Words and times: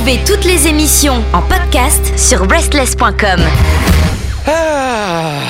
Toutes 0.00 0.46
les 0.46 0.66
émissions 0.66 1.22
en 1.34 1.42
podcast 1.42 2.18
sur 2.18 2.48
restless.com. 2.48 3.38
Ah, 4.46 5.40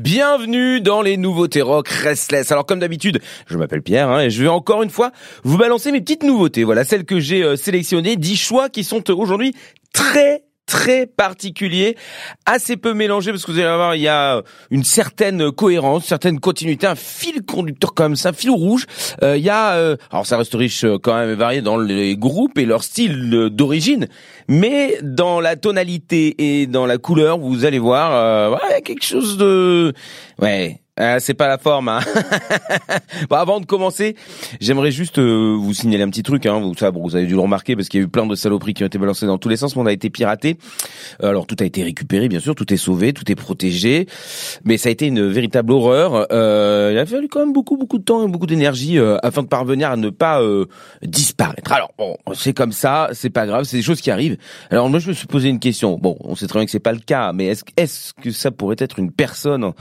bienvenue 0.00 0.80
dans 0.80 1.02
les 1.02 1.18
nouveautés 1.18 1.60
rock 1.60 1.86
Restless. 1.88 2.50
Alors 2.50 2.64
comme 2.64 2.78
d'habitude, 2.78 3.20
je 3.46 3.58
m'appelle 3.58 3.82
Pierre 3.82 4.08
hein, 4.08 4.22
et 4.22 4.30
je 4.30 4.42
vais 4.42 4.48
encore 4.48 4.82
une 4.82 4.88
fois 4.88 5.12
vous 5.44 5.58
balancer 5.58 5.92
mes 5.92 6.00
petites 6.00 6.22
nouveautés. 6.22 6.64
Voilà, 6.64 6.84
celles 6.84 7.04
que 7.04 7.20
j'ai 7.20 7.42
euh, 7.42 7.56
sélectionnées, 7.56 8.16
10 8.16 8.36
choix 8.36 8.68
qui 8.70 8.84
sont 8.84 9.02
euh, 9.10 9.14
aujourd'hui 9.14 9.54
très 9.92 10.44
très 10.70 11.04
particulier, 11.04 11.96
assez 12.46 12.76
peu 12.76 12.94
mélangé 12.94 13.32
parce 13.32 13.44
que 13.44 13.50
vous 13.50 13.58
allez 13.58 13.74
voir, 13.74 13.96
il 13.96 14.02
y 14.02 14.08
a 14.08 14.40
une 14.70 14.84
certaine 14.84 15.50
cohérence, 15.50 16.04
une 16.04 16.08
certaine 16.08 16.38
continuité, 16.38 16.86
un 16.86 16.94
fil 16.94 17.42
conducteur 17.42 17.92
comme 17.92 18.14
ça, 18.14 18.28
un 18.28 18.32
fil 18.32 18.50
rouge. 18.50 18.86
Euh, 19.24 19.36
il 19.36 19.42
y 19.42 19.50
a, 19.50 19.72
euh, 19.72 19.96
alors 20.12 20.26
ça 20.26 20.36
reste 20.36 20.54
riche 20.54 20.84
euh, 20.84 20.96
quand 21.02 21.16
même 21.16 21.32
varié 21.32 21.60
dans 21.60 21.76
les 21.76 22.16
groupes 22.16 22.56
et 22.56 22.66
leur 22.66 22.84
style 22.84 23.48
d'origine, 23.50 24.06
mais 24.46 24.96
dans 25.02 25.40
la 25.40 25.56
tonalité 25.56 26.60
et 26.60 26.68
dans 26.68 26.86
la 26.86 26.98
couleur, 26.98 27.38
vous 27.38 27.64
allez 27.64 27.80
voir, 27.80 28.52
ouais, 28.52 28.80
quelque 28.82 29.04
chose 29.04 29.38
de, 29.38 29.92
ouais, 30.40 30.80
euh, 31.00 31.16
c'est 31.18 31.34
pas 31.34 31.48
la 31.48 31.58
forme. 31.58 31.88
Hein. 31.88 32.00
bon, 33.30 33.36
avant 33.36 33.60
de 33.60 33.66
commencer, 33.66 34.16
j'aimerais 34.60 34.90
juste 34.90 35.18
euh, 35.18 35.56
vous 35.58 35.72
signaler 35.72 36.02
un 36.02 36.10
petit 36.10 36.22
truc. 36.22 36.46
Hein. 36.46 36.60
Vous, 36.60 36.74
ça, 36.74 36.90
bon, 36.90 37.02
vous 37.02 37.16
avez 37.16 37.26
dû 37.26 37.34
le 37.34 37.40
remarquer 37.40 37.74
parce 37.74 37.88
qu'il 37.88 38.00
y 38.00 38.02
a 38.02 38.06
eu 38.06 38.08
plein 38.08 38.26
de 38.26 38.34
saloperies 38.34 38.74
qui 38.74 38.82
ont 38.82 38.86
été 38.86 38.98
balancées 38.98 39.26
dans 39.26 39.38
tous 39.38 39.48
les 39.48 39.56
sens. 39.56 39.74
Mais 39.76 39.82
on 39.82 39.86
a 39.86 39.92
été 39.92 40.10
piraté. 40.10 40.58
Alors 41.22 41.46
tout 41.46 41.56
a 41.60 41.64
été 41.64 41.82
récupéré, 41.82 42.28
bien 42.28 42.40
sûr, 42.40 42.54
tout 42.54 42.72
est 42.72 42.76
sauvé, 42.76 43.12
tout 43.12 43.30
est 43.30 43.34
protégé. 43.34 44.06
Mais 44.64 44.76
ça 44.76 44.88
a 44.88 44.92
été 44.92 45.06
une 45.06 45.26
véritable 45.26 45.72
horreur. 45.72 46.26
Euh, 46.32 46.90
il 46.92 46.98
a 46.98 47.06
fallu 47.06 47.28
quand 47.28 47.40
même 47.40 47.52
beaucoup, 47.52 47.76
beaucoup 47.76 47.98
de 47.98 48.04
temps 48.04 48.26
et 48.26 48.28
beaucoup 48.28 48.46
d'énergie 48.46 48.98
euh, 48.98 49.16
afin 49.22 49.42
de 49.42 49.48
parvenir 49.48 49.90
à 49.90 49.96
ne 49.96 50.10
pas 50.10 50.40
disparaître. 51.02 51.72
Alors 51.72 51.92
bon, 51.96 52.16
c'est 52.34 52.52
comme 52.52 52.72
ça, 52.72 53.08
c'est 53.12 53.30
pas 53.30 53.46
grave, 53.46 53.64
c'est 53.64 53.76
des 53.76 53.82
choses 53.82 54.00
qui 54.00 54.10
arrivent. 54.10 54.36
Alors 54.70 54.88
moi, 54.88 54.98
je 54.98 55.08
me 55.08 55.12
suis 55.14 55.26
posé 55.26 55.48
une 55.48 55.60
question. 55.60 55.98
Bon, 55.98 56.16
on 56.20 56.34
sait 56.34 56.46
très 56.46 56.58
bien 56.58 56.66
que 56.66 56.70
c'est 56.70 56.78
pas 56.78 56.92
le 56.92 56.98
cas, 56.98 57.32
mais 57.32 57.46
est-ce 57.46 57.64
est-ce 57.76 58.12
que 58.14 58.30
ça 58.30 58.50
pourrait 58.50 58.76
être 58.78 58.98
une 58.98 59.10
personne 59.10 59.72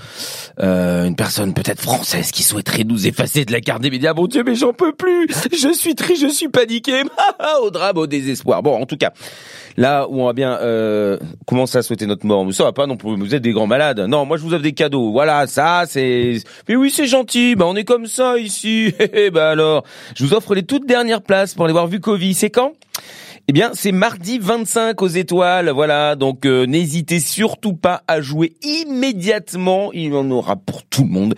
euh, 0.59 1.09
une 1.10 1.16
personne 1.16 1.56
peut-être 1.56 1.82
française 1.82 2.32
qui 2.32 2.44
souhaiterait 2.44 2.84
nous 2.84 3.08
effacer 3.08 3.44
de 3.44 3.52
la 3.52 3.62
carte 3.62 3.82
des 3.82 3.90
médias. 3.90 4.14
Mon 4.14 4.28
Dieu, 4.28 4.44
mais 4.46 4.54
j'en 4.54 4.74
peux 4.74 4.94
plus. 4.94 5.28
Je 5.52 5.74
suis 5.74 5.96
triste, 5.96 6.22
je 6.22 6.28
suis 6.28 6.50
paniqué. 6.50 7.02
au 7.64 7.72
drame, 7.72 7.98
au 7.98 8.06
désespoir. 8.06 8.62
Bon, 8.62 8.80
en 8.80 8.86
tout 8.86 8.96
cas, 8.96 9.12
là 9.76 10.08
où 10.08 10.22
on 10.22 10.26
va 10.28 10.34
bien 10.34 10.60
euh, 10.62 11.18
commencer 11.48 11.80
à 11.80 11.82
souhaiter 11.82 12.06
notre 12.06 12.28
mort, 12.28 12.46
ça 12.54 12.64
va 12.64 12.74
pas 12.74 12.86
non 12.86 12.96
plus. 12.96 13.18
Vous 13.18 13.34
êtes 13.34 13.42
des 13.42 13.54
grands 13.54 13.66
malades. 13.66 14.00
Non, 14.02 14.26
moi 14.26 14.38
je 14.38 14.44
vous 14.44 14.54
offre 14.54 14.62
des 14.62 14.74
cadeaux. 14.74 15.12
Voilà, 15.12 15.48
ça 15.48 15.86
c'est. 15.88 16.44
Mais 16.68 16.76
oui, 16.76 16.92
c'est 16.92 17.08
gentil. 17.08 17.56
Bah 17.56 17.66
on 17.68 17.76
est 17.76 17.86
comme 17.86 18.06
ça 18.06 18.38
ici. 18.38 18.94
bah 19.34 19.50
alors, 19.52 19.84
je 20.16 20.24
vous 20.24 20.36
offre 20.36 20.54
les 20.54 20.64
toutes 20.64 20.86
dernières 20.86 21.24
places 21.24 21.56
pour 21.56 21.66
aller 21.66 21.74
voir 21.74 21.88
Vukovi. 21.88 22.36
C'est 22.36 22.52
quand? 22.52 22.74
Eh 23.50 23.52
bien, 23.52 23.72
c'est 23.73 23.92
mardi 23.92 24.38
25 24.38 25.02
aux 25.02 25.08
étoiles, 25.08 25.72
voilà. 25.72 26.16
Donc, 26.16 26.45
euh, 26.45 26.67
n'hésitez 26.67 27.19
surtout 27.19 27.73
pas 27.73 28.03
à 28.08 28.22
jouer 28.22 28.53
immédiatement. 28.61 29.89
Il 29.91 30.14
y 30.14 30.16
en 30.16 30.30
aura 30.30 30.56
pour 30.56 30.83
tout 30.83 31.02
le 31.02 31.09
monde. 31.09 31.33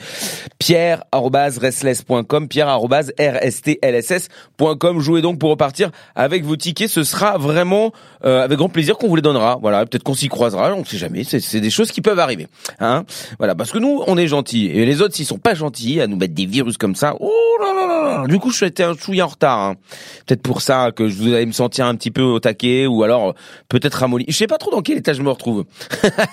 Pierre@restless.com, 0.60 2.50
Pierre@rstlss.com. 2.50 5.00
Jouez 5.00 5.22
donc 5.22 5.40
pour 5.40 5.52
repartir 5.52 5.92
avec 6.14 6.44
vos 6.44 6.58
tickets. 6.58 6.90
Ce 6.90 7.06
sera 7.06 7.38
vraiment 7.38 7.94
euh, 8.26 8.44
avec 8.44 8.58
grand 8.58 8.68
plaisir 8.68 8.98
qu'on 8.98 9.08
vous 9.08 9.16
les 9.16 9.22
donnera. 9.22 9.58
Voilà, 9.62 9.86
peut-être 9.86 10.04
qu'on 10.04 10.14
s'y 10.14 10.28
croisera. 10.28 10.76
On 10.76 10.82
ne 10.82 10.86
sait 10.86 10.98
jamais. 10.98 11.24
C'est 11.24 11.62
des 11.62 11.70
choses 11.70 11.94
qui 11.94 12.02
peuvent 12.02 12.20
arriver. 12.20 12.50
Hein 12.82 13.06
voilà, 13.38 13.56
parce 13.56 13.72
que 13.72 13.78
nous, 13.78 14.04
on 14.06 14.18
est 14.18 14.28
gentils 14.28 14.66
et 14.66 14.86
les 14.86 15.02
autres, 15.02 15.16
s'ils 15.16 15.26
sont 15.26 15.38
pas 15.38 15.54
gentils 15.54 16.02
à 16.02 16.08
nous 16.08 16.18
mettre 16.18 16.34
des 16.34 16.46
virus 16.46 16.78
comme 16.78 16.96
ça, 16.96 17.16
oh. 17.22 17.32
Du 18.28 18.40
coup, 18.40 18.52
je 18.52 18.66
suis 18.66 18.84
un 18.84 18.96
chouïa 18.96 19.26
en 19.26 19.30
retard. 19.30 19.60
Hein. 19.60 19.76
Peut-être 20.26 20.42
pour 20.42 20.62
ça 20.62 20.92
que 20.92 21.08
je 21.08 21.16
vous 21.16 21.34
allez 21.34 21.46
me 21.46 21.52
sentir 21.52 21.86
un 21.86 21.96
petit 22.02 22.12
peu 22.12 22.24
au 22.24 22.40
taquet 22.40 22.88
ou 22.88 23.04
alors 23.04 23.36
peut-être 23.70 23.94
ramolli. 23.94 24.26
Je 24.28 24.36
sais 24.36 24.48
pas 24.48 24.58
trop 24.58 24.72
dans 24.72 24.82
quel 24.82 24.98
état 24.98 25.14
je 25.14 25.22
me 25.22 25.30
retrouve. 25.30 25.66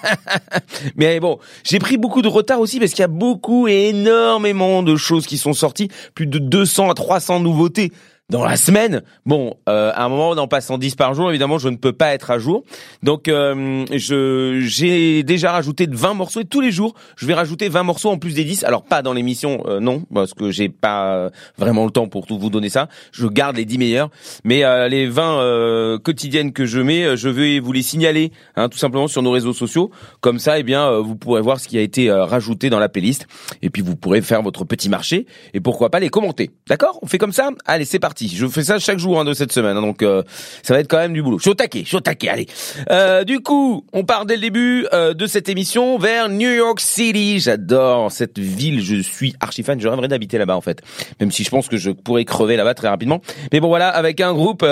Mais 0.96 1.20
bon, 1.20 1.38
j'ai 1.62 1.78
pris 1.78 1.98
beaucoup 1.98 2.22
de 2.22 2.28
retard 2.28 2.60
aussi 2.60 2.80
parce 2.80 2.92
qu'il 2.92 3.02
y 3.02 3.04
a 3.04 3.08
beaucoup 3.08 3.68
et 3.68 3.90
énormément 3.90 4.82
de 4.82 4.96
choses 4.96 5.26
qui 5.26 5.36
sont 5.36 5.52
sorties, 5.52 5.88
plus 6.14 6.26
de 6.26 6.38
200 6.38 6.90
à 6.90 6.94
300 6.94 7.40
nouveautés 7.40 7.92
dans 8.30 8.44
la 8.44 8.58
semaine, 8.58 9.00
bon, 9.24 9.54
euh, 9.70 9.90
à 9.94 10.04
un 10.04 10.10
moment, 10.10 10.32
en 10.32 10.48
passant 10.48 10.76
10 10.76 10.96
par 10.96 11.14
jour, 11.14 11.30
évidemment, 11.30 11.56
je 11.56 11.70
ne 11.70 11.76
peux 11.76 11.94
pas 11.94 12.12
être 12.12 12.30
à 12.30 12.38
jour. 12.38 12.62
Donc, 13.02 13.26
euh, 13.26 13.86
j'ai 13.90 15.22
déjà 15.22 15.52
rajouté 15.52 15.88
20 15.90 16.12
morceaux 16.12 16.40
et 16.40 16.44
tous 16.44 16.60
les 16.60 16.70
jours, 16.70 16.92
je 17.16 17.24
vais 17.24 17.32
rajouter 17.32 17.70
20 17.70 17.84
morceaux 17.84 18.10
en 18.10 18.18
plus 18.18 18.34
des 18.34 18.44
10. 18.44 18.64
Alors, 18.64 18.82
pas 18.82 19.00
dans 19.00 19.14
l'émission, 19.14 19.62
euh, 19.66 19.80
non, 19.80 20.02
parce 20.12 20.34
que 20.34 20.50
j'ai 20.50 20.68
pas 20.68 21.30
vraiment 21.56 21.86
le 21.86 21.90
temps 21.90 22.06
pour 22.06 22.26
tout 22.26 22.38
vous 22.38 22.50
donner 22.50 22.68
ça. 22.68 22.88
Je 23.12 23.26
garde 23.26 23.56
les 23.56 23.64
10 23.64 23.78
meilleurs. 23.78 24.10
Mais 24.44 24.62
les 24.90 25.06
20 25.06 25.98
quotidiennes 26.04 26.52
que 26.52 26.66
je 26.66 26.80
mets, 26.80 27.16
je 27.16 27.30
vais 27.30 27.60
vous 27.60 27.72
les 27.72 27.82
signaler, 27.82 28.32
hein, 28.56 28.68
tout 28.68 28.76
simplement 28.76 29.08
sur 29.08 29.22
nos 29.22 29.30
réseaux 29.30 29.54
sociaux. 29.54 29.90
Comme 30.20 30.38
ça, 30.38 30.58
eh 30.58 30.62
bien, 30.62 30.98
vous 30.98 31.16
pourrez 31.16 31.40
voir 31.40 31.60
ce 31.60 31.66
qui 31.66 31.78
a 31.78 31.80
été 31.80 32.10
rajouté 32.12 32.68
dans 32.68 32.78
la 32.78 32.90
playlist. 32.90 33.26
Et 33.62 33.70
puis, 33.70 33.80
vous 33.80 33.96
pourrez 33.96 34.20
faire 34.20 34.42
votre 34.42 34.64
petit 34.64 34.90
marché. 34.90 35.26
Et 35.54 35.60
pourquoi 35.60 35.88
pas 35.88 35.98
les 35.98 36.10
commenter. 36.10 36.50
D'accord? 36.68 36.98
On 37.00 37.06
fait 37.06 37.18
comme 37.18 37.32
ça? 37.32 37.50
Allez, 37.64 37.86
c'est 37.86 37.98
parti. 37.98 38.17
Je 38.26 38.46
fais 38.48 38.64
ça 38.64 38.78
chaque 38.78 38.98
jour 38.98 39.20
hein, 39.20 39.24
de 39.24 39.32
cette 39.32 39.52
semaine, 39.52 39.76
hein, 39.76 39.82
donc 39.82 40.02
euh, 40.02 40.22
ça 40.62 40.74
va 40.74 40.80
être 40.80 40.88
quand 40.88 40.98
même 40.98 41.12
du 41.12 41.22
boulot. 41.22 41.38
Je 41.38 41.42
suis 41.42 41.50
au 41.50 41.54
taquet, 41.54 41.82
je 41.82 41.88
suis 41.88 41.96
au 41.96 42.00
taquet, 42.00 42.28
allez. 42.28 42.46
Euh, 42.90 43.22
du 43.22 43.40
coup, 43.40 43.84
on 43.92 44.04
part 44.04 44.26
dès 44.26 44.34
le 44.34 44.40
début 44.40 44.86
euh, 44.92 45.14
de 45.14 45.26
cette 45.26 45.48
émission 45.48 45.98
vers 45.98 46.28
New 46.28 46.50
York 46.50 46.80
City. 46.80 47.38
J'adore 47.38 48.10
cette 48.10 48.38
ville, 48.38 48.82
je 48.82 48.96
suis 48.96 49.34
archi 49.40 49.62
fan. 49.62 49.80
Je 49.80 49.86
rêverais 49.86 50.08
d'habiter 50.08 50.38
là-bas 50.38 50.56
en 50.56 50.60
fait, 50.60 50.82
même 51.20 51.30
si 51.30 51.44
je 51.44 51.50
pense 51.50 51.68
que 51.68 51.76
je 51.76 51.90
pourrais 51.90 52.24
crever 52.24 52.56
là-bas 52.56 52.74
très 52.74 52.88
rapidement. 52.88 53.20
Mais 53.52 53.60
bon 53.60 53.68
voilà, 53.68 53.88
avec 53.88 54.20
un 54.20 54.32
groupe 54.32 54.66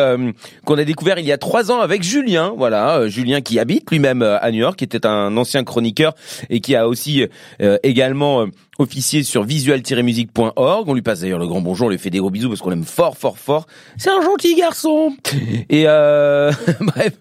qu'on 0.64 0.78
a 0.78 0.84
découvert 0.84 1.18
il 1.18 1.26
y 1.26 1.32
a 1.32 1.38
trois 1.38 1.70
ans 1.70 1.80
avec 1.80 2.02
Julien, 2.02 2.52
voilà, 2.56 3.06
Julien 3.08 3.40
qui 3.42 3.58
habite 3.58 3.90
lui-même 3.90 4.22
à 4.22 4.50
New 4.50 4.58
York, 4.58 4.76
qui 4.76 4.84
était 4.84 5.06
un 5.06 5.36
ancien 5.36 5.62
chroniqueur 5.62 6.14
et 6.50 6.60
qui 6.60 6.74
a 6.74 6.88
aussi 6.88 7.26
également 7.82 8.46
officier 8.78 9.22
sur 9.22 9.44
visual-musique.org. 9.44 10.88
On 10.88 10.94
lui 10.94 11.02
passe 11.02 11.20
d'ailleurs 11.20 11.38
le 11.38 11.46
grand 11.46 11.60
bonjour, 11.60 11.86
on 11.86 11.90
lui 11.90 11.98
fait 11.98 12.10
des 12.10 12.18
gros 12.18 12.30
bisous 12.30 12.48
parce 12.48 12.60
qu'on 12.60 12.70
l'aime 12.70 12.84
fort, 12.84 13.16
fort, 13.16 13.38
fort. 13.38 13.66
C'est 13.96 14.10
un 14.10 14.20
gentil 14.20 14.54
garçon. 14.54 15.16
Et 15.68 15.84
euh, 15.86 16.52
bref, 16.80 17.12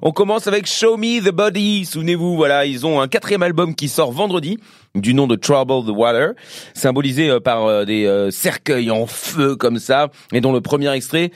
on 0.00 0.12
commence 0.12 0.46
avec 0.46 0.66
Show 0.66 0.96
Me 0.96 1.20
the 1.20 1.32
Body. 1.32 1.84
Souvenez-vous, 1.84 2.36
voilà, 2.36 2.66
ils 2.66 2.86
ont 2.86 3.00
un 3.00 3.08
quatrième 3.08 3.42
album 3.42 3.74
qui 3.74 3.88
sort 3.88 4.12
vendredi 4.12 4.58
du 4.94 5.14
nom 5.14 5.26
de 5.26 5.36
Trouble 5.36 5.86
the 5.86 5.96
Water, 5.96 6.32
symbolisé 6.74 7.30
euh, 7.30 7.40
par 7.40 7.64
euh, 7.64 7.84
des 7.86 8.28
cercueils 8.30 8.90
en 8.90 9.06
feu 9.06 9.56
comme 9.56 9.78
ça, 9.78 10.08
et 10.32 10.40
dont 10.40 10.52
le 10.52 10.60
premier 10.60 10.92
extrait, 10.92 11.30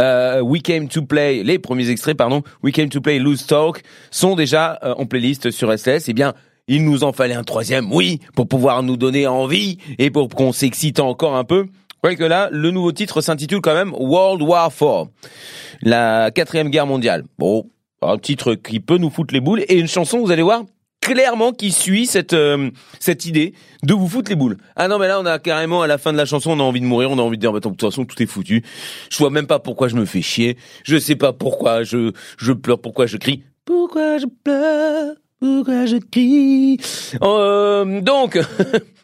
We 0.00 0.62
Came 0.62 0.88
to 0.88 1.02
Play, 1.02 1.42
les 1.42 1.58
premiers 1.58 1.90
extraits, 1.90 2.16
pardon, 2.16 2.42
We 2.62 2.72
Came 2.72 2.88
to 2.88 3.00
Play 3.00 3.18
Loose 3.18 3.46
Talk, 3.46 3.82
sont 4.10 4.34
déjà 4.34 4.78
en 4.96 5.06
playlist 5.06 5.50
sur 5.50 5.76
SLS. 5.76 6.04
Eh 6.08 6.12
bien, 6.12 6.34
il 6.68 6.84
nous 6.84 7.04
en 7.04 7.12
fallait 7.12 7.34
un 7.34 7.44
troisième, 7.44 7.92
oui, 7.92 8.20
pour 8.34 8.48
pouvoir 8.48 8.82
nous 8.82 8.96
donner 8.96 9.26
envie 9.26 9.78
et 9.98 10.10
pour 10.10 10.28
qu'on 10.28 10.52
s'excite 10.52 11.00
encore 11.00 11.36
un 11.36 11.44
peu. 11.44 11.66
Ouais 12.04 12.16
que 12.16 12.24
là, 12.24 12.48
le 12.50 12.70
nouveau 12.70 12.92
titre 12.92 13.20
s'intitule 13.20 13.60
quand 13.60 13.74
même 13.74 13.92
World 13.94 14.42
War 14.42 14.72
IV, 14.72 15.08
la 15.82 16.30
quatrième 16.32 16.68
guerre 16.68 16.86
mondiale. 16.86 17.24
Bon, 17.38 17.70
un 18.02 18.18
titre 18.18 18.54
qui 18.54 18.80
peut 18.80 18.98
nous 18.98 19.10
foutre 19.10 19.32
les 19.32 19.40
boules 19.40 19.64
et 19.68 19.78
une 19.78 19.86
chanson, 19.86 20.18
vous 20.18 20.32
allez 20.32 20.42
voir, 20.42 20.64
clairement 21.00 21.52
qui 21.52 21.70
suit 21.72 22.06
cette 22.06 22.32
euh, 22.32 22.70
cette 23.00 23.26
idée 23.26 23.54
de 23.82 23.92
vous 23.92 24.08
foutre 24.08 24.30
les 24.30 24.36
boules. 24.36 24.56
Ah 24.76 24.88
non 24.88 24.98
mais 24.98 25.08
là 25.08 25.20
on 25.20 25.26
a 25.26 25.38
carrément 25.38 25.82
à 25.82 25.86
la 25.86 25.98
fin 25.98 26.12
de 26.12 26.16
la 26.16 26.24
chanson 26.24 26.52
on 26.52 26.60
a 26.60 26.62
envie 26.62 26.80
de 26.80 26.86
mourir, 26.86 27.10
on 27.10 27.18
a 27.18 27.22
envie 27.22 27.36
de 27.36 27.40
dire 27.40 27.52
bah, 27.52 27.60
de 27.60 27.68
toute 27.68 27.80
façon 27.80 28.04
tout 28.04 28.20
est 28.22 28.26
foutu. 28.26 28.64
Je 29.10 29.18
vois 29.18 29.30
même 29.30 29.46
pas 29.46 29.58
pourquoi 29.58 29.88
je 29.88 29.96
me 29.96 30.04
fais 30.04 30.22
chier, 30.22 30.56
je 30.84 30.96
sais 30.96 31.16
pas 31.16 31.32
pourquoi 31.32 31.82
je 31.82 32.12
je 32.38 32.52
pleure, 32.52 32.80
pourquoi 32.80 33.06
je 33.06 33.16
crie. 33.16 33.42
Pourquoi 33.64 34.18
je 34.18 34.26
pleure? 34.42 35.14
Pourquoi 35.42 35.86
je 35.86 35.96
crie 35.96 36.78
euh, 37.20 38.00
Donc, 38.00 38.38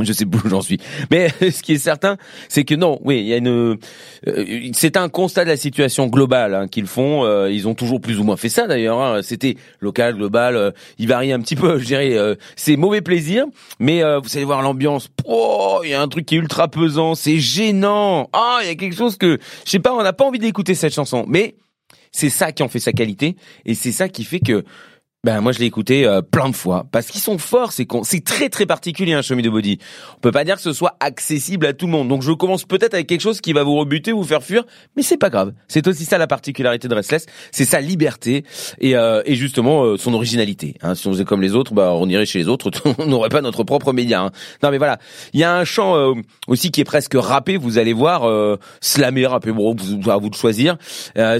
je 0.00 0.12
sais 0.12 0.26
plus 0.26 0.40
où 0.44 0.48
j'en 0.48 0.60
suis. 0.60 0.78
Mais 1.12 1.28
ce 1.40 1.62
qui 1.62 1.74
est 1.74 1.78
certain, 1.78 2.16
c'est 2.48 2.64
que 2.64 2.74
non, 2.74 2.98
oui, 3.04 3.20
il 3.20 3.26
y 3.26 3.32
a 3.32 3.36
une. 3.36 3.78
Euh, 4.26 4.70
c'est 4.72 4.96
un 4.96 5.08
constat 5.08 5.44
de 5.44 5.50
la 5.50 5.56
situation 5.56 6.08
globale 6.08 6.56
hein, 6.56 6.66
qu'ils 6.66 6.88
font. 6.88 7.24
Euh, 7.24 7.48
ils 7.48 7.68
ont 7.68 7.74
toujours 7.74 8.00
plus 8.00 8.18
ou 8.18 8.24
moins 8.24 8.36
fait 8.36 8.48
ça 8.48 8.66
d'ailleurs. 8.66 9.00
Hein. 9.00 9.22
C'était 9.22 9.56
local, 9.78 10.16
global. 10.16 10.56
Euh, 10.56 10.72
il 10.98 11.06
varie 11.06 11.32
un 11.32 11.38
petit 11.38 11.54
peu, 11.54 11.78
je 11.78 11.84
dirais. 11.84 12.36
c'est 12.56 12.76
mauvais 12.76 13.00
plaisir, 13.00 13.46
mais 13.78 14.02
vous 14.02 14.36
allez 14.36 14.44
voir 14.44 14.62
l'ambiance. 14.62 15.10
Oh, 15.26 15.80
il 15.84 15.90
y 15.90 15.94
a 15.94 16.02
un 16.02 16.08
truc 16.08 16.26
qui 16.26 16.34
est 16.34 16.38
ultra 16.38 16.66
pesant. 16.66 17.14
C'est 17.14 17.38
gênant. 17.38 18.28
Ah, 18.32 18.58
il 18.62 18.66
y 18.66 18.70
a 18.70 18.74
quelque 18.74 18.96
chose 18.96 19.16
que 19.16 19.38
je 19.64 19.70
sais 19.70 19.78
pas. 19.78 19.94
On 19.94 20.02
n'a 20.02 20.12
pas 20.12 20.24
envie 20.24 20.40
d'écouter 20.40 20.74
cette 20.74 20.92
chanson, 20.94 21.24
mais 21.28 21.54
c'est 22.12 22.30
ça 22.30 22.52
qui 22.52 22.62
en 22.62 22.68
fait 22.68 22.80
sa 22.80 22.92
qualité 22.92 23.36
et 23.64 23.74
c'est 23.74 23.92
ça 23.92 24.08
qui 24.08 24.24
fait 24.24 24.40
que 24.40 24.64
Ben 25.24 25.40
moi 25.40 25.50
je 25.50 25.58
l'ai 25.58 25.66
écouté 25.66 26.06
euh, 26.06 26.22
plein 26.22 26.48
de 26.48 26.54
fois 26.54 26.86
parce 26.92 27.08
qu'ils 27.08 27.20
sont 27.20 27.38
forts, 27.38 27.72
c'est 27.72 27.88
c'est 28.04 28.22
très 28.22 28.48
très 28.48 28.66
particulier 28.66 29.14
un 29.14 29.22
show 29.22 29.34
me 29.34 29.42
body. 29.50 29.80
On 30.16 30.20
peut 30.20 30.30
pas 30.30 30.44
dire 30.44 30.54
que 30.54 30.62
ce 30.62 30.72
soit 30.72 30.96
accessible 31.00 31.66
à 31.66 31.72
tout 31.72 31.86
le 31.86 31.92
monde. 31.92 32.06
Donc 32.06 32.22
je 32.22 32.30
commence 32.30 32.64
peut-être 32.64 32.94
avec 32.94 33.08
quelque 33.08 33.22
chose 33.22 33.40
qui 33.40 33.52
va 33.52 33.64
vous 33.64 33.74
rebuter, 33.74 34.12
vous 34.12 34.22
faire 34.22 34.44
fuir, 34.44 34.62
mais 34.96 35.02
c'est 35.02 35.16
pas 35.16 35.28
grave. 35.28 35.54
C'est 35.66 35.88
aussi 35.88 36.04
ça 36.04 36.18
la 36.18 36.28
particularité 36.28 36.86
de 36.86 36.94
Restless, 36.94 37.26
c'est 37.50 37.64
sa 37.64 37.80
liberté 37.80 38.44
et, 38.80 38.94
euh, 38.94 39.20
et 39.24 39.34
justement 39.34 39.82
euh, 39.82 39.96
son 39.96 40.14
originalité. 40.14 40.76
Hein. 40.82 40.94
Si 40.94 41.08
on 41.08 41.10
faisait 41.10 41.24
comme 41.24 41.42
les 41.42 41.56
autres, 41.56 41.74
bah 41.74 41.94
on 41.94 42.08
irait 42.08 42.24
chez 42.24 42.38
les 42.38 42.46
autres, 42.46 42.70
on 42.98 43.06
n'aurait 43.06 43.28
pas 43.28 43.40
notre 43.40 43.64
propre 43.64 43.92
média. 43.92 44.22
Hein. 44.22 44.30
Non 44.62 44.70
mais 44.70 44.78
voilà, 44.78 44.98
il 45.32 45.40
y 45.40 45.44
a 45.44 45.52
un 45.52 45.64
chant 45.64 46.14
aussi 46.46 46.70
qui 46.70 46.80
est 46.80 46.84
presque 46.84 47.16
rappé, 47.16 47.56
vous 47.56 47.78
allez 47.78 47.92
voir, 47.92 48.22
euh, 48.22 48.56
slamé, 48.80 49.26
rappé, 49.26 49.50
bon, 49.50 49.74
à 50.06 50.16
vous 50.16 50.30
de 50.30 50.36
choisir, 50.36 50.76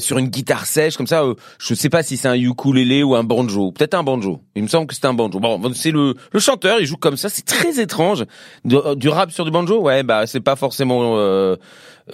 sur 0.00 0.18
une 0.18 0.30
guitare 0.30 0.66
sèche 0.66 0.96
comme 0.96 1.06
ça. 1.06 1.22
je 1.60 1.74
sais 1.74 1.90
pas 1.90 2.02
si 2.02 2.16
c'est 2.16 2.26
un 2.26 2.34
ukulélé 2.34 3.04
ou 3.04 3.14
un 3.14 3.22
banjo 3.22 3.67
peut-être 3.72 3.94
un 3.94 4.02
banjo. 4.02 4.40
Il 4.54 4.62
me 4.62 4.68
semble 4.68 4.86
que 4.86 4.94
c'est 4.94 5.04
un 5.04 5.14
banjo. 5.14 5.40
Bon, 5.40 5.72
c'est 5.74 5.90
le, 5.90 6.14
le 6.32 6.40
chanteur, 6.40 6.80
il 6.80 6.86
joue 6.86 6.96
comme 6.96 7.16
ça, 7.16 7.28
c'est 7.28 7.44
très 7.44 7.80
étrange. 7.80 8.24
Euh, 8.70 8.94
du 8.94 9.08
rap 9.08 9.30
sur 9.30 9.44
du 9.44 9.50
banjo, 9.50 9.80
ouais, 9.80 10.02
bah 10.02 10.26
c'est 10.26 10.40
pas 10.40 10.56
forcément. 10.56 11.16
Euh, 11.16 11.56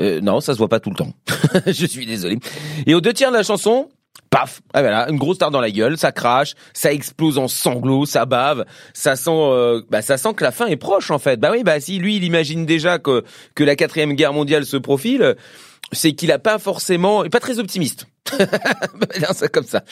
euh, 0.00 0.20
non, 0.20 0.40
ça 0.40 0.52
se 0.52 0.58
voit 0.58 0.68
pas 0.68 0.80
tout 0.80 0.90
le 0.90 0.96
temps. 0.96 1.12
Je 1.66 1.86
suis 1.86 2.06
désolé. 2.06 2.38
Et 2.86 2.94
aux 2.94 3.00
deux 3.00 3.12
tiers 3.12 3.30
de 3.30 3.36
la 3.36 3.42
chanson, 3.42 3.88
paf, 4.30 4.60
ah 4.72 4.82
voilà, 4.82 5.08
une 5.08 5.18
grosse 5.18 5.36
star 5.36 5.50
dans 5.50 5.60
la 5.60 5.70
gueule, 5.70 5.96
ça 5.96 6.10
crache, 6.10 6.54
ça 6.72 6.92
explose 6.92 7.38
en 7.38 7.48
sanglots, 7.48 8.06
ça 8.06 8.26
bave, 8.26 8.64
ça 8.92 9.16
sent, 9.16 9.84
bah 9.90 10.02
ça 10.02 10.16
sent 10.18 10.34
que 10.34 10.42
la 10.42 10.50
fin 10.50 10.66
est 10.66 10.76
proche 10.76 11.10
en 11.10 11.18
fait. 11.18 11.38
Bah 11.38 11.50
oui, 11.52 11.62
bah 11.62 11.78
si 11.80 11.98
lui 11.98 12.16
il 12.16 12.24
imagine 12.24 12.66
déjà 12.66 12.98
que 12.98 13.22
que 13.54 13.62
la 13.62 13.76
quatrième 13.76 14.14
guerre 14.14 14.32
mondiale 14.32 14.66
se 14.66 14.76
profile, 14.76 15.36
c'est 15.92 16.12
qu'il 16.12 16.32
a 16.32 16.38
pas 16.38 16.58
forcément, 16.58 17.25
pas 17.25 17.40
très 17.40 17.58
optimiste. 17.58 18.06
ça 19.34 19.48
comme 19.48 19.64
ça. 19.64 19.82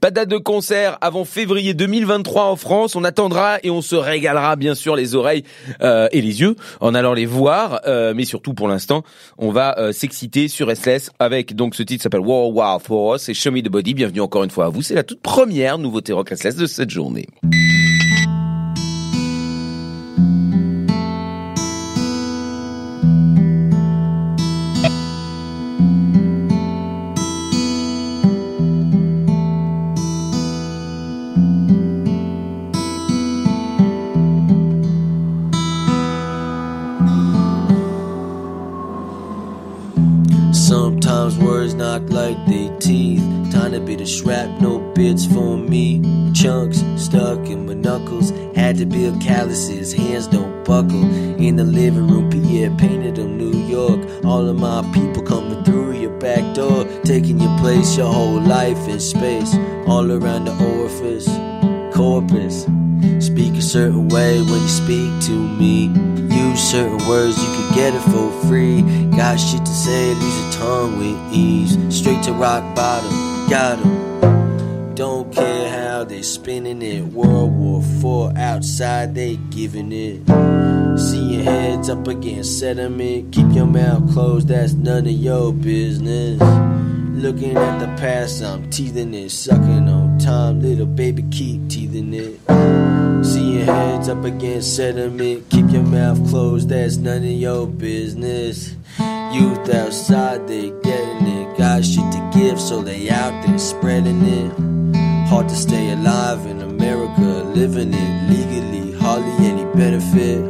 Pas 0.00 0.10
de 0.10 0.16
date 0.16 0.28
de 0.28 0.36
concert 0.36 0.98
avant 1.00 1.24
février 1.24 1.74
2023 1.74 2.44
en 2.44 2.56
France. 2.56 2.96
On 2.96 3.04
attendra 3.04 3.58
et 3.62 3.70
on 3.70 3.82
se 3.82 3.96
régalera 3.96 4.56
bien 4.56 4.74
sûr 4.74 4.96
les 4.96 5.14
oreilles 5.14 5.44
euh, 5.80 6.08
et 6.12 6.20
les 6.20 6.40
yeux 6.40 6.56
en 6.80 6.94
allant 6.94 7.14
les 7.14 7.26
voir. 7.26 7.80
Euh, 7.86 8.12
mais 8.14 8.24
surtout 8.24 8.54
pour 8.54 8.68
l'instant, 8.68 9.02
on 9.38 9.50
va 9.50 9.78
euh, 9.78 9.92
s'exciter 9.92 10.48
sur 10.48 10.74
SLS 10.74 11.10
avec 11.18 11.56
donc 11.56 11.74
ce 11.74 11.82
titre 11.82 12.02
s'appelle 12.02 12.20
War 12.20 12.50
War 12.50 12.82
for 12.82 13.16
Us 13.16 13.28
et 13.28 13.34
Show 13.34 13.50
Me 13.50 13.62
the 13.62 13.68
Body. 13.68 13.94
Bienvenue 13.94 14.20
encore 14.20 14.44
une 14.44 14.50
fois 14.50 14.66
à 14.66 14.68
vous. 14.68 14.82
C'est 14.82 14.94
la 14.94 15.04
toute 15.04 15.22
première 15.22 15.78
nouveauté 15.78 16.12
rock 16.12 16.32
SLS 16.34 16.56
de 16.56 16.66
cette 16.66 16.90
journée. 16.90 17.26
Bits 45.00 45.26
for 45.26 45.56
me. 45.56 46.00
Chunks 46.34 46.84
stuck 46.96 47.48
in 47.48 47.66
my 47.66 47.74
knuckles. 47.74 48.30
Had 48.54 48.76
to 48.78 48.86
build 48.86 49.20
calluses, 49.20 49.92
hands 49.92 50.26
don't 50.26 50.64
buckle. 50.64 51.04
In 51.46 51.56
the 51.56 51.64
living 51.64 52.06
room, 52.06 52.30
Pierre 52.30 52.70
painted 52.76 53.18
on 53.18 53.38
New 53.38 53.56
York. 53.66 54.00
All 54.24 54.46
of 54.48 54.56
my 54.58 54.82
people 54.92 55.22
coming 55.22 55.64
through 55.64 55.98
your 55.98 56.16
back 56.18 56.54
door. 56.54 56.84
Taking 57.04 57.40
your 57.40 57.58
place, 57.58 57.96
your 57.96 58.12
whole 58.12 58.40
life 58.40 58.88
in 58.88 59.00
space. 59.00 59.54
All 59.86 60.10
around 60.12 60.44
the 60.44 60.54
orifice, 60.72 61.28
corpus. 61.96 62.66
Speak 63.24 63.54
a 63.54 63.62
certain 63.62 64.08
way 64.08 64.40
when 64.42 64.60
you 64.60 64.68
speak 64.68 65.10
to 65.28 65.32
me. 65.32 65.86
Use 66.28 66.39
certain 66.60 66.98
words, 67.08 67.36
you 67.42 67.48
could 67.56 67.74
get 67.74 67.94
it 67.94 68.00
for 68.12 68.30
free. 68.46 68.82
Got 69.16 69.36
shit 69.38 69.64
to 69.64 69.72
say, 69.72 70.14
lose 70.14 70.42
your 70.42 70.52
tongue 70.52 70.98
with 70.98 71.34
ease. 71.34 71.78
Straight 71.88 72.22
to 72.24 72.32
rock 72.32 72.62
bottom, 72.74 73.10
got 73.48 73.78
'em. 73.78 74.94
Don't 74.94 75.32
care 75.32 75.68
how 75.70 76.04
they 76.04 76.22
spinning 76.22 76.82
it. 76.82 77.02
World 77.12 77.56
War 77.56 77.82
Four 78.00 78.32
outside, 78.36 79.14
they 79.14 79.36
giving 79.50 79.92
it. 79.92 80.20
See 80.98 81.36
your 81.36 81.44
heads 81.44 81.88
up 81.88 82.06
against 82.06 82.58
sediment. 82.58 83.32
Keep 83.32 83.52
your 83.54 83.66
mouth 83.66 84.12
closed, 84.12 84.48
that's 84.48 84.74
none 84.74 85.06
of 85.06 85.12
your 85.12 85.52
business. 85.52 86.38
Looking 87.14 87.56
at 87.56 87.78
the 87.78 87.86
past, 88.00 88.42
I'm 88.42 88.68
teething 88.70 89.14
it. 89.14 89.30
Sucking 89.30 89.88
on 89.88 90.18
time, 90.18 90.60
little 90.60 90.86
baby, 90.86 91.24
keep 91.30 91.68
teething 91.68 92.12
it. 92.12 92.99
Heads 93.70 94.08
up 94.08 94.24
against 94.24 94.74
sediment. 94.74 95.48
Keep 95.48 95.70
your 95.70 95.84
mouth 95.84 96.28
closed, 96.28 96.70
that's 96.70 96.96
none 96.96 97.18
of 97.18 97.24
your 97.24 97.68
business. 97.68 98.74
Youth 99.32 99.72
outside, 99.72 100.48
they 100.48 100.70
getting 100.82 101.26
it. 101.28 101.56
Got 101.56 101.84
shit 101.84 102.10
to 102.12 102.30
give, 102.34 102.60
so 102.60 102.82
they 102.82 103.08
out 103.10 103.46
there 103.46 103.58
spreading 103.58 104.22
it. 104.24 104.52
Hard 105.28 105.48
to 105.48 105.54
stay 105.54 105.92
alive 105.92 106.44
in 106.46 106.60
America, 106.60 107.44
living 107.54 107.94
it 107.94 108.30
legally, 108.30 108.98
hardly 108.98 109.46
any 109.46 109.64
benefit. 109.76 110.48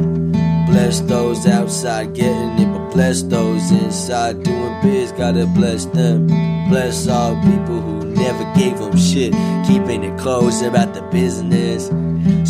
Bless 0.66 1.00
those 1.00 1.46
outside 1.46 2.14
getting 2.14 2.58
it, 2.58 2.79
bless 2.92 3.22
those 3.22 3.70
inside 3.70 4.42
doing 4.42 4.80
biz, 4.82 5.12
gotta 5.12 5.46
bless 5.46 5.86
them. 5.86 6.26
Bless 6.68 7.08
all 7.08 7.34
people 7.42 7.80
who 7.80 8.04
never 8.14 8.44
gave 8.54 8.78
them 8.78 8.96
shit, 8.96 9.32
keeping 9.66 10.04
it 10.04 10.18
close 10.18 10.62
about 10.62 10.94
the 10.94 11.02
business. 11.10 11.86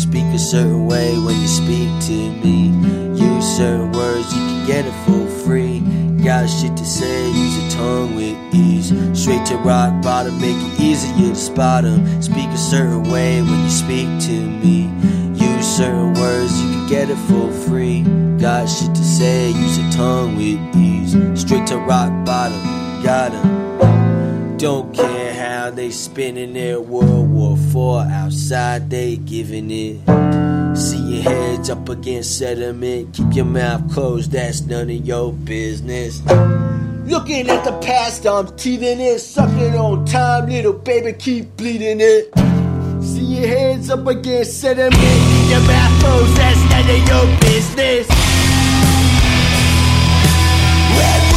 Speak 0.01 0.25
a 0.25 0.39
certain 0.39 0.87
way 0.87 1.17
when 1.17 1.39
you 1.39 1.47
speak 1.47 1.89
to 2.07 2.31
me. 2.43 2.69
Use 3.15 3.57
certain 3.57 3.91
words, 3.91 4.33
you 4.33 4.39
can 4.39 4.67
get 4.67 4.85
it 4.85 4.93
for 5.05 5.27
free. 5.43 5.79
Got 6.23 6.47
shit 6.47 6.77
to 6.77 6.85
say, 6.85 7.31
use 7.31 7.57
your 7.57 7.71
tongue 7.71 8.15
with 8.15 8.37
ease. 8.53 8.89
Straight 9.19 9.45
to 9.47 9.57
rock 9.57 10.03
bottom, 10.03 10.39
make 10.39 10.57
it 10.57 10.79
easier 10.79 11.29
to 11.29 11.35
spot 11.35 11.83
them. 11.83 12.21
Speak 12.21 12.49
a 12.49 12.57
certain 12.57 13.03
way 13.09 13.41
when 13.41 13.63
you 13.63 13.69
speak 13.69 14.07
to 14.27 14.31
me. 14.31 14.91
Use 15.33 15.77
certain 15.77 16.13
words, 16.13 16.70
get 16.91 17.09
it 17.09 17.15
for 17.29 17.49
free. 17.69 18.01
Got 18.37 18.67
shit 18.67 18.93
to 18.93 19.03
say, 19.03 19.51
use 19.51 19.79
your 19.79 19.89
tongue 19.91 20.35
with 20.35 20.75
ease. 20.75 21.13
Straight 21.39 21.65
to 21.67 21.77
rock 21.77 22.11
bottom, 22.25 22.61
got 23.01 23.31
'em. 23.31 24.57
Don't 24.57 24.93
care 24.93 25.33
how 25.33 25.71
they 25.71 25.89
spinning 25.89 26.51
their 26.53 26.81
World 26.81 27.29
War 27.31 27.53
IV 27.53 28.11
outside, 28.11 28.89
they 28.89 29.15
giving 29.15 29.71
it. 29.71 29.99
See 30.77 30.97
your 30.97 31.23
heads 31.23 31.69
up 31.69 31.87
against 31.87 32.37
sediment. 32.37 33.13
Keep 33.13 33.35
your 33.35 33.45
mouth 33.45 33.89
closed, 33.93 34.33
that's 34.33 34.61
none 34.61 34.89
of 34.89 35.07
your 35.07 35.31
business. 35.31 36.21
Looking 37.05 37.49
at 37.49 37.63
the 37.63 37.77
past, 37.81 38.27
I'm 38.27 38.47
teething 38.57 38.99
it. 38.99 39.19
Sucking 39.19 39.75
on 39.75 40.03
time, 40.05 40.49
little 40.49 40.73
baby, 40.73 41.13
keep 41.13 41.55
bleeding 41.55 42.01
it. 42.01 42.33
See 43.01 43.27
your 43.35 43.47
heads 43.47 43.89
up 43.89 44.05
against 44.07 44.59
sediment 44.59 45.30
your 45.51 45.59
mouth, 45.67 46.03
Moses, 46.03 46.63
none 46.69 46.89
of 46.89 47.07
your 47.09 47.39
business. 47.41 48.07
Well, 50.95 51.30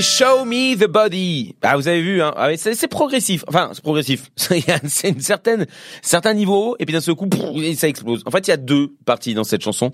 Show 0.00 0.44
Me 0.44 0.76
the 0.76 0.86
Body. 0.86 1.54
Ah, 1.62 1.76
vous 1.76 1.88
avez 1.88 2.00
vu, 2.00 2.22
hein. 2.22 2.32
Ah, 2.36 2.48
c'est, 2.56 2.88
progressif. 2.88 3.44
Enfin, 3.48 3.70
c'est 3.72 3.82
progressif. 3.82 4.30
c'est 4.36 5.08
une 5.08 5.20
certaine, 5.20 5.66
certain 6.02 6.34
niveau, 6.34 6.76
et 6.78 6.86
puis 6.86 6.92
d'un 6.92 7.00
seul 7.00 7.14
coup, 7.14 7.28
ça 7.76 7.88
explose. 7.88 8.22
En 8.26 8.30
fait, 8.30 8.46
il 8.46 8.50
y 8.50 8.54
a 8.54 8.56
deux 8.56 8.94
parties 9.04 9.34
dans 9.34 9.44
cette 9.44 9.62
chanson. 9.62 9.90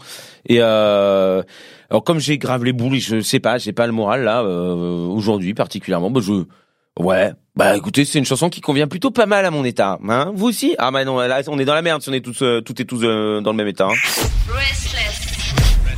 Et 0.46 0.58
euh, 0.60 1.42
alors, 1.90 2.04
comme 2.04 2.18
j'ai 2.18 2.38
grave 2.38 2.64
les 2.64 2.72
boules, 2.72 2.98
je 2.98 3.20
sais 3.20 3.40
pas, 3.40 3.58
j'ai 3.58 3.72
pas 3.72 3.86
le 3.86 3.92
moral 3.92 4.24
là 4.24 4.42
euh, 4.42 5.06
aujourd'hui 5.06 5.54
particulièrement. 5.54 6.10
Bah, 6.10 6.20
je, 6.22 6.44
ouais. 6.98 7.32
Bah, 7.54 7.76
écoutez, 7.76 8.04
c'est 8.04 8.18
une 8.18 8.26
chanson 8.26 8.50
qui 8.50 8.60
convient 8.60 8.86
plutôt 8.86 9.10
pas 9.10 9.26
mal 9.26 9.46
à 9.46 9.50
mon 9.50 9.64
état. 9.64 9.98
Hein 10.08 10.32
vous 10.34 10.46
aussi? 10.48 10.74
Ah 10.78 10.90
bah 10.90 11.04
non, 11.04 11.18
là, 11.18 11.40
on 11.48 11.58
est 11.58 11.64
dans 11.64 11.74
la 11.74 11.82
merde 11.82 12.02
si 12.02 12.10
on 12.10 12.12
est 12.12 12.20
tous, 12.20 12.42
euh, 12.42 12.60
toutes 12.60 12.80
et 12.80 12.84
tous 12.84 13.00
euh, 13.02 13.40
dans 13.40 13.52
le 13.52 13.56
même 13.56 13.68
état. 13.68 13.88
Hein. 13.88 15.35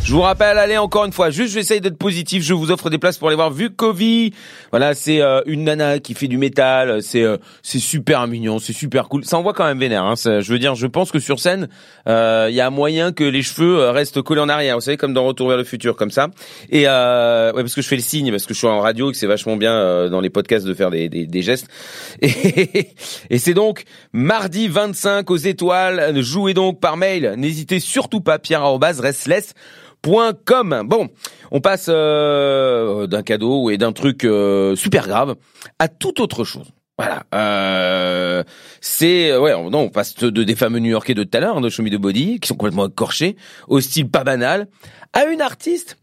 Je 0.05 0.15
vous 0.15 0.23
rappelle, 0.23 0.57
allez 0.57 0.79
encore 0.79 1.05
une 1.05 1.13
fois, 1.13 1.29
juste 1.29 1.53
j'essaye 1.53 1.83
d'être 1.83 1.99
positif, 1.99 2.43
je 2.43 2.55
vous 2.55 2.71
offre 2.71 2.89
des 2.89 2.97
places 2.97 3.19
pour 3.19 3.29
aller 3.29 3.37
voir 3.37 3.51
Vu 3.51 3.69
Covid. 3.69 4.33
Voilà, 4.71 4.95
c'est 4.95 5.21
euh, 5.21 5.43
une 5.45 5.65
nana 5.65 5.99
qui 5.99 6.15
fait 6.15 6.29
du 6.29 6.39
métal, 6.39 7.03
c'est 7.03 7.23
euh, 7.23 7.37
c'est 7.63 7.79
super 7.79 8.27
mignon, 8.27 8.59
c'est 8.59 8.73
super 8.73 9.11
cool. 9.11 9.27
Ça 9.27 9.37
envoie 9.37 9.53
quand 9.53 9.67
même 9.67 9.79
vénère. 9.79 10.05
Hein, 10.05 10.15
je 10.17 10.51
veux 10.51 10.59
dire, 10.59 10.75
je 10.75 10.87
pense 10.87 11.13
que 11.13 11.19
sur 11.19 11.41
scène, 11.41 11.69
il 12.07 12.13
euh, 12.13 12.51
y 12.51 12.63
a 12.63 12.71
moyen 12.71 13.13
que 13.13 13.23
les 13.23 13.43
cheveux 13.43 13.91
restent 13.91 14.23
collés 14.23 14.41
en 14.41 14.49
arrière. 14.49 14.77
Vous 14.77 14.81
savez, 14.81 14.97
comme 14.97 15.13
dans 15.13 15.27
Retour 15.27 15.49
vers 15.49 15.59
le 15.59 15.65
futur, 15.65 15.95
comme 15.95 16.11
ça. 16.11 16.29
Et 16.71 16.87
ouais, 16.87 17.53
parce 17.53 17.75
que 17.75 17.83
je 17.83 17.89
fais 17.89 17.97
le 17.97 18.03
signe, 18.03 18.31
parce 18.31 18.47
que 18.47 18.55
je 18.55 18.59
suis 18.59 18.67
en 18.67 18.81
radio, 18.81 19.11
et 19.11 19.13
que 19.13 19.19
c'est 19.19 19.27
vachement 19.27 19.57
bien 19.57 20.09
dans 20.09 20.23
les 20.23 20.31
podcasts 20.31 20.67
de 20.67 20.73
faire 20.73 20.91
des, 20.91 21.11
des, 21.11 21.27
des 21.27 21.43
gestes. 21.43 21.69
Et, 22.23 22.95
et 23.31 23.39
c'est 23.39 23.55
donc 23.55 23.85
mardi 24.13 24.69
25 24.69 25.31
aux 25.31 25.37
étoiles. 25.37 26.17
Jouez 26.23 26.55
donc 26.55 26.81
par 26.81 26.97
mail. 26.97 27.35
N'hésitez 27.37 27.79
surtout 27.79 28.21
pas, 28.21 28.39
Pierre 28.39 28.65
Restless 28.81 29.55
Com. 30.03 30.83
Bon, 30.87 31.09
on 31.51 31.61
passe 31.61 31.87
euh, 31.89 33.07
d'un 33.07 33.23
cadeau 33.23 33.71
et 33.71 33.79
d'un 33.79 33.93
truc 33.93 34.25
euh, 34.25 34.77
super 34.77 35.07
grave 35.07 35.37
à 35.79 35.89
toute 35.89 36.21
autre 36.21 36.45
chose. 36.45 36.67
Voilà. 36.97 37.25
Euh, 37.35 38.43
c'est 38.81 39.37
ouais, 39.37 39.53
non, 39.53 39.81
on 39.81 39.89
passe 39.89 40.17
de, 40.17 40.43
des 40.43 40.57
fameux 40.57 40.81
New-Yorkais 40.81 41.15
de 41.15 41.23
tout 41.25 41.37
à 41.37 41.41
l'heure, 41.41 41.59
hein, 41.59 41.61
de 41.61 41.69
Show 41.69 41.83
Me 41.83 41.91
the 41.91 42.01
Body, 42.01 42.41
qui 42.41 42.49
sont 42.49 42.57
complètement 42.57 42.89
écorchés, 42.89 43.37
au 43.69 43.81
style 43.81 44.09
pas 44.09 44.25
banal, 44.25 44.69
à 45.13 45.27
une 45.27 45.41
artiste 45.41 45.97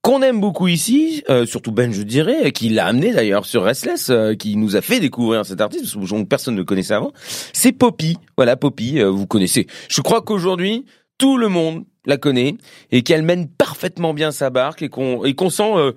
qu'on 0.00 0.20
aime 0.22 0.40
beaucoup 0.40 0.66
ici, 0.66 1.22
surtout 1.46 1.70
Ben, 1.70 1.92
je 1.92 2.02
dirais, 2.02 2.50
qui 2.50 2.70
l'a 2.70 2.86
amené 2.86 3.12
d'ailleurs 3.12 3.46
sur 3.46 3.62
Restless, 3.62 4.10
qui 4.36 4.56
nous 4.56 4.74
a 4.74 4.80
fait 4.80 4.98
découvrir 4.98 5.46
cet 5.46 5.60
artiste, 5.60 5.94
parce 5.94 6.10
que 6.10 6.22
personne 6.24 6.54
ne 6.54 6.58
le 6.58 6.64
connaissait 6.64 6.94
avant. 6.94 7.12
C'est 7.52 7.70
Poppy. 7.70 8.16
Voilà, 8.36 8.56
Poppy, 8.56 9.00
vous 9.00 9.28
connaissez. 9.28 9.68
Je 9.88 10.00
crois 10.00 10.22
qu'aujourd'hui, 10.22 10.86
tout 11.18 11.36
le 11.38 11.48
monde 11.48 11.84
la 12.04 12.16
connaît 12.16 12.56
et 12.90 13.02
qu'elle 13.02 13.22
mène 13.22 13.48
parfaitement 13.48 14.14
bien 14.14 14.32
sa 14.32 14.50
barque 14.50 14.82
et 14.82 14.88
qu'on 14.88 15.24
et 15.24 15.34
qu'on 15.34 15.50
sent 15.50 15.72
euh, 15.76 15.92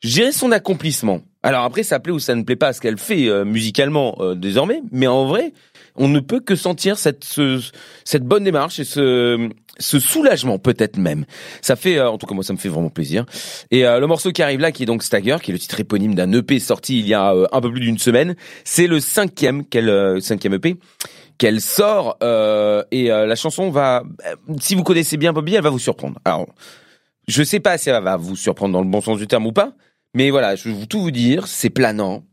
gérer 0.00 0.32
son 0.32 0.52
accomplissement. 0.52 1.22
Alors 1.42 1.64
après, 1.64 1.82
ça 1.82 2.00
plaît 2.00 2.12
ou 2.12 2.18
ça 2.18 2.34
ne 2.34 2.42
plaît 2.42 2.56
pas 2.56 2.72
ce 2.72 2.80
qu'elle 2.80 2.98
fait 2.98 3.26
euh, 3.28 3.44
musicalement 3.44 4.16
euh, 4.20 4.34
désormais, 4.34 4.82
mais 4.92 5.06
en 5.06 5.26
vrai, 5.26 5.52
on 5.96 6.08
ne 6.08 6.20
peut 6.20 6.40
que 6.40 6.54
sentir 6.54 6.98
cette 6.98 7.24
cette 8.04 8.24
bonne 8.24 8.44
démarche 8.44 8.78
et 8.78 8.84
ce 8.84 9.48
ce 9.78 9.98
soulagement 9.98 10.58
peut-être 10.58 10.98
même. 10.98 11.24
Ça 11.62 11.74
fait, 11.74 11.98
en 12.00 12.18
tout 12.18 12.26
cas 12.26 12.34
moi 12.34 12.44
ça 12.44 12.52
me 12.52 12.58
fait 12.58 12.68
vraiment 12.68 12.90
plaisir. 12.90 13.24
Et 13.70 13.82
le 13.82 14.06
morceau 14.06 14.30
qui 14.30 14.42
arrive 14.42 14.60
là, 14.60 14.72
qui 14.72 14.82
est 14.82 14.86
donc 14.86 15.02
Stagger, 15.02 15.38
qui 15.42 15.50
est 15.50 15.54
le 15.54 15.58
titre 15.58 15.80
éponyme 15.80 16.14
d'un 16.14 16.30
EP 16.32 16.58
sorti 16.58 16.98
il 16.98 17.08
y 17.08 17.14
a 17.14 17.32
un 17.50 17.60
peu 17.62 17.70
plus 17.70 17.80
d'une 17.80 17.98
semaine, 17.98 18.36
c'est 18.64 18.86
le 18.86 19.00
cinquième, 19.00 19.64
quel 19.64 20.20
cinquième 20.20 20.52
EP 20.52 20.76
qu'elle 21.40 21.62
sort 21.62 22.18
euh, 22.22 22.84
et 22.90 23.10
euh, 23.10 23.24
la 23.24 23.34
chanson 23.34 23.70
va, 23.70 24.02
si 24.60 24.74
vous 24.74 24.82
connaissez 24.84 25.16
bien 25.16 25.32
Bobby, 25.32 25.54
elle 25.54 25.62
va 25.62 25.70
vous 25.70 25.78
surprendre. 25.78 26.20
Alors, 26.26 26.46
je 27.28 27.42
sais 27.42 27.60
pas 27.60 27.78
si 27.78 27.88
elle 27.88 28.02
va 28.02 28.18
vous 28.18 28.36
surprendre 28.36 28.74
dans 28.74 28.82
le 28.82 28.88
bon 28.88 29.00
sens 29.00 29.18
du 29.18 29.26
terme 29.26 29.46
ou 29.46 29.52
pas, 29.52 29.72
mais 30.12 30.28
voilà, 30.28 30.54
je 30.54 30.68
vais 30.68 30.84
tout 30.84 31.00
vous 31.00 31.10
dire, 31.10 31.46
c'est 31.46 31.70
planant. 31.70 32.24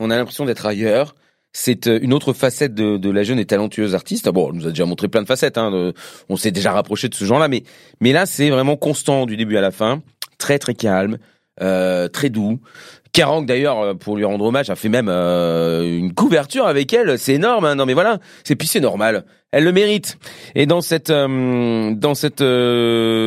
On 0.00 0.10
a 0.10 0.16
l'impression 0.16 0.46
d'être 0.46 0.64
ailleurs. 0.64 1.14
C'est 1.52 1.88
euh, 1.88 1.98
une 2.00 2.14
autre 2.14 2.32
facette 2.32 2.74
de, 2.74 2.96
de, 2.96 3.10
la 3.10 3.22
jeune 3.22 3.38
et 3.38 3.44
talentueuse 3.44 3.94
artiste. 3.94 4.30
Bon, 4.30 4.48
elle 4.48 4.56
nous 4.56 4.66
a 4.66 4.70
déjà 4.70 4.86
montré 4.86 5.08
plein 5.08 5.20
de 5.20 5.26
facettes. 5.26 5.58
Hein, 5.58 5.92
on 6.30 6.36
s'est 6.36 6.50
déjà 6.50 6.72
rapproché 6.72 7.10
de 7.10 7.14
ce 7.14 7.26
genre-là, 7.26 7.48
mais 7.48 7.64
mais 8.00 8.12
là, 8.12 8.24
c'est 8.24 8.48
vraiment 8.48 8.76
constant 8.76 9.26
du 9.26 9.36
début 9.36 9.58
à 9.58 9.60
la 9.60 9.72
fin, 9.72 10.02
très 10.38 10.58
très 10.58 10.74
calme, 10.74 11.18
euh, 11.60 12.08
très 12.08 12.30
doux. 12.30 12.60
Kerrang 13.14 13.42
d'ailleurs, 13.42 13.78
euh, 13.78 13.94
pour 13.94 14.16
lui 14.16 14.24
rendre 14.24 14.44
hommage, 14.44 14.70
a 14.70 14.74
fait 14.74 14.88
même 14.88 15.08
euh, 15.08 15.84
une 15.84 16.12
couverture 16.12 16.66
avec 16.66 16.92
elle. 16.92 17.16
C'est 17.16 17.34
énorme, 17.34 17.64
hein 17.64 17.76
non 17.76 17.86
mais 17.86 17.94
voilà. 17.94 18.18
C'est 18.42 18.56
puis 18.56 18.66
c'est 18.66 18.80
normal. 18.80 19.24
Elle 19.52 19.62
le 19.62 19.72
mérite. 19.72 20.18
Et 20.56 20.66
dans 20.66 20.80
cette 20.80 21.10
euh, 21.10 21.94
dans 21.94 22.16
cette 22.16 22.42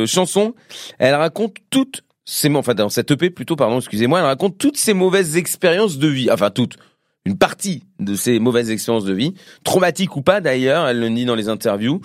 chanson, 0.06 0.54
elle 0.98 1.14
raconte 1.14 1.56
toutes 1.70 2.02
ses 2.26 2.54
enfin 2.54 2.74
dans 2.74 2.90
cette 2.90 3.10
EP 3.10 3.30
plutôt 3.30 3.56
pardon 3.56 3.78
excusez-moi, 3.78 4.18
elle 4.18 4.26
raconte 4.26 4.58
toutes 4.58 4.76
ses 4.76 4.92
mauvaises 4.92 5.38
expériences 5.38 5.96
de 5.96 6.08
vie. 6.08 6.30
Enfin 6.30 6.50
toutes 6.50 6.76
une 7.24 7.38
partie 7.38 7.82
de 7.98 8.14
ses 8.14 8.40
mauvaises 8.40 8.70
expériences 8.70 9.04
de 9.04 9.14
vie, 9.14 9.34
traumatiques 9.64 10.16
ou 10.16 10.22
pas 10.22 10.42
d'ailleurs, 10.42 10.86
elle 10.86 11.00
le 11.00 11.10
dit 11.10 11.24
dans 11.24 11.34
les 11.34 11.48
interviews, 11.48 12.00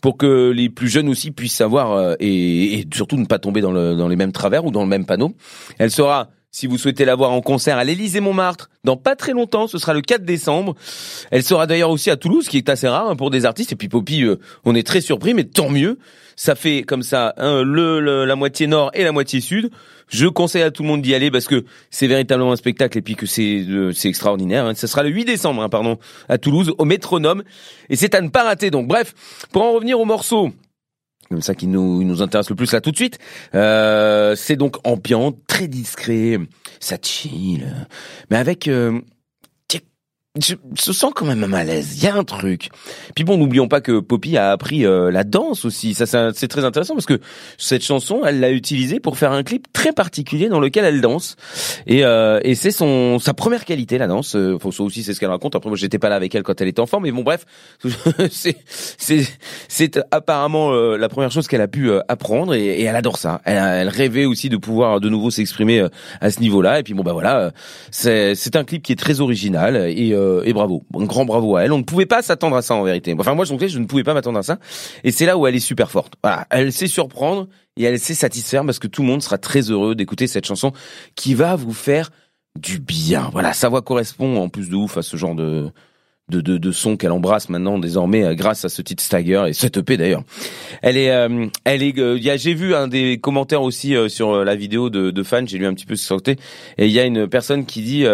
pour 0.00 0.16
que 0.16 0.50
les 0.50 0.70
plus 0.70 0.88
jeunes 0.88 1.08
aussi 1.08 1.30
puissent 1.30 1.54
savoir 1.54 2.16
et, 2.18 2.80
et 2.80 2.86
surtout 2.92 3.16
ne 3.16 3.26
pas 3.26 3.38
tomber 3.38 3.60
dans, 3.60 3.72
le, 3.72 3.94
dans 3.94 4.08
les 4.08 4.16
mêmes 4.16 4.32
travers 4.32 4.64
ou 4.64 4.70
dans 4.70 4.82
le 4.82 4.88
même 4.88 5.06
panneau. 5.06 5.34
Elle 5.78 5.90
sera 5.90 6.30
si 6.52 6.66
vous 6.66 6.78
souhaitez 6.78 7.04
la 7.04 7.14
voir 7.14 7.30
en 7.30 7.42
concert 7.42 7.78
à 7.78 7.84
l'Élysée 7.84 8.20
Montmartre, 8.20 8.70
dans 8.82 8.96
pas 8.96 9.14
très 9.14 9.32
longtemps, 9.32 9.68
ce 9.68 9.78
sera 9.78 9.94
le 9.94 10.00
4 10.00 10.24
décembre. 10.24 10.74
Elle 11.30 11.44
sera 11.44 11.66
d'ailleurs 11.66 11.90
aussi 11.90 12.10
à 12.10 12.16
Toulouse, 12.16 12.48
qui 12.48 12.56
est 12.56 12.68
assez 12.68 12.88
rare 12.88 13.10
hein, 13.10 13.16
pour 13.16 13.30
des 13.30 13.44
artistes. 13.44 13.72
Et 13.72 13.76
puis 13.76 13.88
Poppy, 13.88 14.24
euh, 14.24 14.36
on 14.64 14.74
est 14.74 14.86
très 14.86 15.00
surpris, 15.00 15.32
mais 15.32 15.44
tant 15.44 15.68
mieux. 15.68 15.98
Ça 16.34 16.54
fait 16.54 16.82
comme 16.82 17.02
ça 17.02 17.34
hein, 17.36 17.62
le, 17.62 18.24
la 18.24 18.34
moitié 18.34 18.66
nord 18.66 18.90
et 18.94 19.04
la 19.04 19.12
moitié 19.12 19.40
sud. 19.40 19.70
Je 20.08 20.26
conseille 20.26 20.62
à 20.62 20.70
tout 20.70 20.82
le 20.82 20.88
monde 20.88 21.02
d'y 21.02 21.14
aller 21.14 21.30
parce 21.30 21.46
que 21.46 21.64
c'est 21.90 22.08
véritablement 22.08 22.52
un 22.52 22.56
spectacle 22.56 22.98
et 22.98 23.02
puis 23.02 23.14
que 23.14 23.26
c'est 23.26 23.64
euh, 23.68 23.92
c'est 23.92 24.08
extraordinaire. 24.08 24.64
Hein. 24.64 24.74
Ce 24.74 24.86
sera 24.86 25.02
le 25.02 25.10
8 25.10 25.26
décembre, 25.26 25.68
pardon, 25.68 25.98
à 26.28 26.38
Toulouse, 26.38 26.72
au 26.78 26.84
Métronome. 26.84 27.44
Et 27.90 27.96
c'est 27.96 28.14
à 28.14 28.20
ne 28.22 28.28
pas 28.28 28.42
rater. 28.42 28.70
Donc 28.70 28.88
bref, 28.88 29.14
pour 29.52 29.62
en 29.62 29.72
revenir 29.72 30.00
au 30.00 30.04
morceau 30.04 30.50
comme 31.30 31.42
ça 31.42 31.54
qui 31.54 31.68
nous, 31.68 32.02
nous 32.02 32.22
intéresse 32.22 32.50
le 32.50 32.56
plus 32.56 32.72
là 32.72 32.80
tout 32.80 32.90
de 32.90 32.96
suite. 32.96 33.18
Euh, 33.54 34.34
c'est 34.34 34.56
donc 34.56 34.76
ambiant, 34.84 35.32
très 35.46 35.68
discret, 35.68 36.38
ça 36.80 36.96
chill, 37.00 37.86
mais 38.30 38.36
avec 38.36 38.66
euh, 38.66 39.00
je, 40.38 40.54
se 40.76 40.92
sens 40.92 41.12
quand 41.12 41.26
même 41.26 41.42
un 41.42 41.48
malaise. 41.48 41.96
Il 41.96 42.04
y 42.04 42.06
a 42.06 42.14
un 42.14 42.22
truc. 42.22 42.68
Puis 43.16 43.24
bon, 43.24 43.36
n'oublions 43.36 43.66
pas 43.66 43.80
que 43.80 43.98
Poppy 43.98 44.36
a 44.36 44.52
appris 44.52 44.86
euh, 44.86 45.10
la 45.10 45.24
danse 45.24 45.64
aussi. 45.64 45.92
Ça, 45.94 46.32
c'est 46.32 46.46
très 46.46 46.64
intéressant 46.64 46.94
parce 46.94 47.06
que 47.06 47.18
cette 47.58 47.82
chanson, 47.82 48.22
elle 48.24 48.38
l'a 48.38 48.52
utilisée 48.52 49.00
pour 49.00 49.18
faire 49.18 49.32
un 49.32 49.42
clip 49.42 49.66
très 49.72 49.92
particulier 49.92 50.48
dans 50.48 50.60
lequel 50.60 50.84
elle 50.84 51.00
danse. 51.00 51.34
Et, 51.88 52.04
euh, 52.04 52.38
et 52.44 52.54
c'est 52.54 52.70
son 52.70 53.18
sa 53.18 53.34
première 53.34 53.64
qualité, 53.64 53.98
la 53.98 54.06
danse. 54.06 54.36
Euh, 54.36 54.56
faut 54.56 54.70
ça 54.70 54.84
aussi, 54.84 55.02
c'est 55.02 55.14
ce 55.14 55.20
qu'elle 55.20 55.30
raconte. 55.30 55.56
Après, 55.56 55.68
moi, 55.68 55.76
j'étais 55.76 55.98
pas 55.98 56.08
là 56.08 56.14
avec 56.14 56.32
elle 56.32 56.44
quand 56.44 56.60
elle 56.60 56.68
était 56.68 56.80
enfant, 56.80 57.00
mais 57.00 57.10
bon, 57.10 57.24
bref, 57.24 57.44
c'est 58.30 58.56
c'est 59.66 60.00
apparemment 60.12 60.70
la 60.70 61.08
première 61.08 61.32
chose 61.32 61.48
qu'elle 61.48 61.60
a 61.60 61.68
pu 61.68 61.90
apprendre 62.06 62.54
et, 62.54 62.66
et, 62.66 62.84
elle 62.84 62.94
adore 62.94 63.18
ça. 63.18 63.40
Elle, 63.44 63.56
elle 63.56 63.88
rêvait 63.88 64.26
aussi 64.26 64.48
de 64.48 64.56
pouvoir 64.56 65.00
de 65.00 65.08
nouveau 65.08 65.30
s'exprimer 65.32 65.84
à 66.20 66.30
ce 66.30 66.38
niveau-là. 66.38 66.78
Et 66.78 66.82
puis 66.84 66.94
bon, 66.94 67.02
bah 67.02 67.12
voilà, 67.12 67.50
c'est 67.90 68.36
c'est 68.36 68.54
un 68.54 68.62
clip 68.62 68.84
qui 68.84 68.92
est 68.92 68.96
très 68.96 69.20
original 69.20 69.76
et 69.76 70.14
euh, 70.20 70.42
et 70.44 70.52
bravo, 70.52 70.84
un 70.94 71.04
grand 71.04 71.24
bravo 71.24 71.56
à 71.56 71.62
elle. 71.62 71.72
On 71.72 71.78
ne 71.78 71.82
pouvait 71.82 72.06
pas 72.06 72.22
s'attendre 72.22 72.56
à 72.56 72.62
ça 72.62 72.74
en 72.74 72.82
vérité. 72.82 73.14
Enfin 73.18 73.34
moi 73.34 73.44
je 73.44 73.54
je 73.68 73.78
ne 73.78 73.86
pouvais 73.86 74.04
pas 74.04 74.14
m'attendre 74.14 74.38
à 74.38 74.42
ça. 74.42 74.58
Et 75.04 75.10
c'est 75.10 75.26
là 75.26 75.36
où 75.36 75.46
elle 75.46 75.54
est 75.54 75.60
super 75.60 75.90
forte. 75.90 76.14
Voilà, 76.22 76.46
elle 76.50 76.72
sait 76.72 76.86
surprendre 76.86 77.48
et 77.76 77.84
elle 77.84 77.98
sait 77.98 78.14
satisfaire 78.14 78.64
parce 78.64 78.78
que 78.78 78.86
tout 78.86 79.02
le 79.02 79.08
monde 79.08 79.22
sera 79.22 79.38
très 79.38 79.70
heureux 79.70 79.94
d'écouter 79.94 80.26
cette 80.26 80.46
chanson 80.46 80.72
qui 81.14 81.34
va 81.34 81.56
vous 81.56 81.72
faire 81.72 82.10
du 82.58 82.78
bien. 82.78 83.28
Voilà, 83.32 83.52
sa 83.52 83.68
voix 83.68 83.82
correspond 83.82 84.36
en 84.36 84.48
plus 84.48 84.68
de 84.68 84.76
ouf 84.76 84.96
à 84.96 85.02
ce 85.02 85.16
genre 85.16 85.34
de 85.34 85.70
de, 86.30 86.40
de, 86.40 86.56
de 86.56 86.72
son 86.72 86.96
qu'elle 86.96 87.12
embrasse 87.12 87.48
maintenant 87.48 87.78
désormais 87.78 88.24
euh, 88.24 88.34
grâce 88.34 88.64
à 88.64 88.68
ce 88.68 88.80
titre 88.80 89.02
Stagger 89.02 89.44
et 89.48 89.52
cette 89.52 89.76
EP 89.76 89.96
d'ailleurs. 89.96 90.22
Elle 90.82 90.96
est, 90.96 91.10
euh, 91.10 91.46
elle 91.64 91.82
est, 91.82 91.98
a, 91.98 92.36
j'ai 92.36 92.54
vu 92.54 92.74
un 92.74 92.88
des 92.88 93.18
commentaires 93.18 93.62
aussi 93.62 93.94
sur 94.08 94.44
la 94.44 94.56
vidéo 94.56 94.88
de, 94.88 95.10
de 95.10 95.22
fans, 95.22 95.44
j'ai 95.46 95.58
lu 95.58 95.66
un 95.66 95.74
petit 95.74 95.86
peu 95.86 95.96
ce 95.96 96.08
côté 96.08 96.36
et 96.78 96.86
il 96.86 96.92
y 96.92 96.98
a 97.00 97.04
une 97.04 97.28
personne 97.28 97.66
qui 97.66 97.82
dit 97.82 98.06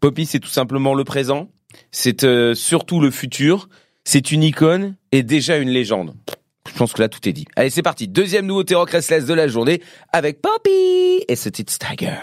Poppy 0.00 0.24
c'est 0.24 0.40
tout 0.40 0.48
simplement 0.48 0.94
le 0.94 1.04
présent 1.04 1.48
c'est 1.90 2.24
euh, 2.24 2.54
surtout 2.54 3.00
le 3.00 3.10
futur. 3.10 3.68
C'est 4.04 4.30
une 4.30 4.42
icône 4.42 4.96
et 5.12 5.22
déjà 5.22 5.56
une 5.56 5.70
légende. 5.70 6.14
Je 6.68 6.76
pense 6.76 6.92
que 6.92 7.00
là 7.00 7.08
tout 7.08 7.26
est 7.28 7.32
dit. 7.32 7.46
Allez, 7.56 7.70
c'est 7.70 7.82
parti. 7.82 8.06
Deuxième 8.06 8.46
nouveauté 8.46 8.74
rock 8.74 8.90
restless 8.90 9.26
de 9.26 9.34
la 9.34 9.48
journée 9.48 9.82
avec 10.12 10.40
Poppy 10.40 11.24
et 11.28 11.36
ce 11.36 11.48
titre 11.48 11.72
Stagger. 11.72 12.16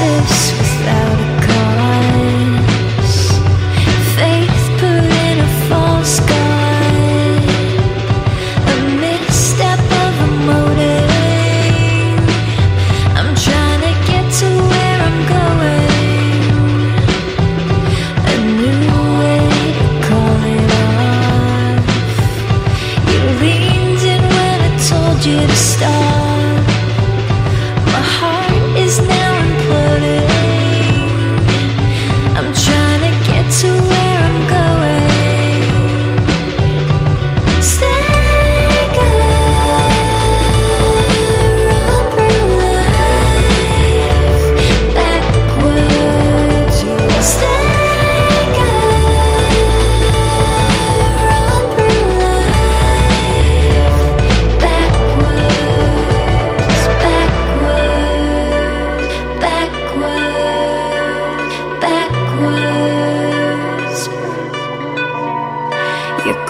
faces 0.00 0.79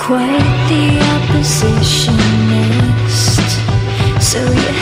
quite 0.00 0.60
the 0.70 0.98
oppositionist. 1.14 3.48
So 4.18 4.38
you're 4.38 4.79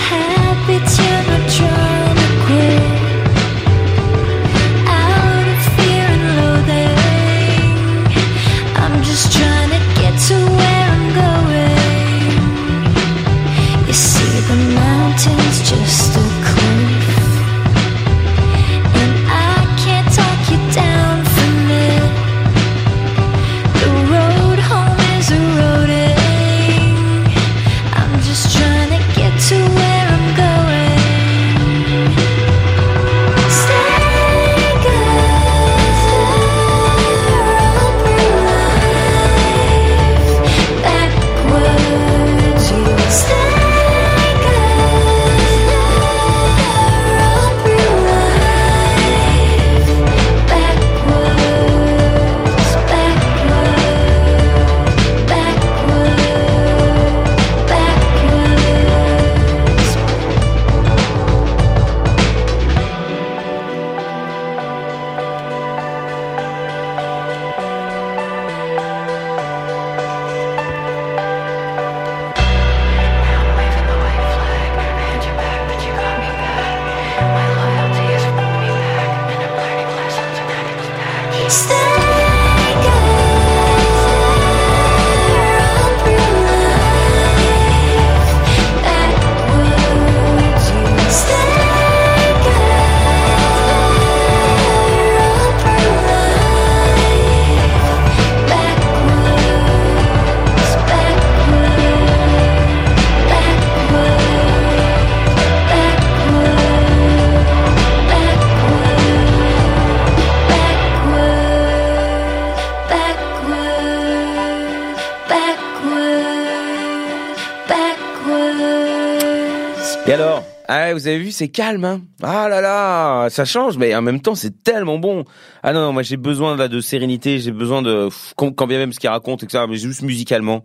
vous 120.99 121.07
avez 121.07 121.19
vu, 121.19 121.31
c'est 121.31 121.49
calme, 121.49 121.85
hein 121.85 122.01
Ah 122.23 122.49
là 122.49 122.61
là, 122.61 123.31
ça 123.31 123.45
change, 123.45 123.79
mais 123.79 123.95
en 123.95 124.03
même 124.03 124.21
temps, 124.21 124.35
c'est 124.35 124.63
tellement 124.63 124.99
bon. 124.99 125.25
Ah 125.63 125.73
non, 125.73 125.81
non, 125.81 125.93
moi 125.93 126.03
j'ai 126.03 126.17
besoin 126.17 126.57
là 126.57 126.69
de 126.69 126.81
sérénité, 126.81 127.39
j'ai 127.39 127.53
besoin 127.53 127.83
de 127.83 128.09
quand 128.37 128.67
bien 128.67 128.79
même 128.79 128.93
ce 128.93 128.99
qu'il 128.99 129.09
raconte, 129.09 129.43
etc. 129.45 129.65
Mais 129.69 129.77
juste 129.77 130.03
musicalement. 130.03 130.65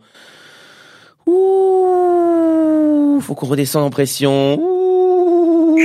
Ouh, 1.28 3.20
faut 3.22 3.36
qu'on 3.36 3.48
redescende 3.48 3.84
en 3.84 3.90
pression. 3.90 4.60
Ouh. 4.60 5.80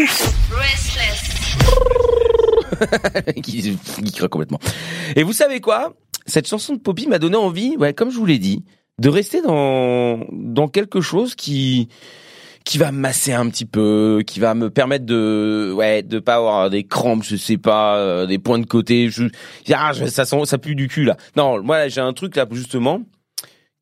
qui, 3.43 3.77
qui 4.05 4.13
craque 4.13 4.31
complètement. 4.31 4.61
Et 5.17 5.23
vous 5.23 5.33
savez 5.33 5.61
quoi? 5.61 5.95
Cette 6.27 6.49
chanson 6.49 6.75
de 6.75 6.79
Poppy 6.79 7.07
m'a 7.07 7.19
donné 7.19 7.37
envie, 7.37 7.77
ouais, 7.77 7.93
comme 7.93 8.11
je 8.11 8.19
vous 8.19 8.27
l'ai 8.27 8.39
dit, 8.39 8.65
de 8.99 9.09
rester 9.09 9.43
dans 9.43 10.21
dans 10.33 10.69
quelque 10.69 11.01
chose 11.01 11.35
qui 11.35 11.89
qui 12.69 12.77
va 12.77 12.93
me 12.93 12.99
masser 12.99 13.33
un 13.33 13.49
petit 13.49 13.65
peu, 13.65 14.23
qui 14.27 14.41
va 14.41 14.53
me 14.53 14.69
permettre 14.69 15.07
de 15.07 15.73
ouais 15.75 16.03
de 16.03 16.19
pas 16.19 16.35
avoir 16.35 16.69
des 16.69 16.85
crampes, 16.85 17.23
je 17.23 17.37
sais 17.37 17.57
pas, 17.57 17.97
euh, 17.97 18.27
des 18.27 18.39
points 18.39 18.59
de 18.59 18.67
côté. 18.67 19.09
Je, 19.09 19.25
ah, 19.73 19.93
ça 19.95 20.27
sent, 20.27 20.45
ça 20.45 20.59
pue 20.59 20.75
du 20.75 20.87
cul 20.87 21.05
là. 21.05 21.17
Non, 21.35 21.63
moi 21.63 21.89
j'ai 21.89 22.03
un 22.03 22.13
truc 22.13 22.37
là 22.37 22.45
justement 22.53 23.01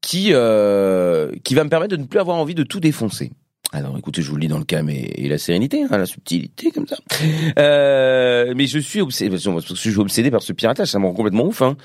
qui 0.03 0.29
euh, 0.31 1.33
qui 1.43 1.57
va 1.57 1.65
me 1.65 1.69
permettre 1.69 1.97
de 1.97 2.01
ne 2.01 2.07
plus 2.07 2.21
avoir 2.21 2.37
envie 2.37 2.55
de 2.55 2.63
tout 2.63 2.79
défoncer. 2.79 3.33
Alors 3.73 3.99
écoutez, 3.99 4.23
je 4.23 4.31
vous 4.31 4.37
le 4.37 4.43
dis 4.43 4.49
dans 4.49 4.59
le 4.59 4.65
calme 4.65 4.91
et, 4.91 5.13
et 5.17 5.29
la 5.29 5.39
sérénité, 5.39 5.83
hein, 5.83 5.99
la 5.99 6.07
subtilité 6.07 6.71
comme 6.71 6.87
ça. 6.87 6.97
Euh, 7.59 8.55
mais 8.57 8.67
je 8.67 8.79
suis 8.79 9.01
obsédé, 9.01 9.31
parce 9.31 9.45
que 9.45 9.75
je 9.75 9.75
suis 9.75 9.99
obsédé 9.99 10.31
par 10.31 10.43
ce 10.43 10.53
piratage, 10.53 10.89
ça 10.89 10.99
me 10.99 11.07
rend 11.07 11.15
complètement 11.15 11.45
ouf. 11.45 11.63
Hein. 11.63 11.77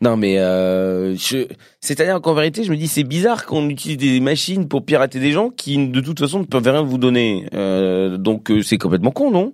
Non 0.00 0.16
mais 0.16 0.38
euh, 0.38 1.16
je, 1.16 1.46
c'est-à-dire 1.80 2.20
qu'en 2.20 2.34
vérité, 2.34 2.64
je 2.64 2.70
me 2.70 2.76
dis 2.76 2.88
c'est 2.88 3.04
bizarre 3.04 3.46
qu'on 3.46 3.68
utilise 3.68 3.98
des 3.98 4.20
machines 4.20 4.68
pour 4.68 4.84
pirater 4.84 5.20
des 5.20 5.32
gens 5.32 5.50
qui 5.50 5.88
de 5.88 6.00
toute 6.00 6.18
façon 6.18 6.40
ne 6.40 6.44
peuvent 6.44 6.68
rien 6.68 6.82
vous 6.82 6.98
donner. 6.98 7.46
Euh, 7.54 8.16
donc 8.16 8.50
euh, 8.50 8.62
c'est 8.62 8.78
complètement 8.78 9.10
con, 9.10 9.30
non? 9.30 9.52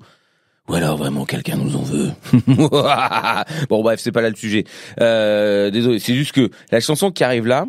Ou 0.69 0.75
alors 0.75 0.97
vraiment 0.97 1.27
quelqu'un 1.27 1.57
nous 1.57 1.77
en 1.77 1.83
veut. 1.83 2.11
bon 3.69 3.83
bref, 3.83 4.01
c'est 4.01 4.13
pas 4.13 4.23
là 4.23 4.31
le 4.31 4.37
sujet. 4.37 4.65
Euh, 5.01 5.71
désolé, 5.71 5.99
c'est 5.99 6.15
juste 6.15 6.33
que 6.33 6.51
la 6.71 6.81
chanson 6.81 7.11
qui 7.11 7.23
arrive 7.23 7.47
là, 7.47 7.67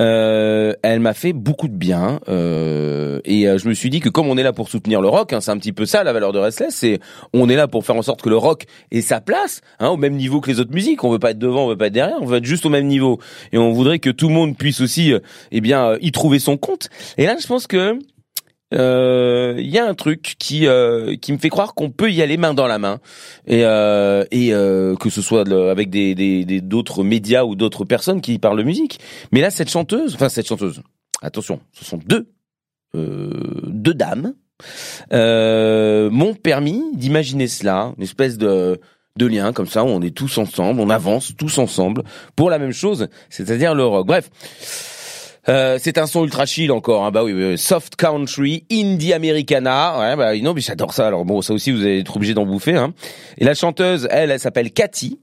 euh, 0.00 0.72
elle 0.82 1.00
m'a 1.00 1.14
fait 1.14 1.32
beaucoup 1.32 1.68
de 1.68 1.76
bien 1.76 2.20
euh, 2.28 3.20
et 3.24 3.48
euh, 3.48 3.58
je 3.58 3.68
me 3.68 3.74
suis 3.74 3.90
dit 3.90 4.00
que 4.00 4.08
comme 4.08 4.26
on 4.26 4.36
est 4.36 4.42
là 4.42 4.52
pour 4.52 4.68
soutenir 4.68 5.00
le 5.00 5.08
rock, 5.08 5.32
hein, 5.32 5.40
c'est 5.40 5.50
un 5.50 5.58
petit 5.58 5.72
peu 5.72 5.86
ça 5.86 6.02
la 6.04 6.12
valeur 6.12 6.32
de 6.32 6.38
Restless, 6.38 6.74
c'est 6.74 7.00
on 7.32 7.48
est 7.48 7.56
là 7.56 7.68
pour 7.68 7.84
faire 7.84 7.96
en 7.96 8.02
sorte 8.02 8.22
que 8.22 8.28
le 8.28 8.36
rock 8.36 8.64
ait 8.90 9.00
sa 9.00 9.20
place, 9.20 9.60
hein, 9.78 9.88
au 9.88 9.96
même 9.96 10.14
niveau 10.14 10.40
que 10.40 10.50
les 10.50 10.60
autres 10.60 10.74
musiques. 10.74 11.04
On 11.04 11.10
veut 11.10 11.18
pas 11.18 11.30
être 11.30 11.38
devant, 11.38 11.64
on 11.64 11.68
veut 11.68 11.76
pas 11.76 11.86
être 11.86 11.92
derrière, 11.92 12.16
on 12.20 12.26
veut 12.26 12.38
être 12.38 12.44
juste 12.44 12.66
au 12.66 12.70
même 12.70 12.86
niveau 12.86 13.20
et 13.52 13.58
on 13.58 13.72
voudrait 13.72 13.98
que 13.98 14.10
tout 14.10 14.28
le 14.28 14.34
monde 14.34 14.56
puisse 14.56 14.80
aussi, 14.80 15.12
euh, 15.12 15.20
eh 15.52 15.60
bien, 15.60 15.90
euh, 15.90 15.98
y 16.00 16.12
trouver 16.12 16.38
son 16.38 16.56
compte. 16.56 16.88
Et 17.18 17.26
là, 17.26 17.36
je 17.40 17.46
pense 17.46 17.66
que 17.66 17.98
euh, 18.74 19.54
il 19.58 19.70
y 19.70 19.78
a 19.78 19.86
un 19.86 19.94
truc 19.94 20.36
qui 20.38 20.66
euh, 20.66 21.16
qui 21.16 21.32
me 21.32 21.38
fait 21.38 21.48
croire 21.48 21.74
qu'on 21.74 21.90
peut 21.90 22.10
y 22.10 22.22
aller 22.22 22.36
main 22.36 22.54
dans 22.54 22.66
la 22.66 22.78
main 22.78 23.00
et 23.46 23.64
euh, 23.64 24.24
et 24.30 24.52
euh, 24.52 24.96
que 24.96 25.10
ce 25.10 25.22
soit 25.22 25.48
avec 25.70 25.90
des 25.90 26.14
des 26.14 26.60
d'autres 26.60 27.04
médias 27.04 27.44
ou 27.44 27.54
d'autres 27.54 27.84
personnes 27.84 28.20
qui 28.20 28.38
parlent 28.38 28.62
musique. 28.62 29.00
Mais 29.32 29.40
là, 29.40 29.50
cette 29.50 29.70
chanteuse, 29.70 30.14
enfin 30.14 30.28
cette 30.28 30.48
chanteuse, 30.48 30.82
attention, 31.22 31.60
ce 31.72 31.84
sont 31.84 31.98
deux 32.04 32.28
euh, 32.94 33.30
deux 33.66 33.94
dames 33.94 34.34
euh, 35.12 36.10
m'ont 36.10 36.34
permis 36.34 36.82
d'imaginer 36.94 37.48
cela, 37.48 37.92
une 37.96 38.04
espèce 38.04 38.38
de 38.38 38.80
de 39.16 39.26
lien 39.26 39.52
comme 39.52 39.66
ça 39.66 39.84
où 39.84 39.88
on 39.88 40.02
est 40.02 40.14
tous 40.14 40.38
ensemble, 40.38 40.80
on 40.80 40.90
avance 40.90 41.34
tous 41.36 41.58
ensemble 41.58 42.02
pour 42.34 42.50
la 42.50 42.58
même 42.58 42.72
chose, 42.72 43.08
c'est-à-dire 43.30 43.74
le 43.74 43.84
rock. 43.84 44.06
Bref. 44.06 44.30
Euh, 45.48 45.78
c'est 45.80 45.98
un 45.98 46.06
son 46.06 46.24
ultra 46.24 46.46
chill 46.46 46.72
encore, 46.72 47.04
hein. 47.04 47.10
bah 47.10 47.22
oui, 47.22 47.58
soft 47.58 47.96
country, 47.96 48.64
indie 48.70 49.12
americana, 49.12 49.98
ouais, 49.98 50.16
bah 50.16 50.36
non, 50.38 50.54
mais 50.54 50.60
j'adore 50.60 50.92
ça. 50.94 51.06
Alors 51.06 51.24
bon, 51.24 51.42
ça 51.42 51.52
aussi, 51.52 51.70
vous 51.70 51.82
allez 51.82 52.00
être 52.00 52.16
obligé 52.16 52.34
d'en 52.34 52.46
bouffer. 52.46 52.76
Hein. 52.76 52.94
Et 53.38 53.44
la 53.44 53.54
chanteuse, 53.54 54.08
elle, 54.10 54.30
elle 54.30 54.40
s'appelle 54.40 54.70
Cathy. 54.72 55.18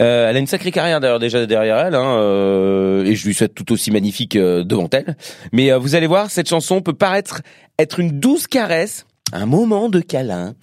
Euh, 0.00 0.28
elle 0.28 0.36
a 0.36 0.38
une 0.38 0.46
sacrée 0.46 0.72
carrière 0.72 1.00
d'ailleurs 1.00 1.18
déjà 1.18 1.46
derrière 1.46 1.78
elle, 1.78 1.94
hein, 1.94 2.16
euh, 2.18 3.04
et 3.04 3.14
je 3.14 3.26
lui 3.26 3.34
souhaite 3.34 3.54
tout 3.54 3.72
aussi 3.72 3.90
magnifique 3.90 4.36
euh, 4.36 4.64
devant 4.64 4.88
elle. 4.92 5.16
Mais 5.52 5.70
euh, 5.70 5.78
vous 5.78 5.94
allez 5.94 6.06
voir, 6.06 6.30
cette 6.30 6.48
chanson 6.48 6.80
peut 6.80 6.92
paraître 6.92 7.42
être 7.78 8.00
une 8.00 8.18
douce 8.18 8.46
caresse, 8.46 9.06
un 9.32 9.46
moment 9.46 9.88
de 9.88 10.00
câlin. 10.00 10.54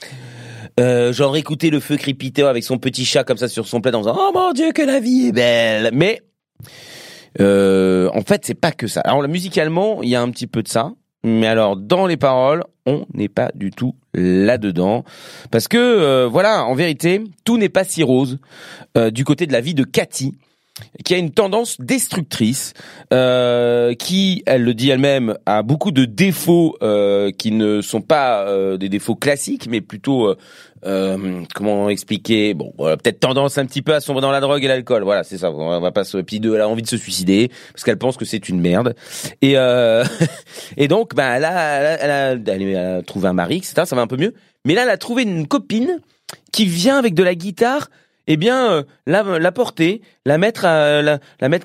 Euh, 0.79 1.11
genre 1.11 1.35
écouter 1.35 1.71
le 1.71 1.79
feu 1.79 1.97
crépiteur 1.97 2.47
avec 2.49 2.63
son 2.63 2.77
petit 2.77 3.03
chat 3.03 3.23
comme 3.23 3.37
ça 3.37 3.47
sur 3.47 3.67
son 3.67 3.81
plaid 3.81 3.95
en 3.95 4.01
disant 4.01 4.15
oh 4.15 4.31
mon 4.31 4.51
dieu 4.51 4.73
que 4.73 4.83
la 4.83 4.99
vie 4.99 5.29
est 5.29 5.31
belle 5.31 5.89
mais 5.91 6.21
euh, 7.39 8.09
en 8.13 8.21
fait, 8.21 8.45
c'est 8.45 8.59
pas 8.59 8.71
que 8.71 8.87
ça. 8.87 9.01
Alors, 9.01 9.27
musicalement, 9.27 10.01
il 10.01 10.09
y 10.09 10.15
a 10.15 10.21
un 10.21 10.29
petit 10.29 10.47
peu 10.47 10.63
de 10.63 10.67
ça. 10.67 10.93
Mais 11.23 11.47
alors, 11.47 11.75
dans 11.75 12.05
les 12.05 12.17
paroles, 12.17 12.63
on 12.85 13.05
n'est 13.13 13.29
pas 13.29 13.51
du 13.53 13.71
tout 13.71 13.95
là-dedans. 14.13 15.03
Parce 15.51 15.67
que, 15.67 15.77
euh, 15.77 16.27
voilà, 16.27 16.63
en 16.65 16.73
vérité, 16.73 17.23
tout 17.43 17.57
n'est 17.57 17.69
pas 17.69 17.83
si 17.83 18.03
rose 18.03 18.39
euh, 18.97 19.11
du 19.11 19.25
côté 19.25 19.45
de 19.45 19.51
la 19.51 19.61
vie 19.61 19.73
de 19.73 19.83
Cathy. 19.83 20.37
Qui 21.03 21.13
a 21.13 21.17
une 21.17 21.31
tendance 21.31 21.79
destructrice, 21.79 22.73
euh, 23.13 23.93
qui, 23.93 24.43
elle 24.45 24.63
le 24.63 24.73
dit 24.73 24.89
elle-même, 24.89 25.37
a 25.45 25.63
beaucoup 25.63 25.91
de 25.91 26.05
défauts 26.05 26.75
euh, 26.81 27.31
qui 27.31 27.51
ne 27.51 27.81
sont 27.81 28.01
pas 28.01 28.47
euh, 28.47 28.77
des 28.77 28.89
défauts 28.89 29.15
classiques, 29.15 29.67
mais 29.69 29.81
plutôt 29.81 30.27
euh, 30.27 30.37
euh, 30.85 31.43
comment 31.55 31.89
expliquer 31.89 32.53
Bon, 32.53 32.73
voilà, 32.77 32.97
peut-être 32.97 33.19
tendance 33.19 33.57
un 33.57 33.65
petit 33.65 33.81
peu 33.81 33.93
à 33.93 33.99
sombrer 33.99 34.21
dans 34.21 34.31
la 34.31 34.39
drogue 34.39 34.63
et 34.63 34.67
l'alcool. 34.67 35.03
Voilà, 35.03 35.23
c'est 35.23 35.37
ça. 35.37 35.51
On 35.51 35.79
va 35.79 35.91
pas 35.91 36.03
se. 36.03 36.17
Puis 36.17 36.39
deux, 36.39 36.55
elle 36.55 36.61
a 36.61 36.69
envie 36.69 36.81
de 36.81 36.87
se 36.87 36.97
suicider 36.97 37.49
parce 37.71 37.83
qu'elle 37.83 37.97
pense 37.97 38.17
que 38.17 38.25
c'est 38.25 38.49
une 38.49 38.59
merde. 38.59 38.95
Et 39.41 39.57
euh, 39.57 40.03
et 40.77 40.87
donc, 40.87 41.15
bah, 41.15 41.37
elle 41.37 41.45
a, 41.45 41.81
elle 41.99 42.11
a, 42.11 42.53
elle 42.53 42.77
a 42.77 43.01
trouvé 43.01 43.27
un 43.27 43.33
mari, 43.33 43.57
etc. 43.57 43.83
Ça 43.85 43.95
va 43.95 44.01
un 44.01 44.07
peu 44.07 44.17
mieux. 44.17 44.33
Mais 44.65 44.75
là, 44.75 44.83
elle 44.83 44.89
a 44.89 44.97
trouvé 44.97 45.23
une 45.23 45.47
copine 45.47 45.99
qui 46.51 46.65
vient 46.65 46.97
avec 46.97 47.13
de 47.13 47.23
la 47.23 47.35
guitare 47.35 47.89
eh 48.27 48.37
bien 48.37 48.71
euh, 48.71 48.83
la, 49.05 49.51
porter, 49.51 50.01
la 50.25 50.37
mettre 50.37 50.61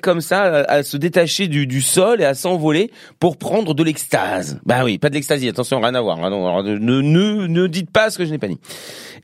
comme 0.01 0.21
ça, 0.21 0.43
à, 0.43 0.83
se 0.83 0.97
détacher 0.97 1.47
du, 1.47 1.81
sol 1.81 2.21
et 2.21 2.25
à 2.25 2.33
s'envoler 2.33 2.91
pour 3.19 3.37
prendre 3.37 3.73
de 3.73 3.83
l'extase. 3.83 4.59
Bah 4.65 4.83
oui, 4.83 4.97
pas 4.97 5.09
de 5.09 5.15
l'extasie, 5.15 5.47
attention, 5.47 5.81
rien 5.81 5.93
à 5.95 6.01
voir. 6.01 6.19
Ah 6.23 6.29
non, 6.29 6.63
ne, 6.63 7.67
dites 7.67 7.91
pas 7.91 8.09
ce 8.09 8.17
que 8.17 8.25
je 8.25 8.31
n'ai 8.31 8.37
pas 8.37 8.47
dit. 8.47 8.59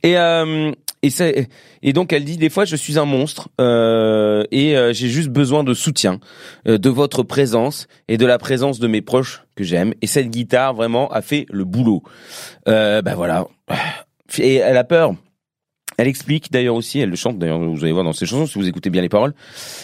Et 0.03 0.17
euh, 0.17 0.71
et, 1.81 1.93
donc 1.93 2.11
elle 2.11 2.25
dit 2.25 2.35
des 2.35 2.49
fois 2.49 2.65
je 2.65 2.75
suis 2.75 2.99
un 2.99 3.05
monstre 3.05 3.47
euh, 3.61 4.43
et 4.51 4.75
j'ai 4.91 5.07
juste 5.07 5.29
besoin 5.29 5.63
de 5.63 5.73
soutien, 5.73 6.19
de 6.65 6.89
votre 6.89 7.23
présence 7.23 7.87
et 8.09 8.17
de 8.17 8.25
la 8.25 8.37
présence 8.37 8.79
de 8.79 8.87
mes 8.87 9.01
proches 9.01 9.45
que 9.55 9.63
j'aime. 9.63 9.93
Et 10.01 10.07
cette 10.07 10.29
guitare 10.29 10.73
vraiment 10.73 11.09
a 11.09 11.21
fait 11.21 11.45
le 11.49 11.63
boulot. 11.63 12.03
Bah 12.65 13.01
voilà. 13.15 13.47
Et 14.37 14.55
elle 14.55 14.77
a 14.77 14.83
peur. 14.83 15.15
Elle 15.99 16.07
explique 16.07 16.49
d'ailleurs 16.51 16.75
aussi, 16.75 16.99
elle 16.99 17.09
le 17.09 17.15
chante 17.17 17.37
d'ailleurs, 17.39 17.59
vous 17.59 17.83
allez 17.83 17.91
voir 17.91 18.05
dans 18.05 18.13
ses 18.13 18.25
chansons 18.25 18.47
si 18.47 18.57
vous 18.57 18.67
écoutez 18.67 18.89
bien 18.89 19.01
les 19.01 19.09
paroles. 19.09 19.33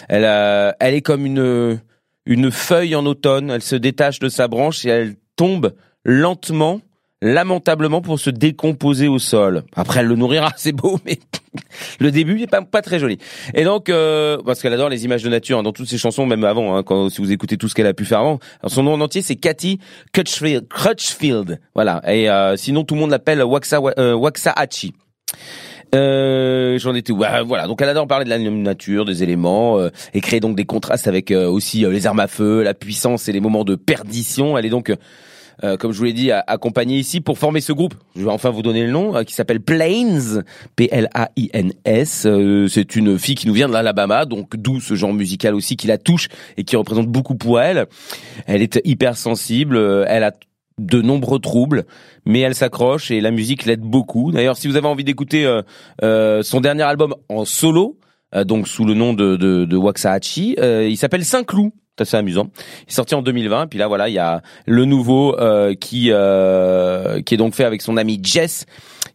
Elle, 0.08 0.24
a- 0.24 0.74
elle 0.80 0.94
est 0.94 1.02
comme 1.02 1.26
une 1.26 1.78
une 2.24 2.50
feuille 2.50 2.96
en 2.96 3.04
automne. 3.06 3.50
Elle 3.50 3.62
se 3.62 3.76
détache 3.76 4.18
de 4.18 4.28
sa 4.28 4.48
branche 4.48 4.84
et 4.84 4.88
elle 4.88 5.14
tombe 5.36 5.74
lentement, 6.04 6.80
lamentablement 7.22 8.00
pour 8.00 8.18
se 8.18 8.30
décomposer 8.30 9.08
au 9.08 9.18
sol. 9.18 9.62
Après, 9.74 10.00
elle 10.00 10.06
le 10.06 10.16
nourrira, 10.16 10.52
c'est 10.56 10.72
beau, 10.72 10.98
mais 11.04 11.18
le 12.00 12.10
début 12.10 12.36
n'est 12.40 12.46
pas 12.46 12.62
pas 12.62 12.82
très 12.82 12.98
joli. 12.98 13.18
Et 13.54 13.64
donc, 13.64 13.88
euh, 13.90 14.38
parce 14.44 14.60
qu'elle 14.62 14.72
adore 14.72 14.88
les 14.88 15.04
images 15.04 15.22
de 15.22 15.28
nature 15.28 15.58
hein, 15.58 15.62
dans 15.62 15.72
toutes 15.72 15.88
ses 15.88 15.98
chansons, 15.98 16.24
même 16.26 16.44
avant, 16.44 16.76
hein, 16.76 16.82
quand 16.82 17.10
si 17.10 17.20
vous 17.20 17.30
écoutez 17.30 17.56
tout 17.58 17.68
ce 17.68 17.74
qu'elle 17.74 17.86
a 17.86 17.94
pu 17.94 18.04
faire 18.04 18.20
avant. 18.20 18.38
Alors, 18.60 18.72
son 18.72 18.82
nom 18.82 18.94
en 18.94 19.00
entier, 19.00 19.22
c'est 19.22 19.36
Cathy 19.36 19.78
Crutchfield. 20.12 20.66
Crutchfield. 20.68 21.60
Voilà. 21.74 22.00
Et 22.10 22.28
euh, 22.30 22.56
sinon, 22.56 22.84
tout 22.84 22.94
le 22.94 23.00
monde 23.00 23.10
l'appelle 23.10 23.42
Waxa, 23.42 23.80
euh, 23.98 24.14
Waxahachie. 24.14 24.94
Euh, 25.94 26.78
J'en 26.78 26.94
étais 26.94 27.12
où 27.12 27.16
Bah, 27.18 27.42
Voilà, 27.42 27.66
donc 27.66 27.80
elle 27.82 27.88
adore 27.88 28.06
parler 28.06 28.24
de 28.24 28.30
la 28.30 28.38
nature, 28.38 29.04
des 29.04 29.22
éléments, 29.22 29.78
euh, 29.78 29.90
et 30.14 30.20
créer 30.20 30.40
donc 30.40 30.56
des 30.56 30.64
contrastes 30.64 31.08
avec 31.08 31.30
euh, 31.30 31.48
aussi 31.48 31.84
euh, 31.84 31.90
les 31.90 32.06
armes 32.06 32.20
à 32.20 32.26
feu, 32.26 32.62
la 32.62 32.74
puissance 32.74 33.28
et 33.28 33.32
les 33.32 33.40
moments 33.40 33.64
de 33.64 33.74
perdition. 33.76 34.58
Elle 34.58 34.66
est 34.66 34.70
donc, 34.70 34.92
euh, 35.64 35.76
comme 35.78 35.92
je 35.92 35.98
vous 35.98 36.04
l'ai 36.04 36.12
dit, 36.12 36.30
a- 36.32 36.44
accompagnée 36.46 36.98
ici 36.98 37.20
pour 37.20 37.38
former 37.38 37.60
ce 37.60 37.72
groupe. 37.72 37.94
Je 38.16 38.24
vais 38.24 38.30
enfin 38.30 38.50
vous 38.50 38.62
donner 38.62 38.84
le 38.84 38.90
nom, 38.90 39.16
euh, 39.16 39.22
qui 39.22 39.32
s'appelle 39.32 39.60
Plains, 39.60 40.42
P-L-A-I-N-S. 40.76 42.24
Euh, 42.26 42.68
C'est 42.68 42.96
une 42.96 43.18
fille 43.18 43.34
qui 43.36 43.46
nous 43.46 43.54
vient 43.54 43.68
de 43.68 43.72
l'Alabama, 43.72 44.24
donc 44.26 44.56
d'où 44.56 44.80
ce 44.80 44.94
genre 44.94 45.12
musical 45.12 45.54
aussi 45.54 45.76
qui 45.76 45.86
la 45.86 45.98
touche 45.98 46.28
et 46.56 46.64
qui 46.64 46.76
représente 46.76 47.06
beaucoup 47.08 47.36
pour 47.36 47.60
elle. 47.60 47.86
Elle 48.46 48.60
est 48.62 48.80
hyper 48.84 49.16
sensible, 49.16 49.76
euh, 49.76 50.04
elle 50.08 50.24
a 50.24 50.32
de 50.78 51.00
nombreux 51.00 51.38
troubles, 51.38 51.84
mais 52.24 52.40
elle 52.40 52.54
s'accroche 52.54 53.10
et 53.10 53.20
la 53.20 53.30
musique 53.30 53.64
l'aide 53.64 53.80
beaucoup. 53.80 54.30
D'ailleurs, 54.30 54.56
si 54.56 54.68
vous 54.68 54.76
avez 54.76 54.86
envie 54.86 55.04
d'écouter 55.04 55.46
euh, 55.46 55.62
euh, 56.02 56.42
son 56.42 56.60
dernier 56.60 56.82
album 56.82 57.14
en 57.28 57.44
solo, 57.44 57.98
euh, 58.34 58.44
donc 58.44 58.68
sous 58.68 58.84
le 58.84 58.94
nom 58.94 59.14
de, 59.14 59.36
de, 59.36 59.64
de 59.64 59.76
Waxahachie, 59.76 60.56
euh, 60.58 60.86
il 60.88 60.96
s'appelle 60.96 61.24
Saint-Cloud. 61.24 61.70
C'est 61.96 62.02
assez 62.02 62.16
amusant. 62.18 62.50
Il 62.86 62.90
est 62.90 62.94
sorti 62.94 63.14
en 63.14 63.22
2020. 63.22 63.68
Puis 63.68 63.78
là, 63.78 63.88
voilà, 63.88 64.10
il 64.10 64.14
y 64.14 64.18
a 64.18 64.42
le 64.66 64.84
nouveau 64.84 65.34
euh, 65.40 65.74
qui 65.74 66.08
euh, 66.10 67.22
qui 67.22 67.32
est 67.32 67.38
donc 67.38 67.54
fait 67.54 67.64
avec 67.64 67.80
son 67.80 67.96
ami 67.96 68.20
Jess, 68.22 68.66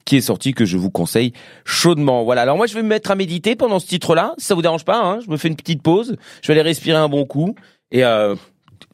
qui 0.03 0.15
est 0.15 0.21
sorti 0.21 0.53
que 0.53 0.65
je 0.65 0.77
vous 0.77 0.89
conseille 0.89 1.31
chaudement. 1.63 2.23
Voilà. 2.23 2.41
Alors 2.41 2.57
moi, 2.57 2.65
je 2.65 2.73
vais 2.73 2.81
me 2.81 2.87
mettre 2.87 3.11
à 3.11 3.15
méditer 3.15 3.55
pendant 3.55 3.77
ce 3.77 3.85
titre-là. 3.85 4.33
Si 4.39 4.47
ça 4.47 4.55
vous 4.55 4.63
dérange 4.63 4.83
pas, 4.83 4.99
hein, 4.99 5.19
je 5.23 5.29
me 5.29 5.37
fais 5.37 5.47
une 5.47 5.55
petite 5.55 5.83
pause. 5.83 6.15
Je 6.41 6.47
vais 6.47 6.53
aller 6.53 6.67
respirer 6.67 6.97
un 6.97 7.07
bon 7.07 7.25
coup 7.25 7.53
et 7.91 8.03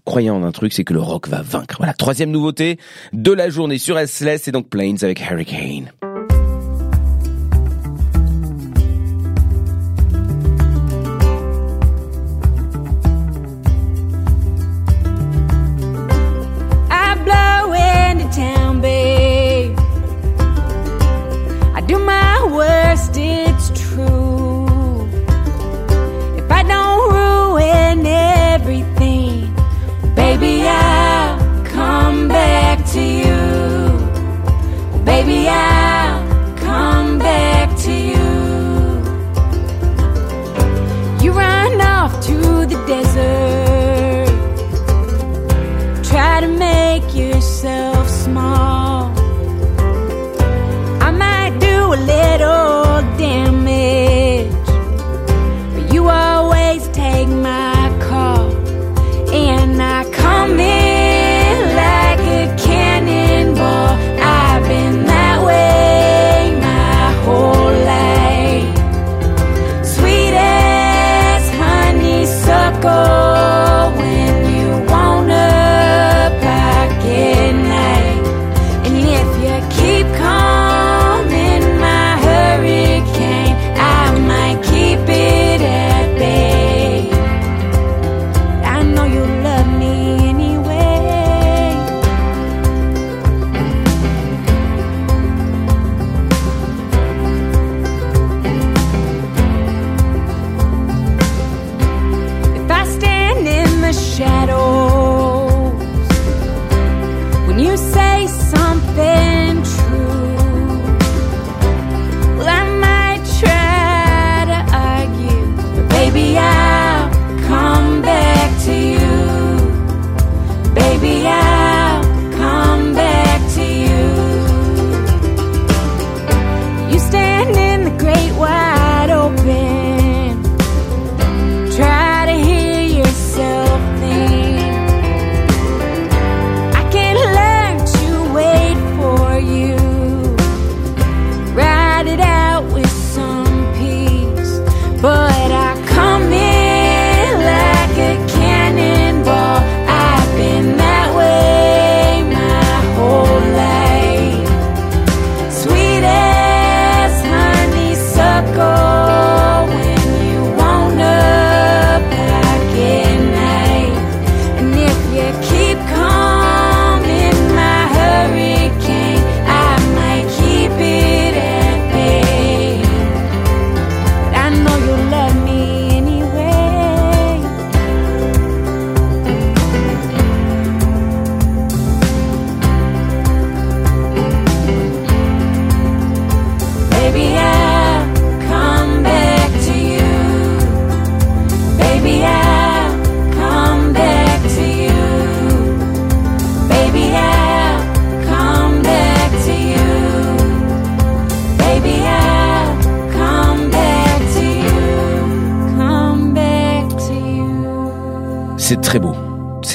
croyez 0.07 0.29
en 0.31 0.43
un 0.43 0.51
truc, 0.51 0.73
c'est 0.73 0.85
que 0.85 0.93
le 0.93 1.01
rock 1.01 1.27
va 1.27 1.43
vaincre. 1.43 1.75
Voilà, 1.77 1.93
troisième 1.93 2.31
nouveauté 2.31 2.79
de 3.13 3.31
la 3.31 3.49
journée 3.49 3.77
sur 3.77 3.99
SLS, 3.99 4.39
c'est 4.43 4.51
donc 4.51 4.69
Planes 4.69 4.97
avec 5.03 5.21
Hurricane. 5.21 5.91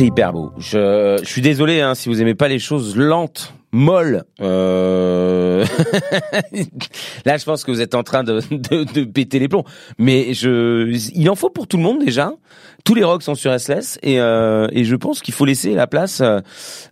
C'est 0.03 0.09
hyper 0.09 0.33
beau. 0.33 0.51
Je, 0.59 1.21
je 1.23 1.29
suis 1.29 1.43
désolé 1.43 1.81
hein, 1.81 1.95
si 1.95 2.09
vous 2.09 2.21
aimez 2.21 2.35
pas 2.35 2.49
les 2.49 2.59
choses 2.59 2.97
lentes, 2.97 3.55
molles. 3.71 4.25
Euh... 4.41 5.65
Là, 7.25 7.37
je 7.37 7.45
pense 7.45 7.63
que 7.63 7.71
vous 7.71 7.81
êtes 7.81 7.95
en 7.95 8.03
train 8.03 8.25
de, 8.25 8.41
de, 8.51 8.83
de 8.83 9.05
péter 9.05 9.39
les 9.39 9.47
plombs. 9.47 9.63
Mais 9.99 10.35
je, 10.35 10.93
il 11.15 11.31
en 11.31 11.37
faut 11.37 11.51
pour 11.51 11.69
tout 11.69 11.77
le 11.77 11.85
monde 11.85 12.05
déjà. 12.05 12.33
Tous 12.85 12.97
les 12.97 13.05
rocks 13.05 13.23
sont 13.23 13.37
sur 13.37 13.57
SLS 13.57 14.01
et, 14.03 14.19
euh, 14.19 14.67
et 14.73 14.83
je 14.83 14.97
pense 14.97 15.21
qu'il 15.23 15.35
faut 15.35 15.45
laisser 15.45 15.73
la 15.73 15.87
place 15.87 16.21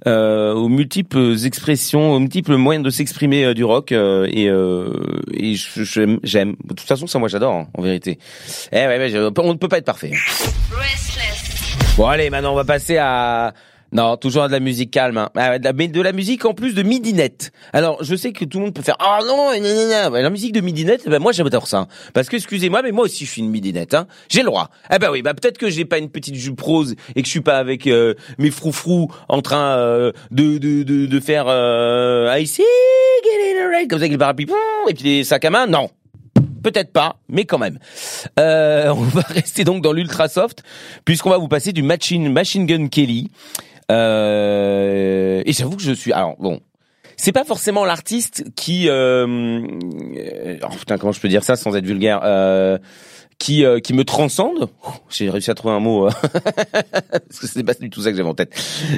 euh, 0.07 0.55
aux 0.55 0.69
multiples 0.69 1.35
expressions, 1.45 2.13
aux 2.13 2.21
multiples 2.21 2.55
moyens 2.55 2.85
de 2.85 2.91
s'exprimer 2.91 3.45
euh, 3.45 3.55
du 3.55 3.65
rock. 3.65 3.91
euh, 3.91 4.29
et 4.31 4.49
euh, 4.49 4.93
et 5.35 5.57
j'aime. 6.23 6.55
De 6.63 6.75
toute 6.75 6.87
façon, 6.87 7.09
ça, 7.09 7.19
moi, 7.19 7.27
j'adore, 7.27 7.55
hein, 7.55 7.67
en 7.75 7.83
vérité. 7.83 8.21
Eh 8.71 8.77
ouais, 8.87 9.13
on 9.37 9.49
ne 9.53 9.59
peut 9.59 9.67
pas 9.67 9.79
être 9.79 9.85
parfait. 9.85 10.13
Bon 12.01 12.07
allez, 12.07 12.31
maintenant 12.31 12.53
on 12.53 12.57
va 12.57 12.65
passer 12.65 12.97
à 12.97 13.53
non, 13.93 14.17
toujours 14.17 14.45
à 14.45 14.47
de 14.47 14.53
la 14.53 14.61
musique 14.61 14.91
calme, 14.91 15.19
hein. 15.19 15.29
Ah, 15.37 15.59
mais 15.75 15.87
de 15.87 16.01
la 16.01 16.13
musique 16.13 16.47
en 16.47 16.55
plus 16.55 16.75
de 16.75 16.83
midinette. 16.83 17.53
Alors, 17.75 18.03
je 18.03 18.17
sais 18.17 18.33
que 18.33 18.47
tout 18.47 18.57
le 18.57 18.65
monde 18.65 18.75
peut 18.75 18.81
faire 18.81 18.97
ah 19.01 19.19
non, 19.27 19.37
non. 19.61 20.11
Ouais, 20.11 20.23
la 20.23 20.31
musique 20.31 20.55
de 20.55 20.63
midinette, 20.63 21.07
ben 21.07 21.19
moi 21.19 21.33
j'adore 21.33 21.67
ça, 21.67 21.81
hein. 21.81 21.89
parce 22.15 22.31
que 22.31 22.37
excusez-moi, 22.37 22.81
mais 22.81 22.93
moi 22.93 23.05
aussi 23.05 23.27
je 23.27 23.31
suis 23.31 23.43
une 23.43 23.51
midinette, 23.51 23.93
hein. 23.93 24.07
J'ai 24.31 24.41
le 24.41 24.47
droit. 24.47 24.71
Ah 24.89 24.99
ben 24.99 25.11
oui, 25.11 25.21
bah 25.21 25.35
peut-être 25.35 25.59
que 25.59 25.69
j'ai 25.69 25.85
pas 25.85 25.99
une 25.99 26.09
petite 26.09 26.37
jupe 26.37 26.63
rose 26.63 26.95
et 27.17 27.21
que 27.21 27.27
je 27.27 27.31
suis 27.31 27.43
pas 27.43 27.59
avec 27.59 27.87
euh, 27.87 28.15
mes 28.39 28.51
froufrous 28.51 29.13
en 29.29 29.43
train 29.43 29.77
euh, 29.77 30.13
de, 30.31 30.57
de 30.57 30.83
de 30.83 31.21
faire 31.21 31.49
euh, 31.49 32.35
I 32.35 32.47
see 32.47 32.63
get 32.63 33.61
the 33.61 33.71
rain 33.71 33.89
comme 33.89 33.99
ça 33.99 34.05
avec 34.05 34.13
les 34.13 34.17
parapluies 34.17 34.47
et 34.89 34.95
puis 34.95 35.05
les 35.05 35.25
sacs 35.25 35.45
à 35.45 35.51
main. 35.51 35.67
Non, 35.67 35.91
Peut-être 36.63 36.93
pas, 36.93 37.17
mais 37.29 37.45
quand 37.45 37.59
même. 37.59 37.79
Euh, 38.39 38.89
on 38.97 39.03
va 39.03 39.23
rester 39.23 39.65
donc 39.65 39.83
dans 39.83 39.93
l'ultra 39.93 40.29
soft, 40.29 40.63
puisqu'on 41.05 41.31
va 41.31 41.39
vous 41.39 41.49
passer 41.49 41.73
du 41.73 41.83
Machine, 41.83 42.33
Machine 42.33 42.67
Gun 42.67 42.89
Kelly. 42.89 43.31
Euh, 43.91 45.43
et 45.45 45.53
j'avoue 45.53 45.77
que 45.77 45.83
je 45.83 45.93
suis... 45.93 46.13
Alors, 46.13 46.37
bon, 46.39 46.61
c'est 47.17 47.33
pas 47.33 47.45
forcément 47.45 47.85
l'artiste 47.85 48.45
qui... 48.57 48.89
Euh, 48.89 49.27
euh, 50.17 50.59
oh 50.63 50.75
putain, 50.79 50.97
comment 50.97 51.13
je 51.13 51.21
peux 51.21 51.29
dire 51.29 51.45
ça 51.45 51.57
sans 51.57 51.77
être 51.77 51.85
vulgaire 51.85 52.21
euh, 52.25 52.79
qui, 53.39 53.65
euh, 53.65 53.81
qui 53.81 53.93
me 53.93 54.05
transcende? 54.05 54.69
Oh, 54.87 54.91
J'ai 55.11 55.29
réussi 55.29 55.51
à 55.51 55.55
trouver 55.55 55.75
un 55.75 55.81
mot, 55.81 56.07
euh, 56.07 56.11
parce 56.23 57.41
que 57.41 57.47
c'est 57.47 57.65
pas 57.65 57.75
du 57.75 57.91
tout 57.91 58.03
ça 58.03 58.11
que 58.11 58.17
j'avais 58.17 58.29
en 58.29 58.35
tête. 58.35 58.55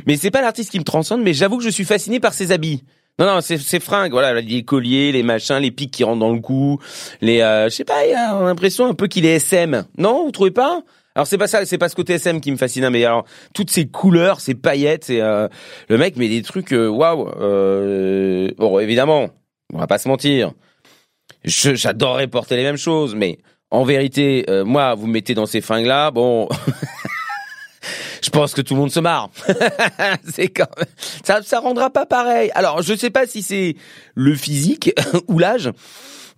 Mais 0.06 0.16
c'est 0.16 0.30
pas 0.30 0.42
l'artiste 0.42 0.70
qui 0.70 0.78
me 0.78 0.84
transcende, 0.84 1.22
mais 1.22 1.32
j'avoue 1.32 1.58
que 1.58 1.64
je 1.64 1.70
suis 1.70 1.84
fasciné 1.84 2.20
par 2.20 2.34
ses 2.34 2.52
habits. 2.52 2.84
Non, 3.18 3.26
non, 3.26 3.40
c'est 3.40 3.58
c'est 3.58 3.78
fringues, 3.80 4.10
voilà, 4.12 4.40
les 4.40 4.64
colliers, 4.64 5.12
les 5.12 5.22
machins, 5.22 5.58
les 5.58 5.70
pics 5.70 5.90
qui 5.90 6.02
rentrent 6.02 6.18
dans 6.20 6.32
le 6.32 6.40
cou, 6.40 6.78
les, 7.20 7.40
euh, 7.42 7.64
je 7.68 7.74
sais 7.74 7.84
pas, 7.84 8.06
il 8.06 8.14
a 8.14 8.40
l'impression 8.42 8.86
un 8.86 8.94
peu 8.94 9.06
qu'il 9.06 9.26
est 9.26 9.36
SM. 9.36 9.84
Non, 9.98 10.24
vous 10.24 10.30
trouvez 10.32 10.50
pas? 10.50 10.82
Alors 11.14 11.26
c'est 11.26 11.36
pas 11.36 11.46
ça, 11.46 11.64
c'est 11.66 11.76
pas 11.78 11.90
ce 11.90 11.94
côté 11.94 12.14
SM 12.14 12.40
qui 12.40 12.50
me 12.50 12.56
fascine, 12.56 12.84
hein, 12.84 12.90
mais 12.90 13.04
alors 13.04 13.26
toutes 13.54 13.70
ces 13.70 13.86
couleurs, 13.86 14.40
ces 14.40 14.54
paillettes, 14.54 15.04
c'est 15.04 15.20
euh, 15.20 15.46
le 15.90 15.98
mec 15.98 16.16
met 16.16 16.28
des 16.28 16.40
trucs, 16.42 16.72
euh, 16.72 16.88
waouh. 16.88 17.28
Euh, 17.38 18.48
bon, 18.56 18.78
évidemment, 18.78 19.28
on 19.74 19.78
va 19.78 19.86
pas 19.86 19.98
se 19.98 20.08
mentir, 20.08 20.52
je- 21.44 21.74
j'adorerais 21.74 22.28
porter 22.28 22.56
les 22.56 22.62
mêmes 22.62 22.78
choses, 22.78 23.14
mais 23.14 23.38
en 23.70 23.84
vérité, 23.84 24.46
euh, 24.48 24.64
moi, 24.64 24.94
vous 24.94 25.06
me 25.06 25.12
mettez 25.12 25.34
dans 25.34 25.46
ces 25.46 25.60
fringues-là, 25.60 26.10
bon. 26.10 26.48
Je 28.22 28.30
pense 28.30 28.54
que 28.54 28.60
tout 28.60 28.74
le 28.74 28.80
monde 28.80 28.92
se 28.92 29.00
marre. 29.00 29.30
ça, 31.24 31.42
ça 31.42 31.60
rendra 31.60 31.90
pas 31.90 32.06
pareil. 32.06 32.50
Alors, 32.54 32.82
je 32.82 32.94
sais 32.94 33.10
pas 33.10 33.26
si 33.26 33.42
c'est 33.42 33.76
le 34.14 34.34
physique 34.34 34.92
ou 35.28 35.38
l'âge. 35.38 35.70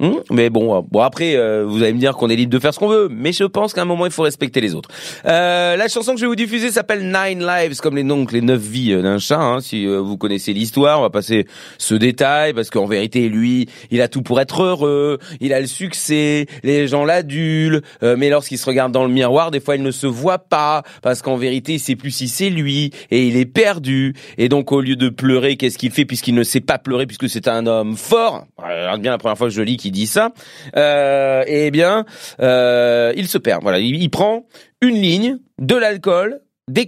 Hum, 0.01 0.21
mais 0.31 0.51
bon, 0.51 0.77
euh, 0.77 0.81
bon 0.91 1.01
après, 1.01 1.37
euh, 1.37 1.65
vous 1.67 1.83
allez 1.83 1.93
me 1.93 1.99
dire 1.99 2.15
qu'on 2.17 2.29
est 2.29 2.37
libre 2.37 2.53
de 2.53 2.59
faire 2.59 2.75
ce 2.75 2.79
qu'on 2.79 2.89
veut, 2.89 3.09
mais 3.11 3.33
je 3.33 3.45
pense 3.45 3.73
qu'à 3.73 3.83
un 3.83 3.85
moment 3.85 4.07
il 4.07 4.13
faut 4.13 4.23
respecter 4.23 4.61
les 4.61 4.75
autres. 4.75 4.89
Euh, 5.25 5.77
la 5.77 5.89
chanson 5.89 6.13
que 6.13 6.19
je 6.19 6.25
vais 6.25 6.29
vous 6.29 6.35
diffuser 6.37 6.71
s'appelle 6.71 7.05
Nine 7.05 7.47
Lives, 7.47 7.79
comme 7.81 7.97
les 7.97 8.03
noms, 8.03 8.27
les 8.33 8.41
neuf 8.41 8.61
vies 8.61 8.93
euh, 8.93 9.03
d'un 9.03 9.19
chat. 9.19 9.39
hein. 9.41 9.61
si 9.61 9.87
euh, 9.87 10.01
vous 10.01 10.17
connaissez 10.17 10.53
l'histoire, 10.53 10.99
on 10.99 11.03
va 11.03 11.11
passer 11.11 11.47
ce 11.79 11.95
détail 11.95 12.55
parce 12.55 12.71
qu'en 12.71 12.87
vérité, 12.87 13.29
lui, 13.29 13.69
il 13.91 14.01
a 14.03 14.09
tout 14.09 14.23
pour 14.23 14.41
être 14.41 14.63
heureux, 14.63 15.19
il 15.41 15.53
a 15.53 15.61
le 15.61 15.67
succès, 15.67 16.47
les 16.63 16.89
gens 16.89 17.05
l'adulent, 17.05 17.83
mais 18.03 18.29
lorsqu'il 18.31 18.59
se 18.59 18.67
regarde 18.67 18.93
dans 18.93 19.05
le 19.05 19.13
miroir, 19.13 19.51
des 19.51 19.61
fois 19.61 19.77
il 19.77 19.83
ne 19.83 19.91
se 19.91 20.07
voit 20.07 20.39
pas 20.39 20.83
parce 21.03 21.23
qu'en 21.23 21.37
vérité, 21.37 21.75
il 21.75 21.81
sait 21.81 21.97
plus 21.97 22.11
si 22.11 22.29
c'est 22.29 22.51
lui 22.51 22.91
et 23.11 23.27
il 23.27 23.37
est 23.37 23.47
perdu. 23.47 24.15
Et 24.39 24.49
donc, 24.49 24.73
au 24.73 24.81
lieu 24.81 24.97
de 24.97 25.09
pleurer, 25.09 25.57
qu'est-ce 25.57 25.79
qu'il 25.79 25.91
fait 25.91 26.05
puisqu'il 26.05 26.35
ne 26.35 26.43
sait 26.43 26.61
pas 26.61 26.79
pleurer 26.79 27.07
puisque 27.07 27.29
c'est 27.29 27.49
un 27.49 27.67
homme 27.67 27.97
fort? 27.97 28.45
Regarde 28.59 29.01
bien 29.01 29.11
la 29.13 29.19
première 29.19 29.39
fois 29.39 29.49
que 29.49 29.55
je 29.55 29.63
lis 29.63 29.77
qui 29.85 29.91
dit 29.91 30.07
ça. 30.07 30.33
Euh, 30.77 31.45
eh 31.47 31.71
bien, 31.71 32.07
euh, 32.41 33.13
il 33.17 33.29
se 33.29 33.37
perd. 33.37 33.63
Voilà, 33.63 33.79
il, 33.79 34.09
prend 34.09 34.47
une 34.81 34.95
ligne, 34.95 35.37
de 35.59 35.77
l'alcool, 35.77 36.41
des. 36.69 36.87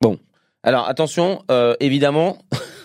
Bon, 0.00 0.18
alors 0.62 0.88
attention, 0.88 1.42
euh, 1.50 1.74
évidemment, 1.80 2.38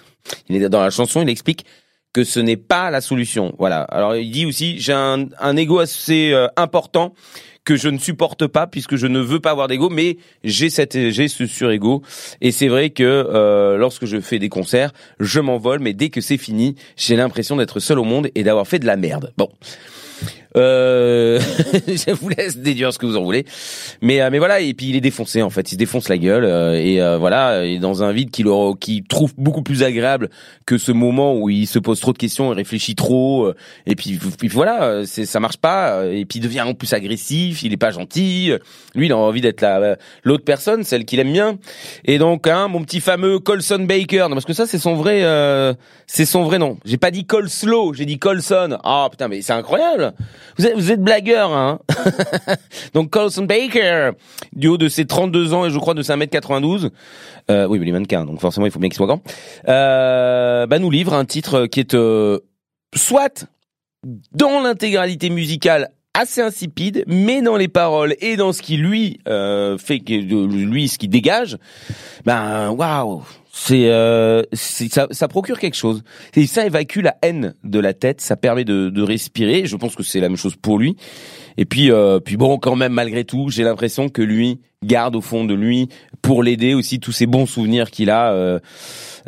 dans 0.49 0.81
la 0.81 0.89
chanson, 0.89 1.21
il 1.21 1.29
explique 1.29 1.65
que 2.13 2.23
ce 2.23 2.39
n'est 2.39 2.57
pas 2.57 2.89
la 2.89 2.99
solution. 2.99 3.53
Voilà. 3.59 3.83
Alors 3.83 4.15
il 4.15 4.31
dit 4.31 4.47
aussi 4.47 4.79
j'ai 4.79 4.93
un, 4.93 5.27
un 5.39 5.55
ego 5.55 5.77
assez 5.77 6.31
euh, 6.33 6.47
important 6.55 7.13
que 7.67 7.75
je 7.75 7.89
ne 7.89 7.97
supporte 7.97 8.47
pas 8.47 8.65
puisque 8.65 8.95
je 8.95 9.07
ne 9.07 9.19
veux 9.19 9.41
pas 9.41 9.51
avoir 9.51 9.67
d'ego, 9.67 9.89
mais 9.89 10.15
j'ai 10.45 10.69
cette 10.69 11.09
j'ai 11.09 11.27
ce 11.27 11.45
surego 11.45 12.01
et 12.39 12.53
c'est 12.53 12.69
vrai 12.69 12.91
que 12.91 13.03
euh, 13.03 13.75
lorsque 13.75 14.05
je 14.05 14.21
fais 14.21 14.39
des 14.39 14.47
concerts, 14.47 14.93
je 15.19 15.41
m'envole, 15.41 15.79
mais 15.79 15.91
dès 15.91 16.07
que 16.07 16.21
c'est 16.21 16.37
fini, 16.37 16.75
j'ai 16.95 17.17
l'impression 17.17 17.57
d'être 17.57 17.81
seul 17.81 17.99
au 17.99 18.05
monde 18.05 18.29
et 18.35 18.43
d'avoir 18.43 18.65
fait 18.67 18.79
de 18.79 18.85
la 18.85 18.95
merde. 18.95 19.33
Bon. 19.35 19.49
Euh, 20.57 21.39
je 21.87 22.11
vous 22.11 22.29
laisse 22.29 22.57
déduire 22.57 22.91
ce 22.91 22.97
que 22.97 23.05
vous 23.05 23.15
en 23.15 23.23
voulez, 23.23 23.45
mais 24.01 24.21
euh, 24.21 24.29
mais 24.31 24.39
voilà 24.39 24.59
et 24.59 24.73
puis 24.73 24.89
il 24.89 24.95
est 24.95 25.01
défoncé 25.01 25.43
en 25.43 25.51
fait, 25.51 25.71
il 25.71 25.75
se 25.75 25.77
défonce 25.77 26.09
la 26.09 26.17
gueule 26.17 26.45
euh, 26.45 26.73
et 26.73 26.99
euh, 26.99 27.17
voilà, 27.17 27.63
il 27.63 27.75
est 27.75 27.79
dans 27.79 28.03
un 28.03 28.11
vide 28.11 28.31
qu'il 28.31 28.47
qu'il 28.79 29.03
trouve 29.03 29.33
beaucoup 29.37 29.61
plus 29.61 29.83
agréable 29.83 30.29
que 30.65 30.77
ce 30.77 30.91
moment 30.91 31.35
où 31.35 31.49
il 31.49 31.67
se 31.67 31.77
pose 31.77 31.99
trop 31.99 32.11
de 32.11 32.17
questions, 32.17 32.51
il 32.51 32.55
réfléchit 32.55 32.95
trop 32.95 33.45
euh, 33.45 33.55
et 33.85 33.95
puis, 33.95 34.17
voilà, 34.49 34.83
euh, 34.83 35.03
c'est 35.05 35.25
ça 35.25 35.39
marche 35.39 35.57
pas 35.57 36.05
et 36.05 36.25
puis 36.25 36.39
il 36.39 36.41
devient 36.41 36.61
en 36.61 36.73
plus 36.73 36.93
agressif, 36.93 37.61
il 37.61 37.71
est 37.73 37.77
pas 37.77 37.91
gentil, 37.91 38.51
lui 38.95 39.05
il 39.07 39.11
a 39.11 39.17
envie 39.17 39.41
d'être 39.41 39.61
la 39.61 39.97
l'autre 40.23 40.43
personne, 40.43 40.83
celle 40.83 41.05
qu'il 41.05 41.19
aime 41.19 41.31
bien 41.31 41.59
et 42.05 42.17
donc 42.17 42.47
hein, 42.47 42.67
mon 42.67 42.81
petit 42.81 43.01
fameux 43.01 43.39
Colson 43.39 43.85
Baker, 43.87 44.27
non, 44.29 44.31
parce 44.31 44.45
que 44.45 44.53
ça 44.53 44.65
c'est 44.65 44.79
son 44.79 44.95
vrai 44.95 45.23
c'est 46.07 46.25
son 46.25 46.43
vrai 46.43 46.57
nom. 46.57 46.77
J'ai 46.85 46.97
pas 46.97 47.11
dit 47.11 47.25
Colslow, 47.25 47.93
j'ai 47.93 48.05
dit 48.05 48.17
Colson. 48.17 48.77
Ah 48.83 49.07
putain 49.11 49.27
mais 49.27 49.41
c'est 49.41 49.53
incroyable. 49.53 50.13
Vous 50.57 50.65
êtes, 50.65 50.75
vous 50.75 50.91
êtes 50.91 51.01
blagueur, 51.01 51.51
hein. 51.51 51.79
Donc 52.93 53.09
Colson 53.09 53.43
Baker, 53.43 54.11
du 54.53 54.67
haut 54.67 54.77
de 54.77 54.89
ses 54.89 55.05
32 55.05 55.53
ans 55.53 55.65
et 55.65 55.69
je 55.69 55.77
crois 55.77 55.93
de 55.93 56.03
5m92, 56.03 56.89
euh, 57.49 57.67
oui 57.67 57.79
mais 57.79 57.85
il 57.85 57.89
est 57.89 57.93
mannequin, 57.93 58.25
donc 58.25 58.39
forcément 58.39 58.65
il 58.65 58.71
faut 58.71 58.79
bien 58.79 58.89
qu'il 58.89 58.97
soit 58.97 59.07
grand, 59.07 59.21
euh, 59.67 60.67
bah, 60.67 60.79
nous 60.79 60.89
livre 60.89 61.13
un 61.13 61.25
titre 61.25 61.67
qui 61.67 61.79
est 61.79 61.93
euh, 61.93 62.39
soit 62.95 63.47
dans 64.33 64.61
l'intégralité 64.61 65.29
musicale 65.29 65.89
assez 66.13 66.41
insipide, 66.41 67.03
mais 67.07 67.41
dans 67.41 67.57
les 67.57 67.67
paroles 67.67 68.15
et 68.21 68.37
dans 68.37 68.51
ce 68.51 68.61
qui 68.61 68.77
lui 68.77 69.19
euh, 69.27 69.77
fait 69.77 69.99
que 69.99 70.13
lui 70.13 70.87
ce 70.87 70.97
qui 70.97 71.07
dégage, 71.07 71.57
ben 72.25 72.71
waouh, 72.71 73.23
c'est 73.59 73.89
euh, 73.89 74.43
ça, 74.53 75.07
ça 75.09 75.27
procure 75.27 75.57
quelque 75.57 75.75
chose. 75.75 76.03
Et 76.35 76.45
ça 76.45 76.65
évacue 76.65 76.99
la 76.99 77.17
haine 77.23 77.55
de 77.63 77.79
la 77.79 77.93
tête, 77.93 78.21
ça 78.21 78.35
permet 78.35 78.65
de, 78.65 78.89
de 78.89 79.01
respirer. 79.01 79.65
Je 79.65 79.75
pense 79.75 79.95
que 79.95 80.03
c'est 80.03 80.19
la 80.19 80.29
même 80.29 80.37
chose 80.37 80.55
pour 80.55 80.77
lui. 80.77 80.95
Et 81.57 81.65
puis 81.65 81.91
euh, 81.91 82.19
puis 82.19 82.37
bon, 82.37 82.57
quand 82.57 82.75
même 82.75 82.93
malgré 82.93 83.23
tout, 83.23 83.49
j'ai 83.49 83.63
l'impression 83.63 84.09
que 84.09 84.21
lui 84.21 84.59
garde 84.85 85.15
au 85.15 85.21
fond 85.21 85.43
de 85.43 85.55
lui 85.55 85.89
pour 86.21 86.43
l'aider 86.43 86.73
aussi 86.75 86.99
tous 86.99 87.11
ces 87.11 87.25
bons 87.25 87.45
souvenirs 87.45 87.89
qu'il 87.91 88.09
a. 88.09 88.31
Euh, 88.31 88.59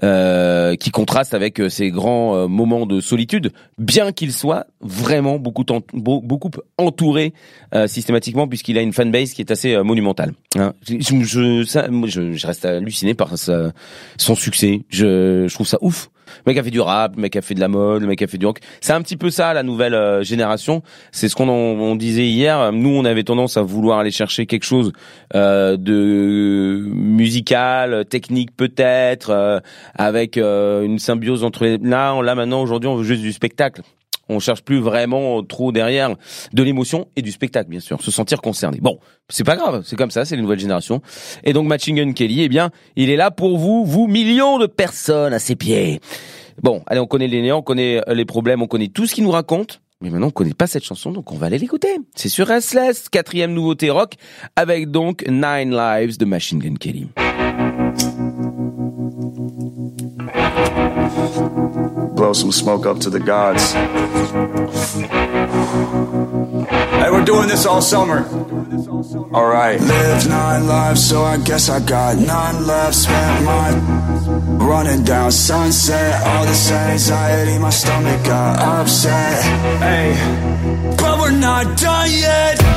euh, 0.01 0.75
qui 0.77 0.91
contrastent 0.91 1.33
avec 1.33 1.59
euh, 1.59 1.67
ces 1.67 1.89
grands 1.91 2.33
euh, 2.33 2.47
moments 2.47 2.85
de 2.85 3.01
solitude, 3.01 3.51
bien 3.77 4.13
qu'il 4.13 4.31
soit 4.31 4.65
vraiment 4.79 5.39
beaucoup, 5.39 5.65
beaucoup 5.93 6.51
entouré 6.77 7.33
euh, 7.75 7.85
systématiquement, 7.85 8.47
puisqu'il 8.47 8.77
a 8.77 8.81
une 8.81 8.93
fanbase 8.93 9.33
qui 9.33 9.41
est 9.41 9.51
assez 9.51 9.73
euh, 9.73 9.83
monumentale. 9.83 10.31
Hein. 10.57 10.71
Je, 10.87 10.95
je, 11.01 11.63
ça, 11.65 11.89
je, 12.05 12.31
je 12.31 12.47
reste 12.47 12.63
halluciné 12.63 13.13
par 13.13 13.37
sa- 13.37 13.73
son 14.15 14.35
succès. 14.35 14.83
Je, 14.87 15.47
je 15.49 15.53
trouve 15.53 15.67
ça 15.67 15.77
ouf. 15.81 16.09
Le 16.45 16.51
mec 16.51 16.57
a 16.57 16.63
fait 16.63 16.71
du 16.71 16.81
rap, 16.81 17.15
le 17.15 17.21
mec 17.21 17.35
a 17.35 17.41
fait 17.41 17.55
de 17.55 17.59
la 17.59 17.67
mode, 17.67 18.01
le 18.01 18.07
mec 18.07 18.21
a 18.21 18.27
fait 18.27 18.37
du 18.37 18.45
rock. 18.45 18.59
C'est 18.81 18.93
un 18.93 19.01
petit 19.01 19.17
peu 19.17 19.29
ça 19.29 19.53
la 19.53 19.63
nouvelle 19.63 19.93
euh, 19.93 20.23
génération. 20.23 20.81
C'est 21.11 21.29
ce 21.29 21.35
qu'on 21.35 21.49
on 21.49 21.95
disait 21.95 22.27
hier. 22.27 22.71
Nous, 22.71 22.89
on 22.89 23.05
avait 23.05 23.23
tendance 23.23 23.57
à 23.57 23.61
vouloir 23.61 23.99
aller 23.99 24.11
chercher 24.11 24.45
quelque 24.45 24.65
chose 24.65 24.91
euh, 25.35 25.77
de 25.77 26.83
musical, 26.91 28.05
technique 28.05 28.55
peut-être, 28.55 29.29
euh, 29.29 29.59
avec 29.95 30.37
euh, 30.37 30.83
une 30.83 30.99
symbiose 30.99 31.43
entre 31.43 31.63
les. 31.63 31.77
Là, 31.77 32.21
là 32.21 32.35
maintenant, 32.35 32.61
aujourd'hui, 32.61 32.89
on 32.89 32.95
veut 32.95 33.03
juste 33.03 33.21
du 33.21 33.31
spectacle. 33.31 33.81
On 34.29 34.39
cherche 34.39 34.61
plus 34.61 34.79
vraiment 34.79 35.43
trop 35.43 35.71
derrière 35.71 36.15
de 36.53 36.63
l'émotion 36.63 37.07
et 37.15 37.21
du 37.21 37.31
spectacle, 37.31 37.69
bien 37.69 37.79
sûr, 37.79 38.01
se 38.01 38.11
sentir 38.11 38.41
concerné. 38.41 38.79
Bon, 38.79 38.99
c'est 39.27 39.43
pas 39.43 39.55
grave, 39.55 39.81
c'est 39.85 39.95
comme 39.95 40.11
ça, 40.11 40.23
c'est 40.23 40.35
les 40.35 40.41
nouvelles 40.41 40.59
générations. 40.59 41.01
Et 41.43 41.53
donc 41.53 41.67
Matching 41.67 41.95
Gun 41.95 42.13
Kelly, 42.13 42.41
eh 42.43 42.49
bien, 42.49 42.69
il 42.95 43.09
est 43.09 43.15
là 43.15 43.31
pour 43.31 43.57
vous, 43.57 43.85
vous 43.85 44.07
millions 44.07 44.59
de 44.59 44.67
personnes 44.67 45.33
à 45.33 45.39
ses 45.39 45.55
pieds. 45.55 45.99
Bon, 46.61 46.83
allez, 46.87 46.99
on 46.99 47.07
connaît 47.07 47.27
les 47.27 47.41
néants, 47.41 47.59
on 47.59 47.63
connaît 47.63 48.01
les 48.07 48.25
problèmes, 48.25 48.61
on 48.61 48.67
connaît 48.67 48.89
tout 48.89 49.07
ce 49.07 49.15
qu'il 49.15 49.23
nous 49.23 49.31
raconte. 49.31 49.81
Mais 50.01 50.09
maintenant, 50.09 50.27
on 50.27 50.31
connaît 50.31 50.53
pas 50.53 50.67
cette 50.67 50.85
chanson, 50.85 51.11
donc 51.11 51.31
on 51.33 51.35
va 51.35 51.47
aller 51.47 51.57
l'écouter. 51.57 51.89
C'est 52.15 52.29
sur 52.29 52.47
Restless, 52.47 53.09
quatrième 53.09 53.53
nouveauté 53.53 53.89
rock, 53.89 54.13
avec 54.55 54.91
donc 54.91 55.25
Nine 55.27 55.75
Lives 55.75 56.17
de 56.17 56.23
Machine 56.23 56.59
Gun 56.59 56.75
Kelly. 56.75 57.09
Blow 62.29 62.33
some 62.33 62.51
smoke 62.51 62.85
up 62.85 62.99
to 62.99 63.09
the 63.09 63.19
gods. 63.19 63.73
Hey, 66.99 67.09
we're 67.09 67.25
doing 67.25 67.47
this 67.47 67.65
all 67.65 67.81
summer. 67.81 68.19
All 69.33 69.47
right. 69.47 69.81
Live 69.81 70.29
nine 70.29 70.67
lives, 70.67 71.09
so 71.09 71.23
I 71.23 71.37
guess 71.37 71.69
I 71.69 71.79
got 71.79 72.17
nine 72.17 72.67
left. 72.67 72.95
Spent 72.95 73.45
my 73.45 73.69
running 74.63 75.03
down 75.03 75.31
sunset. 75.31 76.21
All 76.27 76.45
this 76.45 76.71
anxiety, 76.71 77.57
my 77.57 77.71
stomach 77.71 78.23
got 78.25 78.59
upset. 78.59 79.41
Hey, 79.81 80.13
but 80.99 81.17
we're 81.19 81.31
not 81.31 81.77
done 81.79 82.11
yet. 82.11 82.68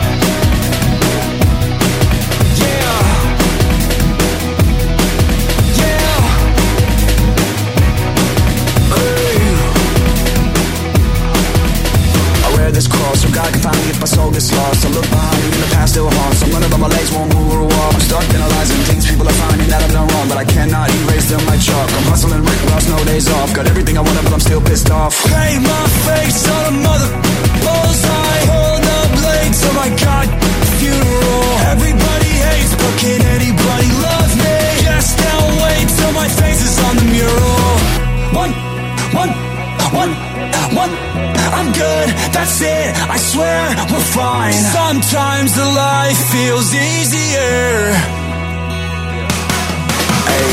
I 12.82 12.90
wear 12.90 12.90
this 12.90 12.90
cross 12.90 13.22
so 13.22 13.28
God 13.30 13.46
can 13.52 13.62
find 13.62 13.78
me 13.78 13.90
if 13.94 14.00
my 14.00 14.06
soul 14.06 14.30
gets 14.32 14.50
lost. 14.50 14.82
I 14.82 14.88
look 14.90 15.06
behind 15.06 15.38
me 15.38 15.54
and 15.54 15.62
the 15.62 15.70
past 15.70 15.92
still 15.94 16.10
haunts. 16.10 16.42
I'm 16.42 16.50
running 16.50 16.70
but 16.70 16.80
my 16.82 16.90
legs 16.90 17.10
won't 17.12 17.30
move 17.34 17.52
or 17.54 17.62
walk. 17.62 17.94
I'm 17.94 18.00
stuck 18.00 18.26
analyzing 18.34 18.82
things 18.90 19.06
people 19.06 19.26
are 19.28 19.38
finding 19.38 19.68
that 19.70 19.82
I've 19.82 19.92
done 19.92 20.08
wrong, 20.08 20.26
but 20.28 20.38
I 20.38 20.46
cannot 20.46 20.90
erase 20.90 21.30
them 21.30 21.42
like 21.46 21.60
chalk. 21.62 21.88
I'm 21.92 22.06
hustling 22.10 22.42
Rick 22.42 22.60
Ross, 22.70 22.88
no 22.88 22.98
days 23.04 23.28
off. 23.30 23.54
Got 23.54 23.66
everything 23.66 23.98
I 23.98 24.02
wanted, 24.02 24.24
but 24.24 24.32
I'm 24.34 24.42
still 24.42 24.62
pissed 24.62 24.90
off. 24.90 25.14
Paint 25.30 25.62
my 25.62 25.86
face 26.10 26.42
on 26.48 26.62
a 26.66 26.74
mother 26.82 27.10
bullseye. 27.62 28.42
Hold 28.50 28.80
the 28.82 29.00
blades 29.20 29.60
of 29.62 29.74
my 29.78 29.90
God 30.02 30.26
funeral. 30.82 31.44
Everybody 31.70 32.32
hates, 32.50 32.72
but 32.74 32.92
can 32.98 33.20
anybody 33.36 33.88
love 34.02 34.30
me? 34.42 34.56
Guess 34.82 35.06
they'll 35.20 35.50
wait 35.62 35.86
till 35.86 36.12
my 36.18 36.28
face 36.40 36.60
is 36.66 36.76
on 36.82 36.94
the 36.98 37.06
mural. 37.14 37.78
One, 38.34 38.52
one, 39.14 39.30
one, 39.94 40.12
one. 40.74 41.21
I'm 41.62 41.70
good, 41.70 42.08
that's 42.34 42.60
it. 42.60 42.90
I 43.06 43.16
swear 43.18 43.62
we're 43.92 44.00
fine. 44.00 44.52
Sometimes 44.52 45.54
the 45.54 45.64
life 45.64 46.18
feels 46.34 46.74
easier. 46.74 47.94
Hey, 50.26 50.50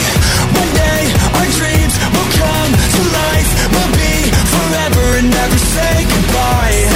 one 0.54 0.72
day 0.86 1.02
our 1.34 1.50
dreams 1.58 1.94
will 2.14 2.30
come 2.38 2.72
to 2.94 3.02
life. 3.10 3.50
We'll 3.74 3.94
be 3.98 4.18
forever 4.54 5.06
and 5.18 5.30
never 5.34 5.58
say 5.58 6.06
goodbye. 6.06 6.89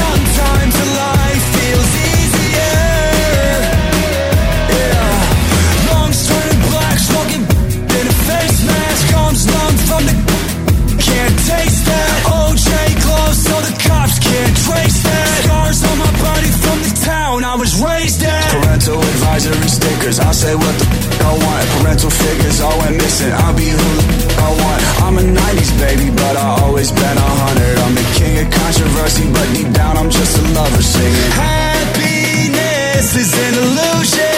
Advisory 19.33 19.67
stickers, 19.67 20.19
I'll 20.19 20.31
say 20.31 20.53
what 20.53 20.77
the 20.77 20.85
f- 20.85 21.21
I 21.25 21.33
want. 21.33 21.65
Parental 21.81 22.11
figures 22.11 22.61
all 22.61 22.77
went 22.77 22.97
missing. 22.97 23.31
I'll 23.33 23.57
be 23.57 23.65
who 23.65 23.77
the 23.97 24.05
f- 24.13 24.37
I 24.37 24.49
want. 24.61 24.81
I'm 25.01 25.17
a 25.17 25.25
90s 25.25 25.73
baby, 25.81 26.11
but 26.13 26.37
I 26.37 26.61
always 26.61 26.91
been 26.91 27.17
a 27.17 27.29
hundred. 27.41 27.79
I'm 27.79 27.95
the 27.95 28.05
king 28.13 28.45
of 28.45 28.51
controversy, 28.53 29.25
but 29.33 29.49
deep 29.57 29.73
down 29.73 29.97
I'm 29.97 30.11
just 30.11 30.37
a 30.37 30.43
lover 30.53 30.83
singing. 30.83 31.31
Happiness 31.33 33.15
is 33.15 33.33
an 33.33 33.53
illusion 33.57 34.32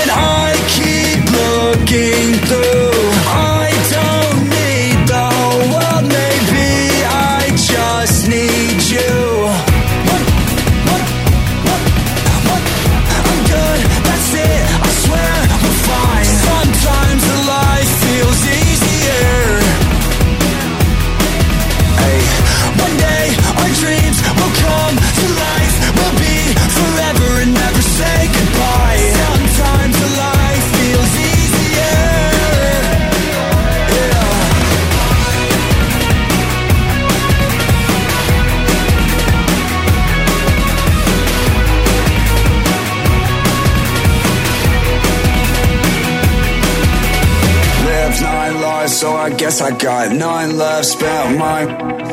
left. 50.76 50.86
Spent 50.86 51.38
mine 51.38 51.70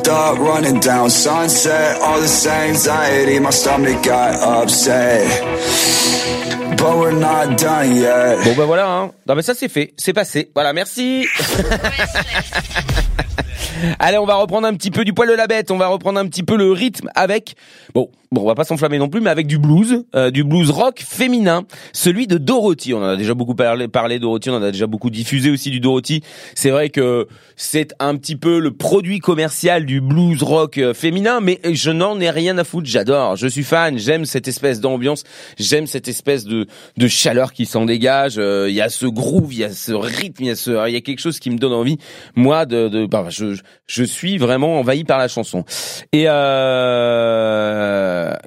up 0.09 0.39
running 0.39 0.81
down 0.81 1.11
sunset. 1.11 2.01
All 2.01 2.21
this 2.21 2.47
anxiety, 2.47 3.39
my 3.39 3.51
stomach 3.51 4.03
got 4.03 4.35
upset. 4.41 5.27
But 6.77 6.99
we're 6.99 7.13
not 7.13 7.59
done 7.59 7.95
yet. 7.97 8.45
Bon 8.45 8.55
ben 8.57 8.67
voilà, 8.67 8.87
hein. 8.87 9.13
non 9.27 9.35
mais 9.37 9.43
ça 9.43 9.55
c'est 9.55 9.69
fait, 9.69 9.95
c'est 9.97 10.13
passé. 10.13 10.51
Voilà, 10.55 10.73
merci. 10.73 11.27
Allez, 13.99 14.19
on 14.19 14.27
va 14.27 14.37
reprendre 14.37 14.67
un 14.67 14.75
petit 14.75 14.91
peu 14.91 15.05
du 15.05 15.13
poil 15.13 15.29
de 15.29 15.35
la 15.35 15.47
bête, 15.47 15.71
on 15.71 15.77
va 15.77 15.89
reprendre 15.89 16.19
un 16.21 16.27
petit 16.27 16.43
peu 16.43 16.57
le 16.57 16.73
rythme 16.73 17.09
avec, 17.15 17.57
bon, 17.95 18.09
bon 18.31 18.43
on 18.43 18.47
va 18.47 18.55
pas 18.55 18.65
s'enflammer 18.65 18.99
non 18.99 19.09
plus, 19.09 19.21
mais 19.21 19.31
avec 19.31 19.47
du 19.47 19.59
blues, 19.59 20.05
euh, 20.15 20.31
du 20.31 20.45
blues 20.45 20.71
rock 20.71 21.03
féminin, 21.07 21.65
celui 21.93 22.27
de 22.27 22.39
Dorothy. 22.39 22.95
On 22.95 22.99
en 22.99 23.09
a 23.09 23.17
déjà 23.17 23.35
beaucoup 23.35 23.55
parlé, 23.55 23.89
parlé 23.89 24.19
Dorothy, 24.19 24.51
on 24.51 24.57
en 24.57 24.63
a 24.63 24.71
déjà 24.71 24.87
beaucoup 24.87 25.11
diffusé 25.11 25.51
aussi 25.51 25.71
du 25.71 25.81
Dorothy. 25.81 26.23
C'est 26.55 26.71
vrai 26.71 26.91
que 26.91 27.27
c'est 27.57 27.95
un 27.99 28.17
petit 28.17 28.37
peu 28.37 28.59
le 28.59 28.73
produit 28.73 29.19
commercial 29.19 29.85
du 29.85 30.01
blues 30.01 30.43
rock 30.43 30.79
euh, 30.79 30.95
féminin, 30.95 31.41
mais 31.41 31.61
je 31.71 31.91
n'en 31.91 32.21
ai 32.21 32.31
rien 32.31 32.59
à 32.59 32.65
foutre, 32.65 32.89
j'adore, 32.89 33.37
je 33.37 33.49
suis 33.49 33.65
fan, 33.65 33.99
j'aime 33.99 34.25
cette 34.25 34.49
espèce 34.49 34.81
d'ambiance, 34.81 35.25
j'aime 35.59 35.87
cette 35.87 36.09
espèce 36.09 36.45
de, 36.45 36.67
de 36.97 37.09
chaleur 37.09 37.53
qui 37.53 37.67
s'en 37.67 37.85
dégage, 37.85 38.35
euh, 38.39 38.67
il 38.69 38.75
y 38.75 38.81
a 38.81 38.89
ce 38.89 39.07
groove, 39.07 39.53
il 39.53 39.61
y 39.61 39.65
a 39.65 39.73
ce 39.73 39.93
rythme, 39.93 40.45
il 40.45 40.47
y 40.47 40.51
a 40.51 40.57
ce, 40.57 40.89
il 40.89 40.93
y 40.93 40.97
a 40.97 41.01
quelque 41.01 41.21
chose 41.21 41.39
qui 41.39 41.51
me 41.51 41.59
donne 41.59 41.73
envie, 41.73 41.99
moi, 42.35 42.65
de, 42.67 42.89
de 42.89 43.07
bah, 43.07 43.27
je, 43.29 43.57
suis 44.03 44.39
vraiment 44.39 44.79
envahi 44.79 45.05
par 45.05 45.19
la 45.19 45.29
chanson. 45.29 45.65
Et 46.13 46.25
euh, 46.29 47.53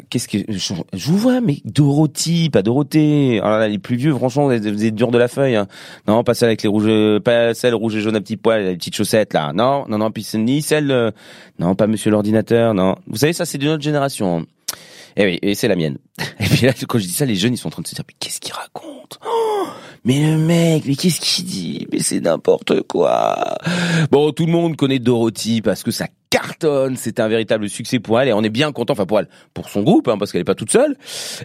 qu'est-ce 0.09 0.27
que 0.27 0.39
je, 0.47 0.73
je 0.93 1.07
vous 1.07 1.17
vois, 1.17 1.41
mais 1.41 1.57
Dorothy, 1.65 2.49
pas 2.49 2.61
Dorothée. 2.61 3.39
Alors 3.41 3.59
là, 3.59 3.67
les 3.67 3.79
plus 3.79 3.95
vieux, 3.95 4.13
franchement, 4.13 4.45
vous 4.45 4.53
êtes, 4.53 4.95
durs 4.95 5.11
de 5.11 5.17
la 5.17 5.27
feuille. 5.27 5.55
Hein. 5.55 5.67
Non, 6.07 6.23
pas 6.23 6.33
celle 6.33 6.49
avec 6.49 6.63
les 6.63 6.69
rouges, 6.69 7.19
pas 7.19 7.53
celle 7.53 7.75
rouge 7.75 7.95
et 7.95 8.01
jaune 8.01 8.15
à 8.15 8.21
petits 8.21 8.37
poils, 8.37 8.63
les 8.65 8.75
petites 8.75 8.95
chaussettes 8.95 9.33
là. 9.33 9.51
Non, 9.53 9.85
non, 9.87 9.97
non, 9.97 10.11
puis 10.11 10.23
c'est 10.23 10.37
ni 10.37 10.61
celle, 10.61 10.91
euh, 10.91 11.11
non, 11.59 11.75
pas 11.75 11.87
Monsieur 11.87 12.11
l'ordinateur. 12.11 12.73
Non, 12.73 12.95
vous 13.07 13.17
savez, 13.17 13.33
ça 13.33 13.45
c'est 13.45 13.57
de 13.57 13.65
notre 13.65 13.83
génération. 13.83 14.45
Hein. 15.17 15.21
Eh 15.21 15.25
oui, 15.25 15.39
et 15.41 15.55
c'est 15.55 15.67
la 15.67 15.75
mienne. 15.75 15.97
Et 16.39 16.45
puis 16.45 16.65
là, 16.65 16.73
quand 16.87 16.99
je 16.99 17.05
dis 17.05 17.13
ça, 17.13 17.25
les 17.25 17.35
jeunes, 17.35 17.53
ils 17.53 17.57
sont 17.57 17.67
en 17.67 17.71
train 17.71 17.81
de 17.81 17.87
se 17.87 17.95
dire, 17.95 18.03
mais 18.07 18.15
qu'est-ce 18.19 18.39
qu'il 18.39 18.53
raconte 18.53 19.19
Oh, 19.25 19.65
Mais 20.03 20.31
le 20.31 20.37
mec, 20.37 20.83
mais 20.85 20.95
qu'est-ce 20.95 21.19
qu'il 21.21 21.45
dit? 21.45 21.87
Mais 21.91 21.99
c'est 21.99 22.19
n'importe 22.19 22.81
quoi. 22.83 23.57
Bon, 24.11 24.31
tout 24.31 24.45
le 24.45 24.51
monde 24.51 24.75
connaît 24.75 24.99
Dorothy 24.99 25.61
parce 25.61 25.83
que 25.83 25.91
ça 25.91 26.07
cartonne, 26.29 26.95
c'est 26.97 27.19
un 27.19 27.27
véritable 27.27 27.69
succès 27.69 27.99
pour 27.99 28.19
elle 28.19 28.27
et 28.27 28.33
on 28.33 28.43
est 28.43 28.49
bien 28.49 28.71
content, 28.71 28.93
enfin 28.93 29.05
pour 29.05 29.19
elle, 29.19 29.27
pour 29.53 29.69
son 29.69 29.83
groupe, 29.83 30.07
hein, 30.07 30.17
parce 30.17 30.31
qu'elle 30.31 30.41
est 30.41 30.45
pas 30.45 30.55
toute 30.55 30.71
seule. 30.71 30.95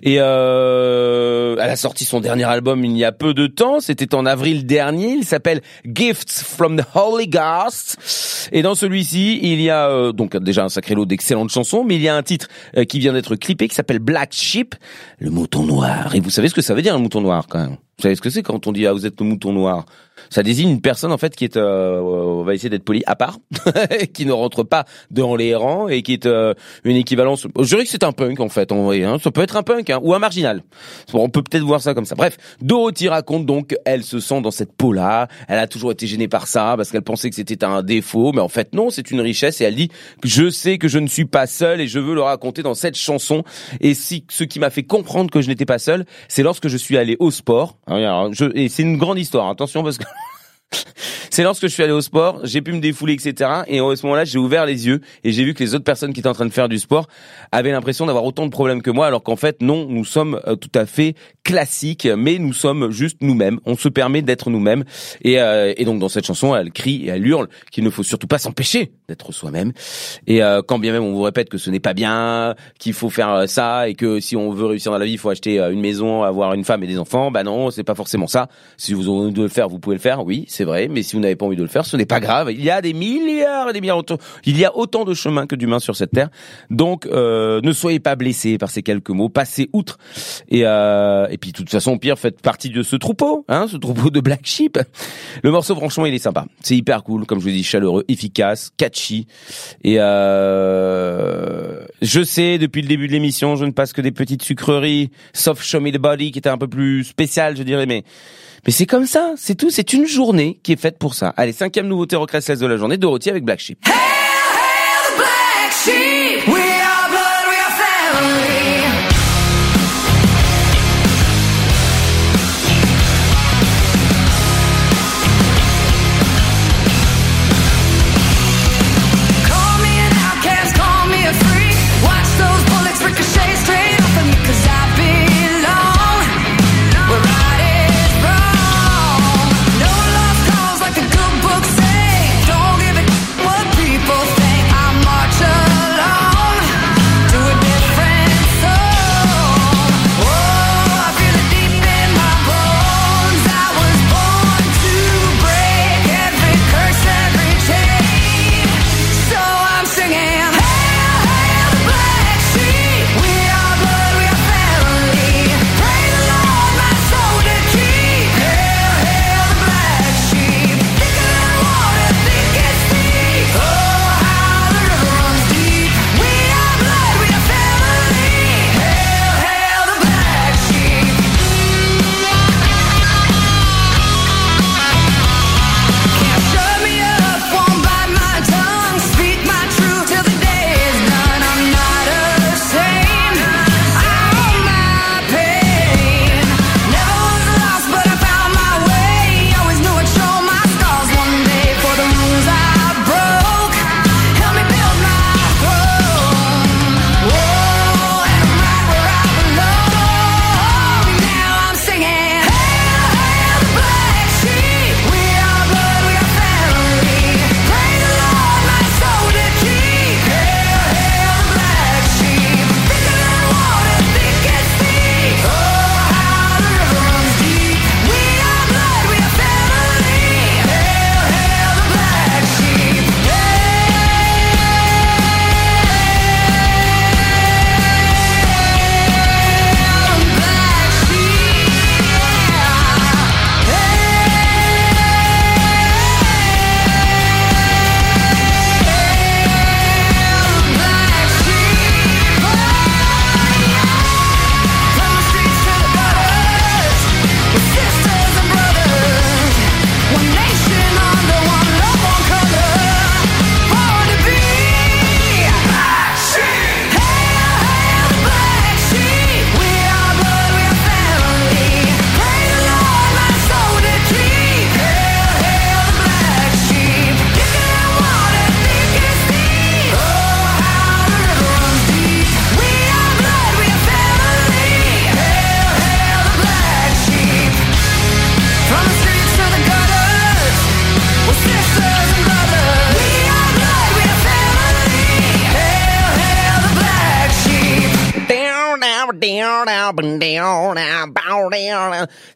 Et 0.03 0.16
euh, 0.18 1.57
elle 1.61 1.70
a 1.70 1.76
sorti 1.76 2.05
son 2.05 2.20
dernier 2.20 2.45
album 2.45 2.85
il 2.85 2.97
y 2.97 3.05
a 3.05 3.12
peu 3.12 3.35
de 3.35 3.47
temps, 3.47 3.81
c'était 3.81 4.14
en 4.14 4.26
avril 4.26 4.66
dernier, 4.66 5.12
il 5.12 5.24
s'appelle 5.24 5.61
Gifts 5.85 6.43
from 6.45 6.76
the 6.76 6.85
Holy 6.95 7.28
Ghost. 7.28 8.49
Et 8.53 8.62
dans 8.62 8.74
celui-ci, 8.74 9.39
il 9.43 9.61
y 9.61 9.70
a 9.70 9.89
euh, 9.89 10.12
donc 10.12 10.37
déjà 10.37 10.64
un 10.64 10.68
sacré 10.68 10.95
lot 10.95 11.07
d'excellentes 11.07 11.51
chansons, 11.51 11.85
mais 11.85 11.97
il 11.97 12.03
y 12.03 12.09
a 12.09 12.16
un 12.16 12.22
titre 12.22 12.49
euh, 12.76 12.85
qui 12.85 12.99
vient 12.99 13.12
d'être 13.12 13.37
clippé 13.37 13.68
qui 13.68 13.74
s'appelle 13.74 13.99
Black 13.99 14.33
Sheep, 14.33 14.74
le 15.18 15.31
mouton 15.31 15.64
noir. 15.64 16.14
Et 16.14 16.20
vous 16.20 16.31
savez 16.31 16.49
ce 16.49 16.55
que 16.55 16.62
ça 16.62 16.74
veut 16.74 16.83
dire 16.83 16.95
un 16.95 16.99
mouton 16.99 17.20
noir 17.20 17.47
quand 17.49 17.59
même? 17.59 17.76
Vous 17.99 18.03
savez 18.03 18.14
ce 18.14 18.22
que 18.22 18.31
c'est 18.31 18.43
quand 18.43 18.66
on 18.66 18.72
dit 18.72 18.87
ah 18.87 18.93
vous 18.93 19.05
êtes 19.05 19.20
le 19.20 19.26
mouton 19.26 19.53
noir? 19.53 19.85
Ça 20.31 20.43
désigne 20.45 20.70
une 20.70 20.81
personne 20.81 21.12
en 21.12 21.18
fait 21.18 21.35
qui 21.35 21.45
est, 21.45 21.57
euh, 21.57 22.01
on 22.01 22.45
va 22.45 22.55
essayer 22.55 22.70
d'être 22.70 22.85
poli, 22.85 23.03
à 23.07 23.16
part, 23.16 23.39
qui 24.14 24.26
ne 24.26 24.33
rentre 24.33 24.62
pas 24.62 24.85
dans 25.11 25.35
les 25.35 25.55
rangs 25.55 25.89
et 25.89 26.03
qui 26.03 26.12
est 26.12 26.26
euh, 26.26 26.55
une 26.85 26.97
équivalence. 26.97 27.47
Je 27.59 27.64
dirais 27.64 27.83
que 27.83 27.91
c'est 27.91 28.05
un 28.05 28.12
punk 28.12 28.39
en 28.39 28.49
fait, 28.49 28.70
en 28.70 28.85
vrai. 28.85 29.03
Hein. 29.03 29.18
Ça 29.22 29.33
peut 29.33 29.43
être 29.43 29.57
un 29.57 29.64
punk 29.64 29.91
hein, 29.91 29.99
ou 30.03 30.14
un 30.14 30.20
marginal. 30.20 30.62
On 31.12 31.28
peut 31.28 31.43
peut-être 31.43 31.64
voir 31.64 31.81
ça 31.81 31.95
comme 31.95 32.05
ça. 32.05 32.14
Bref, 32.14 32.37
Dorothy 32.62 33.09
raconte 33.09 33.45
donc, 33.45 33.76
elle 33.85 34.05
se 34.05 34.20
sent 34.20 34.41
dans 34.41 34.53
cette 34.53 34.72
peau-là. 34.72 35.28
Elle 35.49 35.59
a 35.59 35.66
toujours 35.66 35.91
été 35.91 36.07
gênée 36.07 36.28
par 36.28 36.47
ça 36.47 36.74
parce 36.76 36.91
qu'elle 36.91 37.03
pensait 37.03 37.28
que 37.28 37.37
c'était 37.37 37.64
un 37.64 37.83
défaut, 37.83 38.33
mais 38.33 38.41
en 38.41 38.49
fait 38.49 38.72
non, 38.72 38.91
c'est 38.91 39.11
une 39.11 39.20
richesse. 39.20 39.61
Et 39.61 39.64
elle 39.64 39.74
dit, 39.74 39.91
je 40.22 40.49
sais 40.49 40.78
que 40.78 40.87
je 40.87 40.99
ne 40.99 41.09
suis 41.09 41.24
pas 41.24 41.49
seule 41.49 41.81
et 41.81 41.89
je 41.89 41.99
veux 41.99 42.14
le 42.14 42.22
raconter 42.22 42.62
dans 42.62 42.74
cette 42.74 42.97
chanson. 42.97 43.43
Et 43.81 43.95
si 43.95 44.24
ce 44.28 44.45
qui 44.45 44.61
m'a 44.61 44.70
fait 44.70 44.85
comprendre 44.85 45.31
que 45.31 45.41
je 45.41 45.49
n'étais 45.49 45.66
pas 45.66 45.78
seule, 45.78 46.05
c'est 46.28 46.45
lorsque 46.45 46.68
je 46.68 46.76
suis 46.76 46.97
allé 46.97 47.16
au 47.18 47.33
sport. 47.33 47.78
Ah 47.89 48.28
et 48.55 48.68
c'est 48.68 48.83
une 48.83 48.97
grande 48.97 49.18
histoire. 49.18 49.49
Attention 49.49 49.83
parce 49.83 49.99
que 49.99 50.05
c'est 51.31 51.43
lorsque 51.43 51.62
je 51.62 51.68
suis 51.68 51.83
allé 51.83 51.93
au 51.93 52.01
sport, 52.01 52.41
j'ai 52.45 52.62
pu 52.62 52.73
me 52.73 52.81
défouler, 52.81 53.14
etc. 53.14 53.62
Et 53.66 53.81
à 53.81 53.97
ce 53.97 54.05
moment-là, 54.07 54.25
j'ai 54.25 54.39
ouvert 54.39 54.66
les 54.66 54.87
yeux 54.87 55.01
et 55.25 55.33
j'ai 55.33 55.45
vu 55.45 55.55
que 55.55 55.62
les 55.62 55.75
autres 55.75 55.85
personnes 55.85 56.12
qui 56.12 56.21
étaient 56.21 56.29
en 56.29 56.35
train 56.35 56.47
de 56.47 56.53
faire 56.53 56.68
du 56.68 56.79
sport 56.79 57.07
avaient 57.53 57.73
l'impression 57.73 58.07
d'avoir 58.07 58.25
autant 58.25 58.47
de 58.47 58.51
problèmes 58.51 58.83
que 58.83 58.91
moi, 58.91 59.07
alors 59.07 59.23
qu'en 59.23 59.37
fait, 59.37 59.62
non, 59.62 59.87
nous 59.89 60.05
sommes 60.05 60.41
euh, 60.47 60.57
tout 60.57 60.71
à 60.75 60.87
fait 60.87 61.14
classiques, 61.45 62.09
mais 62.16 62.39
nous 62.39 62.53
sommes 62.53 62.91
juste 62.91 63.18
nous-mêmes. 63.21 63.61
On 63.66 63.77
se 63.77 63.89
permet 63.89 64.23
d'être 64.23 64.51
nous-mêmes. 64.51 64.85
Et, 65.23 65.41
euh, 65.41 65.73
et 65.77 65.85
donc, 65.85 65.99
dans 65.99 66.09
cette 66.09 66.27
chanson, 66.27 66.55
elle 66.55 66.71
crie 66.73 67.07
et 67.07 67.09
elle 67.09 67.27
hurle 67.27 67.49
qu'il 67.71 67.85
ne 67.85 67.91
faut 67.91 68.03
surtout 68.03 68.27
pas 68.27 68.39
s'empêcher 68.39 68.93
d'être 69.11 69.32
soi-même. 69.32 69.72
Et 70.26 70.42
euh, 70.42 70.62
quand 70.66 70.78
bien 70.78 70.92
même 70.92 71.02
on 71.02 71.12
vous 71.12 71.22
répète 71.22 71.48
que 71.48 71.58
ce 71.58 71.68
n'est 71.70 71.80
pas 71.80 71.92
bien, 71.94 72.54
qu'il 72.78 72.92
faut 72.94 73.11
faire 73.11 73.30
euh, 73.30 73.46
ça 73.46 73.88
et 73.88 73.94
que 73.94 74.20
si 74.20 74.36
on 74.36 74.50
veut 74.52 74.66
réussir 74.66 74.92
dans 74.92 74.98
la 74.98 75.04
vie, 75.04 75.12
il 75.12 75.18
faut 75.18 75.30
acheter 75.30 75.61
euh, 75.61 75.72
une 75.72 75.80
maison, 75.80 76.22
avoir 76.22 76.54
une 76.54 76.64
femme 76.64 76.82
et 76.84 76.86
des 76.86 76.98
enfants, 76.98 77.30
bah 77.30 77.42
non, 77.42 77.70
c'est 77.70 77.84
pas 77.84 77.94
forcément 77.94 78.26
ça. 78.26 78.48
Si 78.76 78.94
vous 78.94 79.02
avez 79.08 79.18
envie 79.26 79.32
de 79.32 79.42
le 79.42 79.48
faire, 79.48 79.68
vous 79.68 79.78
pouvez 79.78 79.96
le 79.96 80.00
faire, 80.00 80.24
oui, 80.24 80.44
c'est 80.48 80.64
vrai. 80.64 80.88
Mais 80.88 81.02
si 81.02 81.16
vous 81.16 81.20
n'avez 81.20 81.36
pas 81.36 81.46
envie 81.46 81.56
de 81.56 81.62
le 81.62 81.68
faire, 81.68 81.84
ce 81.84 81.96
n'est 81.96 82.06
pas 82.06 82.20
grave. 82.20 82.50
Il 82.52 82.62
y 82.62 82.70
a 82.70 82.80
des 82.80 82.92
milliards 82.94 83.68
et 83.68 83.72
des 83.72 83.80
milliards, 83.80 83.98
autant- 83.98 84.18
il 84.44 84.56
y 84.58 84.64
a 84.64 84.76
autant 84.76 85.04
de 85.04 85.12
chemins 85.14 85.46
que 85.46 85.56
d'humains 85.56 85.80
sur 85.80 85.96
cette 85.96 86.12
terre. 86.12 86.28
Donc, 86.70 87.06
euh, 87.06 87.61
ne 87.62 87.72
soyez 87.72 87.98
pas 88.00 88.14
blessés 88.16 88.56
par 88.58 88.70
ces 88.70 88.82
quelques 88.82 89.11
mots, 89.11 89.28
passez 89.28 89.68
outre. 89.72 89.98
Et, 90.48 90.62
euh, 90.64 91.26
et 91.30 91.36
puis, 91.38 91.50
de 91.52 91.56
toute 91.56 91.70
façon, 91.70 91.98
pire, 91.98 92.18
faites 92.18 92.40
partie 92.40 92.70
de 92.70 92.82
ce 92.82 92.96
troupeau, 92.96 93.44
hein, 93.48 93.66
ce 93.68 93.76
troupeau 93.76 94.11
de 94.11 94.20
Black 94.20 94.42
Sheep. 94.44 94.78
Le 95.42 95.50
morceau, 95.50 95.74
franchement, 95.74 96.06
il 96.06 96.14
est 96.14 96.18
sympa. 96.18 96.46
C'est 96.62 96.76
hyper 96.76 97.02
cool, 97.02 97.26
comme 97.26 97.38
je 97.40 97.44
vous 97.44 97.50
dis, 97.50 97.64
chaleureux, 97.64 98.04
efficace, 98.08 98.70
catchy. 98.76 98.99
Et 99.84 99.96
euh, 99.98 101.84
je 102.03 102.22
sais, 102.22 102.59
depuis 102.59 102.82
le 102.82 102.88
début 102.88 103.07
de 103.07 103.12
l'émission, 103.12 103.57
je 103.57 103.64
ne 103.64 103.70
passe 103.70 103.92
que 103.92 104.01
des 104.01 104.12
petites 104.12 104.42
sucreries, 104.42 105.11
sauf 105.32 105.62
Show 105.62 105.80
Me 105.80 105.90
the 105.90 105.98
Body, 105.98 106.32
qui 106.32 106.38
était 106.38 106.48
un 106.48 106.59
peu 106.59 106.68
plus 106.68 107.05
spécial, 107.05 107.57
je 107.57 107.62
dirais, 107.62 107.86
mais 107.86 108.05
mais 108.66 108.72
c'est 108.72 108.86
comme 108.86 109.07
ça, 109.07 109.32
c'est 109.36 109.55
tout. 109.55 109.70
C'est 109.70 109.92
une 109.94 110.07
journée 110.07 110.61
qui 110.62 110.72
est 110.72 110.80
faite 110.80 110.98
pour 110.98 111.14
ça. 111.14 111.32
Allez, 111.36 111.53
cinquième 111.53 111.88
nouveauté 111.88 112.16
rock 112.16 112.30
de 112.30 112.66
la 112.66 112.76
journée, 112.76 112.98
Dorothy 112.98 113.30
avec 113.30 113.44
Black 113.44 113.61
Sheep. 113.61 113.78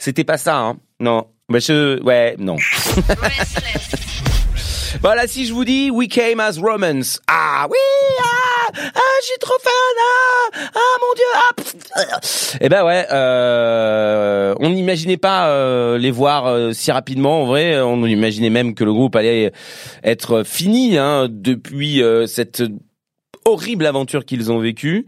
C'était 0.04 0.24
pas 0.24 0.36
ça, 0.36 0.58
hein 0.58 0.76
Non. 1.00 1.28
Bah 1.48 1.60
je, 1.60 1.98
ouais, 2.02 2.36
non. 2.38 2.56
Voilà, 5.00 5.26
si 5.26 5.46
je 5.46 5.54
vous 5.54 5.64
dis 5.64 5.90
We 5.90 6.08
Came 6.08 6.40
as 6.40 6.58
Romans. 6.60 7.20
Ah 7.26 7.66
oui, 7.70 7.78
ah, 8.22 8.68
ah 8.76 9.00
je 9.22 9.26
suis 9.26 9.38
trop 9.40 9.54
fan, 9.62 9.72
ah, 9.72 10.50
ah 10.74 10.98
mon 11.00 11.14
dieu, 11.14 11.24
ah. 11.34 11.54
pff. 12.20 12.58
Eh 12.60 12.68
ben 12.68 12.84
ouais, 12.84 13.06
euh, 13.12 14.54
on 14.60 14.68
n'imaginait 14.68 15.16
pas 15.16 15.48
euh, 15.48 15.96
les 15.96 16.10
voir 16.10 16.48
euh, 16.48 16.72
si 16.74 16.92
rapidement. 16.92 17.40
En 17.40 17.46
vrai, 17.46 17.80
on 17.80 18.04
imaginait 18.04 18.50
même 18.50 18.74
que 18.74 18.84
le 18.84 18.92
groupe 18.92 19.16
allait 19.16 19.52
être 20.02 20.42
fini 20.44 20.98
hein, 20.98 21.28
depuis 21.30 22.02
euh, 22.02 22.26
cette 22.26 22.62
horrible 23.44 23.86
aventure 23.86 24.24
qu'ils 24.24 24.50
ont 24.50 24.58
vécue. 24.58 25.06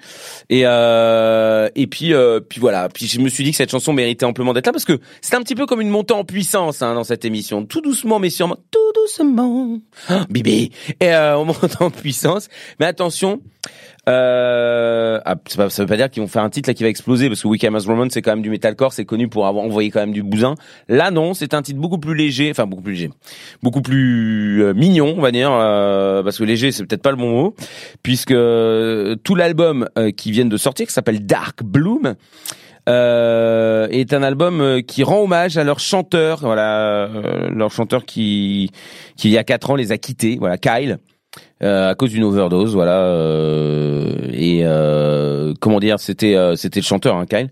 Et 0.50 0.62
euh, 0.64 1.68
et 1.74 1.86
puis 1.86 2.12
euh, 2.12 2.40
puis 2.40 2.60
voilà. 2.60 2.88
Puis 2.88 3.06
je 3.06 3.20
me 3.20 3.28
suis 3.28 3.44
dit 3.44 3.50
que 3.50 3.56
cette 3.56 3.70
chanson 3.70 3.92
méritait 3.92 4.26
amplement 4.26 4.52
d'être 4.52 4.66
là 4.66 4.72
parce 4.72 4.84
que 4.84 4.98
c'est 5.20 5.34
un 5.36 5.42
petit 5.42 5.54
peu 5.54 5.66
comme 5.66 5.80
une 5.80 5.90
montée 5.90 6.14
en 6.14 6.24
puissance 6.24 6.82
hein, 6.82 6.94
dans 6.94 7.04
cette 7.04 7.24
émission. 7.24 7.64
Tout 7.64 7.80
doucement 7.80 8.18
mais 8.18 8.30
sûrement. 8.30 8.58
Tout 8.70 8.92
doucement. 8.94 9.78
Ah, 10.08 10.26
Bibi 10.28 10.70
et 11.00 11.14
euh, 11.14 11.38
on 11.38 11.44
monte 11.46 11.80
en 11.80 11.90
puissance. 11.90 12.48
Mais 12.80 12.86
attention 12.86 13.40
euh, 14.08 15.20
ah, 15.24 15.34
ça 15.48 15.66
veut 15.66 15.86
pas 15.86 15.96
dire 15.96 16.10
qu'ils 16.10 16.22
vont 16.22 16.28
faire 16.28 16.44
un 16.44 16.50
titre 16.50 16.70
là 16.70 16.74
qui 16.74 16.84
va 16.84 16.88
exploser 16.88 17.28
parce 17.28 17.42
que 17.42 17.48
We 17.48 17.60
Came 17.60 17.74
as 17.74 17.86
Romans 17.86 18.06
c'est 18.08 18.22
quand 18.22 18.30
même 18.30 18.42
du 18.42 18.50
metalcore 18.50 18.92
c'est 18.92 19.04
connu 19.04 19.26
pour 19.26 19.48
avoir 19.48 19.64
envoyé 19.64 19.90
quand 19.90 19.98
même 19.98 20.12
du 20.12 20.22
bousin. 20.22 20.54
Là 20.88 21.10
non 21.10 21.34
c'est 21.34 21.54
un 21.54 21.62
titre 21.62 21.80
beaucoup 21.80 21.98
plus 21.98 22.14
léger 22.14 22.50
enfin 22.50 22.66
beaucoup 22.66 22.82
plus 22.82 22.92
léger 22.92 23.10
beaucoup 23.64 23.82
plus 23.82 24.62
euh, 24.62 24.74
mignon 24.74 25.14
on 25.16 25.20
va 25.20 25.32
dire 25.32 25.50
euh, 25.52 26.22
parce 26.22 26.38
que 26.38 26.44
léger 26.44 26.70
c'est 26.70 26.84
peut-être 26.84 27.02
pas 27.02 27.10
le 27.10 27.16
bon 27.16 27.30
mot 27.30 27.54
puisque 28.04 28.30
euh, 28.30 29.16
tout 29.24 29.34
l'album 29.34 29.88
euh, 29.98 30.12
qui 30.12 30.30
vient 30.30 30.44
de 30.44 30.56
sortir 30.56 30.86
qui 30.86 30.92
s'appelle 30.92 31.26
Dark 31.26 31.64
Bloom 31.64 32.14
euh, 32.88 33.88
est 33.90 34.14
un 34.14 34.22
album 34.22 34.82
qui 34.86 35.02
rend 35.02 35.22
hommage 35.22 35.58
à 35.58 35.64
leur 35.64 35.80
chanteur 35.80 36.38
voilà 36.42 37.08
euh, 37.08 37.50
leur 37.50 37.72
chanteur 37.72 38.04
qui 38.04 38.70
qui 39.16 39.28
il 39.28 39.32
y 39.32 39.38
a 39.38 39.42
quatre 39.42 39.70
ans 39.70 39.74
les 39.74 39.90
a 39.90 39.98
quittés 39.98 40.36
voilà 40.38 40.58
Kyle 40.58 40.98
euh, 41.62 41.90
à 41.90 41.94
cause 41.94 42.10
d'une 42.10 42.24
overdose, 42.24 42.74
voilà. 42.74 43.00
euh, 43.00 44.12
et 44.32 44.60
euh, 44.64 45.54
comment 45.60 45.80
dire, 45.80 45.98
c'était 45.98 46.34
euh, 46.34 46.54
c'était 46.54 46.80
le 46.80 46.84
chanteur, 46.84 47.16
hein, 47.16 47.24
Kyle. 47.26 47.48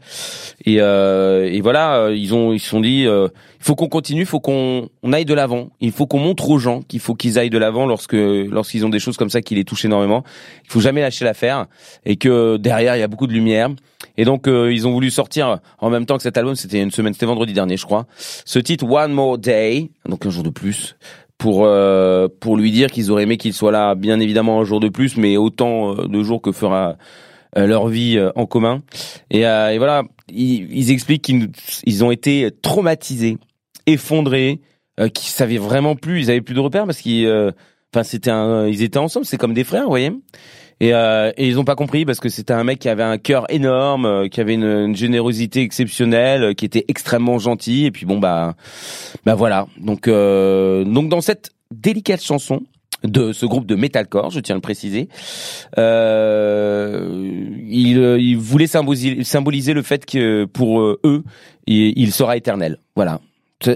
Et, 0.67 0.77
euh, 0.81 1.49
et 1.51 1.61
voilà, 1.61 2.11
ils 2.11 2.35
ont 2.35 2.53
ils 2.53 2.61
se 2.61 2.69
sont 2.69 2.81
dit, 2.81 3.03
il 3.05 3.31
faut 3.61 3.75
qu'on 3.75 3.89
continue, 3.89 4.27
faut 4.27 4.41
qu'on 4.41 4.89
on 5.03 5.13
aille 5.13 5.25
de 5.25 5.35
l'avant. 5.35 5.71
Il 5.81 5.93
faut 5.93 6.07
qu'on 6.07 6.19
montre 6.19 6.51
aux 6.51 6.59
gens 6.59 6.83
qu'il 6.83 7.01
faut 7.01 7.15
qu'ils 7.15 7.39
aillent 7.39 7.51
de 7.51 7.59
l'avant 7.59 7.87
lorsque 7.87 8.13
lorsqu'ils 8.13 8.85
ont 8.85 8.91
des 8.91 8.99
choses 8.99 9.17
comme 9.17 9.31
ça 9.31 9.41
qui 9.41 9.55
les 9.55 9.65
touchent 9.65 9.87
énormément. 9.87 10.23
Il 10.65 10.71
faut 10.71 10.81
jamais 10.81 11.01
lâcher 11.01 11.25
l'affaire 11.25 11.67
et 12.05 12.17
que 12.17 12.57
derrière 12.59 12.97
il 12.97 13.01
y 13.01 13.03
a 13.03 13.09
beaucoup 13.09 13.27
de 13.27 13.33
lumière. 13.33 13.71
Et 14.17 14.25
donc 14.25 14.47
ils 14.47 14.87
ont 14.87 14.93
voulu 14.93 15.11
sortir 15.11 15.61
en 15.79 15.91
même 15.91 16.05
temps 16.05 16.17
que 16.17 16.23
cet 16.23 16.37
album. 16.37 16.55
C'était 16.55 16.83
une 16.83 16.91
semaine, 16.91 17.15
c'était 17.15 17.27
vendredi 17.27 17.53
dernier, 17.55 17.77
je 17.77 17.87
crois. 17.87 18.07
Ce 18.19 18.59
titre 18.59 18.85
One 18.89 19.13
More 19.13 19.39
Day, 19.39 19.91
donc 20.07 20.27
un 20.27 20.31
jour 20.31 20.43
de 20.43 20.51
plus 20.51 20.97
pour 21.39 21.65
euh, 21.65 22.29
pour 22.41 22.57
lui 22.57 22.71
dire 22.71 22.91
qu'ils 22.91 23.11
auraient 23.11 23.25
aimé 23.25 23.37
qu'il 23.37 23.53
soit 23.53 23.73
là, 23.73 23.95
bien 23.95 24.21
évidemment 24.21 24.61
un 24.61 24.65
jour 24.65 24.81
de 24.81 24.89
plus, 24.89 25.17
mais 25.17 25.37
autant 25.37 25.95
euh, 25.95 26.07
de 26.07 26.23
jours 26.23 26.41
que 26.41 26.53
fera 26.53 26.97
euh, 27.57 27.67
leur 27.67 27.89
vie 27.89 28.17
euh, 28.17 28.31
en 28.37 28.47
commun. 28.47 28.83
Et, 29.31 29.47
euh, 29.47 29.73
et 29.73 29.79
voilà, 29.79 30.03
ils, 30.29 30.71
ils 30.77 30.91
expliquent 30.91 31.23
qu'ils 31.23 31.51
ils 31.85 32.05
ont 32.05 32.11
été 32.11 32.51
traumatisés, 32.63 33.39
effondrés, 33.87 34.61
euh, 35.01 35.09
qu'ils 35.09 35.29
savaient 35.29 35.59
vraiment 35.59 35.97
plus, 35.97 36.21
ils 36.21 36.31
avaient 36.31 36.41
plus 36.41 36.55
de 36.55 36.61
repères 36.61 36.87
parce 36.87 36.99
qu'ils, 36.99 37.29
enfin 37.93 38.03
c'était 38.03 38.31
ils 38.71 38.83
étaient 38.83 38.99
ensemble, 38.99 39.27
c'est 39.27 39.37
comme 39.39 39.55
des 39.55 39.65
frères, 39.65 39.85
vous 39.85 39.91
voyez. 39.91 40.13
Et, 40.81 40.93
euh, 40.95 41.33
ils 41.39 41.59
ont 41.59 41.65
pas 41.65 41.77
compris 41.77 42.05
parce 42.05 42.21
que 42.21 42.29
c'était 42.29 42.53
un 42.53 42.65
mec 42.65 42.79
qui 42.79 42.89
avait 42.89 43.03
un 43.03 43.19
cœur 43.19 43.47
énorme, 43.51 44.07
euh, 44.07 44.29
qui 44.29 44.41
avait 44.41 44.55
une, 44.55 44.65
une 44.65 44.97
générosité 44.97 45.63
exceptionnelle, 45.63 46.43
euh, 46.43 46.53
qui 46.55 46.65
était 46.65 46.85
extrêmement 46.89 47.39
gentil. 47.39 47.87
Et 47.87 47.91
puis 47.91 48.07
bon 48.07 48.19
bah, 48.19 48.55
bah 49.25 49.35
voilà. 49.35 49.67
Donc 49.79 50.09
euh, 50.09 50.85
donc 50.85 51.09
dans 51.09 51.21
cette 51.21 51.51
délicate 51.73 52.23
chanson 52.23 52.63
de 53.05 53.33
ce 53.33 53.47
groupe 53.47 53.67
de 53.67 53.75
metalcore, 53.75 54.31
je 54.31 54.41
tiens 54.41 54.55
à 54.55 54.59
le 54.59 54.63
préciser, 54.63 55.09
euh, 55.79 57.49
il, 57.69 57.99
euh, 57.99 58.19
il 58.19 58.37
voulait 58.37 58.67
symboliser, 58.67 59.75
le 59.75 59.83
fait 59.83 60.07
que 60.07 60.47
pour 60.47 60.81
eux, 60.81 61.25
il, 61.67 62.13
sera 62.13 62.37
éternel. 62.37 62.79
Voilà. 62.97 63.21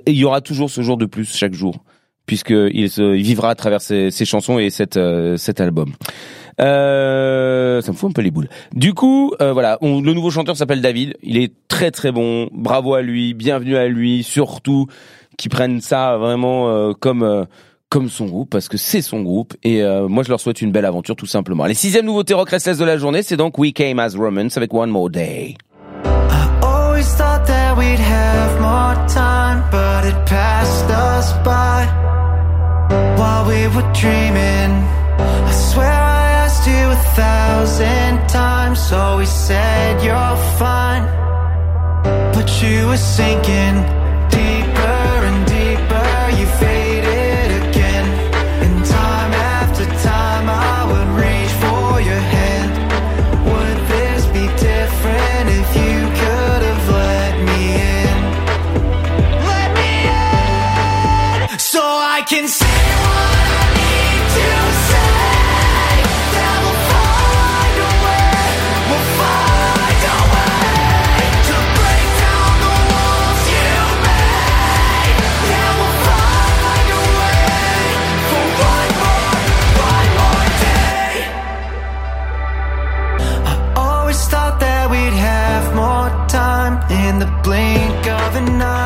Il 0.07 0.17
y 0.17 0.25
aura 0.25 0.41
toujours 0.41 0.71
ce 0.71 0.81
jour 0.81 0.97
de 0.97 1.07
plus 1.07 1.37
chaque 1.37 1.55
jour, 1.55 1.85
puisque 2.27 2.51
il, 2.51 2.89
vivra 3.23 3.51
à 3.51 3.55
travers 3.55 3.81
ses, 3.81 4.11
ses 4.11 4.25
chansons 4.25 4.59
et 4.59 4.71
cet, 4.71 4.97
euh, 4.97 5.37
cet 5.37 5.61
album. 5.61 5.93
Euh, 6.61 7.81
ça 7.81 7.93
me 7.93 7.97
fout 7.97 8.11
un 8.11 8.13
peu 8.13 8.23
les 8.23 8.31
boules. 8.31 8.49
Du 8.73 8.95
coup, 8.95 9.33
euh, 9.41 9.53
voilà, 9.53 9.79
le 9.81 10.13
nouveau 10.13 10.31
chanteur 10.31 10.57
s'appelle 10.57 10.83
David. 10.83 11.17
Il 11.23 11.37
est 11.37 11.53
très 11.69 11.91
très 11.91 12.13
bon. 12.13 12.49
Bravo 12.53 12.95
à 12.95 13.03
lui, 13.03 13.35
bienvenue 13.35 13.77
à 13.77 13.89
lui. 13.89 14.23
Surtout 14.23 14.87
qui 15.39 15.49
prennent 15.49 15.81
ça 15.81 16.19
vraiment 16.19 16.69
euh, 16.69 16.93
comme 16.93 17.23
euh, 17.23 17.45
comme 17.89 18.11
son 18.11 18.27
groupe 18.27 18.51
parce 18.51 18.69
que 18.69 18.77
c'est 18.77 19.01
son 19.01 19.23
groupe 19.23 19.55
et 19.63 19.83
euh, 19.83 20.09
moi 20.09 20.23
je 20.23 20.29
leur 20.29 20.41
souhaite 20.41 20.61
une 20.61 20.73
belle 20.73 20.85
aventure 20.85 21.17
tout 21.17 21.27
simplement. 21.27 21.65
Les 21.65 21.73
sixième 21.73 22.05
nouveauté 22.05 22.35
rock 22.35 22.51
restless 22.51 22.77
de 22.77 22.85
la 22.85 22.99
journée, 22.99 23.23
c'est 23.23 23.39
donc 23.39 23.57
We 23.57 23.73
Came 23.73 23.99
as 23.99 24.15
Romans 24.15 24.49
avec 24.57 24.75
One 24.75 24.91
More 24.91 25.09
Day. 25.09 25.57
You 36.69 36.81
a 36.99 37.01
thousand 37.21 38.29
times, 38.29 38.93
always 38.93 39.33
said 39.47 40.03
you're 40.07 40.37
fine, 40.59 41.05
but 42.35 42.49
you 42.62 42.87
were 42.89 43.03
sinking 43.19 43.77
deeper 44.31 44.98
blink 88.39 88.62
of 88.62 88.78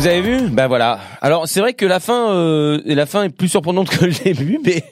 Vous 0.00 0.06
avez 0.06 0.22
vu? 0.22 0.48
Ben 0.48 0.66
voilà. 0.66 0.98
Alors 1.20 1.46
c'est 1.46 1.60
vrai 1.60 1.74
que 1.74 1.84
la 1.84 2.00
fin, 2.00 2.30
euh, 2.32 2.80
la 2.86 3.04
fin 3.04 3.24
est 3.24 3.28
plus 3.28 3.48
surprenante 3.50 3.90
que 3.98 4.06
le 4.06 4.12
début, 4.12 4.58
mais 4.64 4.82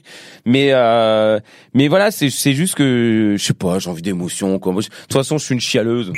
mais 0.44 0.68
euh, 0.72 1.40
mais 1.72 1.88
voilà, 1.88 2.10
c'est 2.10 2.28
c'est 2.28 2.52
juste 2.52 2.74
que 2.74 3.34
je 3.38 3.42
sais 3.42 3.54
pas, 3.54 3.78
j'ai 3.78 3.88
envie 3.88 4.02
d'émotion. 4.02 4.58
quoi. 4.58 4.72
Moi, 4.72 4.82
je- 4.82 4.88
De 4.88 4.94
toute 5.04 5.14
façon, 5.14 5.38
je 5.38 5.44
suis 5.46 5.54
une 5.54 5.62
chialeuse. 5.62 6.12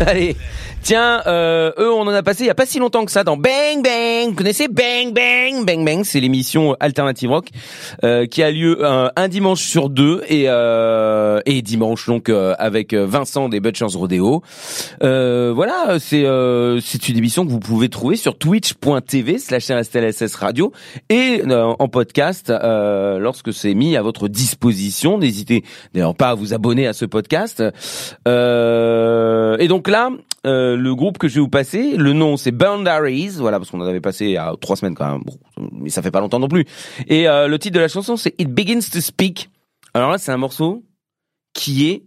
Allez, 0.04 0.34
tiens, 0.82 1.22
euh, 1.28 1.70
eux, 1.78 1.92
on 1.92 2.00
en 2.02 2.08
a 2.08 2.24
passé 2.24 2.42
il 2.42 2.48
y 2.48 2.50
a 2.50 2.54
pas 2.56 2.66
si 2.66 2.80
longtemps 2.80 3.04
que 3.04 3.12
ça 3.12 3.22
dans 3.22 3.36
Bang 3.36 3.84
Bang. 3.84 4.30
Vous 4.30 4.34
connaissez 4.34 4.66
Bang 4.66 5.12
Bang? 5.14 5.45
Bang 5.64 5.84
Bang, 5.84 6.04
c'est 6.04 6.20
l'émission 6.20 6.76
Alternative 6.80 7.30
Rock 7.30 7.48
euh, 8.04 8.26
qui 8.26 8.42
a 8.42 8.50
lieu 8.50 8.84
un, 8.84 9.10
un 9.16 9.28
dimanche 9.28 9.62
sur 9.62 9.88
deux 9.88 10.22
et 10.28 10.44
euh, 10.48 11.40
et 11.46 11.62
dimanche 11.62 12.06
donc 12.06 12.28
euh, 12.28 12.54
avec 12.58 12.94
Vincent 12.94 13.48
des 13.48 13.60
Butchers 13.60 13.94
Rodeo. 13.94 14.42
Euh, 15.02 15.52
voilà, 15.54 15.98
c'est 15.98 16.24
euh, 16.24 16.80
c'est 16.80 17.08
une 17.08 17.16
émission 17.16 17.44
que 17.46 17.50
vous 17.50 17.60
pouvez 17.60 17.88
trouver 17.88 18.16
sur 18.16 18.36
twitch.tv 18.36 19.38
slash 19.38 19.70
RSTLSS 19.70 20.34
Radio 20.36 20.72
et 21.08 21.42
euh, 21.46 21.74
en 21.78 21.88
podcast 21.88 22.50
euh, 22.50 23.18
lorsque 23.18 23.52
c'est 23.52 23.74
mis 23.74 23.96
à 23.96 24.02
votre 24.02 24.28
disposition. 24.28 25.18
N'hésitez 25.18 25.64
d'ailleurs 25.94 26.14
pas 26.14 26.30
à 26.30 26.34
vous 26.34 26.54
abonner 26.54 26.86
à 26.86 26.92
ce 26.92 27.04
podcast. 27.04 27.62
Euh, 28.28 29.56
et 29.58 29.68
donc 29.68 29.88
là, 29.88 30.10
euh, 30.46 30.76
le 30.76 30.94
groupe 30.94 31.18
que 31.18 31.28
je 31.28 31.34
vais 31.34 31.40
vous 31.40 31.48
passer, 31.48 31.96
le 31.96 32.12
nom 32.12 32.36
c'est 32.36 32.52
Boundaries, 32.52 33.32
voilà 33.38 33.58
parce 33.58 33.70
qu'on 33.70 33.80
en 33.80 33.86
avait 33.86 34.00
passé 34.00 34.36
a 34.36 34.54
trois 34.60 34.76
semaines 34.76 34.94
quand 34.94 35.10
même, 35.10 35.22
mais 35.72 35.90
ça 35.90 36.02
fait 36.02 36.10
pas 36.10 36.20
longtemps 36.20 36.38
non 36.38 36.48
plus. 36.48 36.64
Et 37.08 37.28
euh, 37.28 37.48
le 37.48 37.58
titre 37.58 37.74
de 37.74 37.80
la 37.80 37.88
chanson 37.88 38.16
c'est 38.16 38.34
It 38.38 38.48
Begins 38.48 38.80
to 38.92 39.00
Speak. 39.00 39.50
Alors 39.94 40.10
là, 40.10 40.18
c'est 40.18 40.30
un 40.30 40.36
morceau 40.36 40.84
qui 41.54 41.88
est 41.88 42.04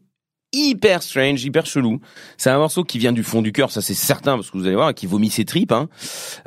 hyper 0.53 1.01
strange, 1.03 1.43
hyper 1.43 1.65
chelou. 1.65 1.99
C'est 2.37 2.49
un 2.49 2.57
morceau 2.57 2.83
qui 2.83 2.97
vient 2.97 3.11
du 3.11 3.23
fond 3.23 3.41
du 3.41 3.51
cœur, 3.51 3.71
ça 3.71 3.81
c'est 3.81 3.93
certain, 3.93 4.35
parce 4.35 4.51
que 4.51 4.57
vous 4.57 4.67
allez 4.67 4.75
voir, 4.75 4.93
qui 4.93 5.07
vomit 5.07 5.29
ses 5.29 5.45
tripes, 5.45 5.71
hein, 5.71 5.89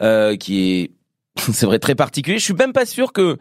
euh, 0.00 0.36
qui 0.36 0.70
est, 0.70 0.90
c'est 1.52 1.66
vrai, 1.66 1.78
très 1.78 1.94
particulier. 1.94 2.38
Je 2.38 2.44
suis 2.44 2.54
même 2.54 2.72
pas 2.72 2.86
sûr 2.86 3.12
que 3.12 3.38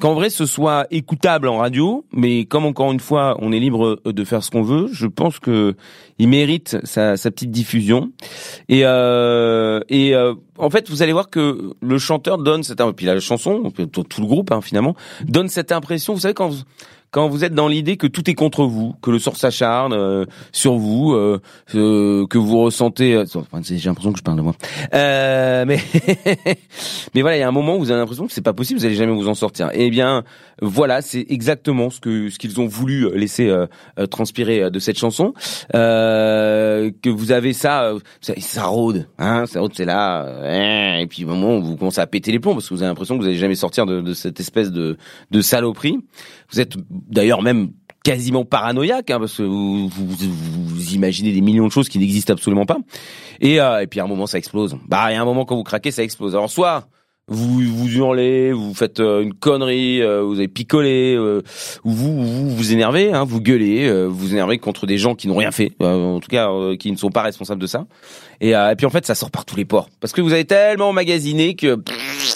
qu'en 0.00 0.14
vrai 0.14 0.30
ce 0.30 0.46
soit 0.46 0.86
écoutable 0.90 1.46
en 1.46 1.58
radio, 1.58 2.06
mais 2.12 2.46
comme 2.46 2.64
encore 2.64 2.90
une 2.90 3.00
fois, 3.00 3.36
on 3.40 3.52
est 3.52 3.58
libre 3.58 4.00
de 4.04 4.24
faire 4.24 4.42
ce 4.42 4.50
qu'on 4.50 4.62
veut, 4.62 4.88
je 4.92 5.06
pense 5.06 5.38
que 5.38 5.74
il 6.18 6.28
mérite 6.28 6.78
sa, 6.84 7.16
sa 7.16 7.30
petite 7.30 7.50
diffusion. 7.50 8.10
Et 8.68 8.82
euh, 8.84 9.80
et 9.88 10.14
euh, 10.14 10.34
en 10.58 10.70
fait, 10.70 10.88
vous 10.88 11.02
allez 11.02 11.12
voir 11.12 11.28
que 11.28 11.74
le 11.80 11.98
chanteur 11.98 12.38
donne 12.38 12.62
cette, 12.62 12.82
puis 12.96 13.06
la 13.06 13.20
chanson, 13.20 13.70
tout 13.92 14.04
le 14.20 14.26
groupe 14.26 14.52
hein, 14.52 14.60
finalement, 14.60 14.94
donne 15.24 15.48
cette 15.48 15.72
impression. 15.72 16.14
Vous 16.14 16.20
savez 16.20 16.34
quand 16.34 16.48
vous 16.48 16.62
quand 17.10 17.28
vous 17.28 17.44
êtes 17.44 17.54
dans 17.54 17.68
l'idée 17.68 17.96
que 17.96 18.06
tout 18.06 18.28
est 18.30 18.34
contre 18.34 18.64
vous, 18.64 18.94
que 19.02 19.10
le 19.10 19.18
sort 19.18 19.36
s'acharne 19.36 19.92
euh, 19.92 20.24
sur 20.52 20.74
vous, 20.76 21.12
euh, 21.12 21.40
euh, 21.74 22.26
que 22.26 22.38
vous 22.38 22.60
ressentez, 22.60 23.14
euh, 23.14 23.24
j'ai 23.62 23.88
l'impression 23.88 24.12
que 24.12 24.18
je 24.18 24.22
parle 24.22 24.36
de 24.36 24.42
moi, 24.42 24.54
euh, 24.94 25.64
mais 25.66 25.80
mais 27.14 27.22
voilà, 27.22 27.36
il 27.36 27.40
y 27.40 27.42
a 27.42 27.48
un 27.48 27.52
moment 27.52 27.76
où 27.76 27.80
vous 27.80 27.90
avez 27.90 28.00
l'impression 28.00 28.26
que 28.26 28.32
c'est 28.32 28.40
pas 28.40 28.52
possible, 28.52 28.78
vous 28.78 28.86
allez 28.86 28.94
jamais 28.94 29.12
vous 29.12 29.28
en 29.28 29.34
sortir. 29.34 29.70
Eh 29.74 29.90
bien, 29.90 30.22
voilà, 30.62 31.02
c'est 31.02 31.26
exactement 31.28 31.90
ce 31.90 32.00
que 32.00 32.30
ce 32.30 32.38
qu'ils 32.38 32.60
ont 32.60 32.66
voulu 32.66 33.08
laisser 33.16 33.52
transpirer 34.10 34.70
de 34.70 34.78
cette 34.78 34.98
chanson, 34.98 35.34
que 35.72 37.08
vous 37.08 37.32
avez 37.32 37.52
ça, 37.52 37.92
ça, 38.20 38.34
ça 38.38 38.64
rôde, 38.64 39.08
hein, 39.18 39.46
ça 39.46 39.60
rôde, 39.60 39.72
c'est 39.74 39.84
là, 39.84 40.24
euh, 40.24 40.98
et 40.98 41.06
puis 41.06 41.24
au 41.24 41.28
moment 41.28 41.56
où 41.56 41.62
vous 41.62 41.76
commencez 41.76 42.00
à 42.00 42.06
péter 42.06 42.32
les 42.32 42.38
plombs 42.38 42.54
parce 42.54 42.68
que 42.68 42.74
vous 42.74 42.82
avez 42.82 42.90
l'impression 42.90 43.16
que 43.16 43.22
vous 43.22 43.28
allez 43.28 43.38
jamais 43.38 43.54
sortir 43.54 43.86
de, 43.86 44.00
de 44.00 44.14
cette 44.14 44.40
espèce 44.40 44.70
de 44.70 44.96
de 45.30 45.40
saloperie. 45.40 45.98
Vous 46.52 46.60
êtes 46.60 46.74
d'ailleurs 47.08 47.42
même 47.42 47.70
quasiment 48.02 48.44
paranoïaque, 48.44 49.10
hein, 49.10 49.18
parce 49.18 49.36
que 49.36 49.42
vous, 49.42 49.88
vous, 49.88 50.06
vous- 50.06 50.92
imaginez 50.94 51.32
des 51.32 51.40
millions 51.42 51.66
de 51.66 51.72
choses 51.72 51.88
qui 51.88 51.98
n'existent 51.98 52.32
absolument 52.32 52.64
pas. 52.66 52.78
Et, 53.40 53.60
euh, 53.60 53.82
et 53.82 53.86
puis 53.86 54.00
à 54.00 54.04
un 54.04 54.08
moment, 54.08 54.26
ça 54.26 54.38
explose. 54.38 54.76
Bah, 54.88 55.06
il 55.10 55.14
y 55.14 55.16
a 55.16 55.22
un 55.22 55.24
moment 55.24 55.44
quand 55.44 55.54
vous 55.56 55.62
craquez, 55.62 55.90
ça 55.90 56.02
explose. 56.02 56.34
Alors 56.34 56.50
soit 56.50 56.88
vous 57.32 57.60
vous 57.60 57.88
hurlez, 57.94 58.52
vous 58.52 58.74
faites 58.74 58.98
euh, 58.98 59.22
une 59.22 59.34
connerie, 59.34 60.02
euh, 60.02 60.20
vous 60.22 60.38
avez 60.38 60.48
picolé, 60.48 61.14
euh, 61.16 61.42
ou 61.84 61.92
vous 61.92 62.24
vous 62.24 62.50
vous 62.50 62.72
énervez, 62.72 63.12
hein, 63.12 63.22
vous 63.22 63.40
gueulez, 63.40 63.88
vous 64.08 64.32
énervez 64.32 64.58
contre 64.58 64.84
des 64.86 64.98
gens 64.98 65.14
qui 65.14 65.28
n'ont 65.28 65.36
rien 65.36 65.52
fait, 65.52 65.70
en 65.80 66.18
tout 66.18 66.28
cas 66.28 66.48
qui 66.78 66.90
ne 66.90 66.96
sont 66.96 67.10
pas 67.10 67.22
responsables 67.22 67.60
de 67.60 67.68
ça. 67.68 67.86
Et, 68.40 68.50
et 68.50 68.74
puis 68.76 68.86
en 68.86 68.90
fait, 68.90 69.06
ça 69.06 69.14
sort 69.14 69.30
par 69.30 69.44
tous 69.44 69.54
les 69.56 69.64
pores 69.64 69.88
parce 70.00 70.12
que 70.12 70.20
vous 70.22 70.32
avez 70.32 70.44
tellement 70.44 70.92
magasiné 70.92 71.54
que 71.54 71.76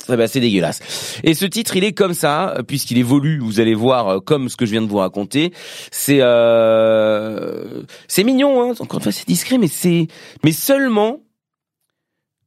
eh 0.09 0.17
ben, 0.17 0.27
c'est 0.27 0.41
dégueulasse. 0.41 0.81
Et 1.23 1.35
ce 1.35 1.45
titre, 1.45 1.77
il 1.77 1.85
est 1.85 1.93
comme 1.93 2.15
ça, 2.15 2.57
puisqu'il 2.67 2.99
évolue. 2.99 3.39
Vous 3.39 3.61
allez 3.61 3.75
voir, 3.75 4.09
euh, 4.09 4.21
comme 4.21 4.49
ce 4.49 4.57
que 4.57 4.67
je 4.67 4.73
viens 4.73 4.83
de 4.83 4.89
vous 4.89 4.99
raconter. 4.99 5.53
C'est 5.91 6.19
euh, 6.21 7.83
c'est 8.09 8.25
mignon, 8.25 8.63
hein. 8.63 8.75
Encore 8.81 8.99
une 8.99 9.05
fois, 9.05 9.13
c'est 9.13 9.27
discret, 9.27 9.59
mais 9.59 9.69
c'est 9.69 10.09
mais 10.45 10.53
seulement 10.53 11.21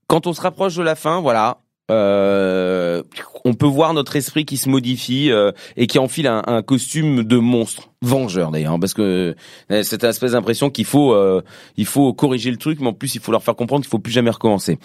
quand 0.07 0.25
on 0.25 0.33
se 0.33 0.41
rapproche 0.41 0.75
de 0.75 0.83
la 0.83 0.95
fin, 0.95 1.21
voilà. 1.21 1.59
Euh, 1.89 3.03
on 3.45 3.53
peut 3.53 3.65
voir 3.65 3.93
notre 3.93 4.17
esprit 4.17 4.43
qui 4.45 4.57
se 4.57 4.67
modifie 4.67 5.31
euh, 5.31 5.53
et 5.77 5.87
qui 5.87 5.99
enfile 5.99 6.27
un, 6.27 6.43
un 6.45 6.61
costume 6.61 7.23
de 7.23 7.37
monstre, 7.37 7.91
vengeur 8.01 8.51
d'ailleurs, 8.51 8.79
parce 8.79 8.93
que 8.93 9.35
euh, 9.71 9.83
cette 9.83 10.03
espèce 10.03 10.33
d'impression 10.33 10.69
qu'il 10.69 10.85
faut, 10.85 11.13
euh, 11.13 11.41
il 11.77 11.85
faut 11.85 12.13
corriger 12.13 12.51
le 12.51 12.57
truc, 12.57 12.79
mais 12.79 12.87
en 12.87 12.93
plus 12.93 13.15
il 13.15 13.21
faut 13.21 13.31
leur 13.31 13.43
faire 13.43 13.55
comprendre 13.55 13.83
qu'il 13.83 13.89
faut 13.89 13.99
plus 13.99 14.11
jamais 14.11 14.29
recommencer. 14.29 14.77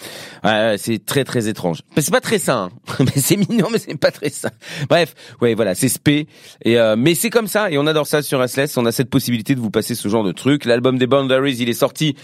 Ouais, 0.45 0.77
c'est 0.79 1.05
très 1.05 1.25
très 1.25 1.49
étrange. 1.49 1.83
Mais 1.95 2.03
c'est 2.03 2.11
pas 2.11 2.21
très 2.21 2.39
sain, 2.39 2.71
hein. 2.73 2.95
mais 3.01 3.21
c'est 3.21 3.37
mignon, 3.37 3.69
mais 3.71 3.79
c'est 3.79 3.99
pas 3.99 4.11
très 4.11 4.31
sain. 4.31 4.51
Bref, 4.89 5.15
ouais, 5.41 5.55
voilà, 5.55 5.75
c'est 5.75 5.89
spé. 5.89 6.27
Et 6.65 6.79
euh, 6.79 6.97
mais 6.97 7.15
c'est 7.15 7.31
comme 7.31 7.49
ça, 7.49 7.71
et 7.71 7.79
on 7.79 7.87
adore 7.87 8.07
ça 8.07 8.23
sur 8.23 8.47
SLS. 8.49 8.77
On 8.77 8.87
a 8.87 8.93
cette 8.93 9.11
possibilité 9.11 9.55
de 9.55 9.61
vous 9.61 9.71
passer 9.71 9.95
ce 9.95 10.09
genre 10.09 10.25
de 10.25 10.33
truc. 10.33 10.65
L'album 10.65 10.99
des 10.99 11.07
Boundaries, 11.07 11.57
il 11.59 11.69
est 11.69 11.75
sorti 11.75 12.17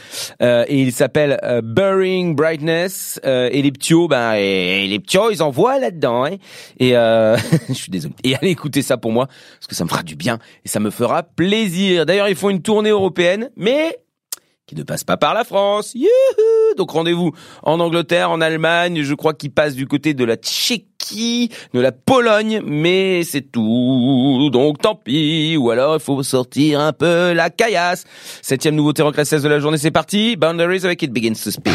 euh, 0.42 0.64
et 0.68 0.80
il 0.80 0.92
s'appelle 0.92 1.38
euh, 1.42 1.60
Burying 1.62 2.34
Brightness. 2.34 3.20
Euh, 3.24 3.48
et 3.52 3.62
les 3.62 3.72
ptios, 3.72 4.08
ben, 4.08 4.34
et 4.34 4.86
les 4.86 4.98
ptios, 5.00 5.30
ils 5.30 5.42
en 5.42 5.50
voient 5.50 5.78
là-dedans. 5.78 6.24
Hein. 6.24 6.36
Et 6.78 6.96
euh, 6.96 7.36
je 7.68 7.74
suis 7.74 7.90
désolé. 7.90 8.14
Et 8.24 8.34
allez 8.36 8.50
écouter 8.50 8.82
ça 8.82 8.96
pour 8.96 9.12
moi, 9.12 9.26
parce 9.26 9.66
que 9.68 9.74
ça 9.74 9.84
me 9.84 9.88
fera 9.88 10.02
du 10.02 10.16
bien 10.16 10.38
et 10.64 10.68
ça 10.68 10.77
me 10.80 10.90
fera 10.90 11.22
plaisir. 11.22 12.06
D'ailleurs, 12.06 12.28
ils 12.28 12.36
font 12.36 12.50
une 12.50 12.62
tournée 12.62 12.90
européenne, 12.90 13.50
mais 13.56 13.98
qui 14.68 14.74
ne 14.74 14.82
passe 14.82 15.02
pas 15.02 15.16
par 15.16 15.34
la 15.34 15.44
France. 15.44 15.92
Youhou 15.94 16.74
Donc 16.76 16.90
rendez-vous 16.90 17.32
en 17.62 17.80
Angleterre, 17.80 18.30
en 18.30 18.40
Allemagne, 18.40 19.02
je 19.02 19.14
crois 19.14 19.32
qu'ils 19.32 19.50
passent 19.50 19.74
du 19.74 19.86
côté 19.86 20.12
de 20.12 20.24
la 20.24 20.36
Tchéquie, 20.36 21.50
de 21.72 21.80
la 21.80 21.90
Pologne, 21.90 22.60
mais 22.64 23.24
c'est 23.24 23.50
tout. 23.50 24.50
Donc 24.52 24.78
tant 24.78 24.94
pis. 24.94 25.56
Ou 25.56 25.70
alors 25.70 25.96
il 25.96 26.00
faut 26.00 26.22
sortir 26.22 26.80
un 26.80 26.92
peu 26.92 27.32
la 27.32 27.48
caillasse. 27.50 28.04
Septième 28.42 28.74
nouveauté 28.74 29.02
rock 29.02 29.16
16 29.16 29.42
de 29.42 29.48
la 29.48 29.58
journée, 29.58 29.78
c'est 29.78 29.90
parti. 29.90 30.36
Boundaries 30.36 30.84
avec 30.84 31.02
It 31.02 31.12
Begins 31.12 31.42
to 31.42 31.50
Speak. 31.50 31.74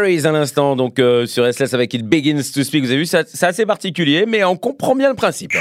Boundaries 0.00 0.26
à 0.26 0.32
l'instant, 0.32 0.76
donc 0.76 0.98
euh, 0.98 1.26
sur 1.26 1.44
SLS 1.52 1.74
avec 1.74 1.92
It 1.92 2.06
Begins 2.06 2.42
to 2.54 2.64
Speak. 2.64 2.84
Vous 2.84 2.90
avez 2.90 3.00
vu, 3.00 3.06
c'est 3.06 3.42
assez 3.42 3.66
particulier, 3.66 4.24
mais 4.26 4.42
on 4.44 4.56
comprend 4.56 4.94
bien 4.94 5.10
le 5.10 5.14
principe. 5.14 5.52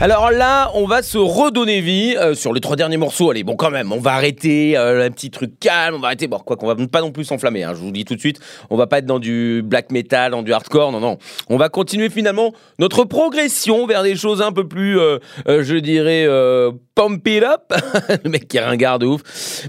Alors 0.00 0.30
là, 0.30 0.70
on 0.74 0.86
va 0.86 1.02
se 1.02 1.18
redonner 1.18 1.82
vie 1.82 2.16
euh, 2.16 2.34
sur 2.34 2.54
les 2.54 2.62
trois 2.62 2.74
derniers 2.74 2.96
morceaux. 2.96 3.30
Allez, 3.30 3.44
bon, 3.44 3.54
quand 3.54 3.70
même, 3.70 3.92
on 3.92 4.00
va 4.00 4.14
arrêter 4.14 4.74
euh, 4.74 5.06
un 5.06 5.10
petit 5.10 5.30
truc 5.30 5.60
calme. 5.60 5.94
On 5.94 5.98
va 5.98 6.06
arrêter, 6.06 6.26
bon, 6.26 6.38
quoi 6.38 6.56
qu'on 6.56 6.66
va 6.66 6.74
pas 6.74 7.02
non 7.02 7.12
plus 7.12 7.24
s'enflammer. 7.24 7.64
Hein, 7.64 7.72
je 7.74 7.80
vous 7.80 7.88
le 7.88 7.92
dis 7.92 8.06
tout 8.06 8.14
de 8.14 8.20
suite, 8.20 8.40
on 8.70 8.78
va 8.78 8.86
pas 8.86 9.00
être 9.00 9.04
dans 9.04 9.18
du 9.18 9.60
black 9.62 9.92
metal, 9.92 10.30
dans 10.30 10.42
du 10.42 10.54
hardcore. 10.54 10.90
Non, 10.90 11.00
non. 11.00 11.18
On 11.50 11.58
va 11.58 11.68
continuer 11.68 12.08
finalement 12.08 12.54
notre 12.78 13.04
progression 13.04 13.86
vers 13.86 14.02
des 14.02 14.16
choses 14.16 14.40
un 14.40 14.52
peu 14.52 14.66
plus, 14.66 14.98
euh, 14.98 15.18
euh, 15.46 15.62
je 15.62 15.76
dirais, 15.76 16.24
euh, 16.26 16.72
pump 16.94 17.28
it 17.28 17.44
up. 17.44 17.70
le 18.24 18.30
mec 18.30 18.48
qui 18.48 18.56
est 18.56 18.64
ringard 18.64 18.98
de 18.98 19.04
ouf. 19.04 19.20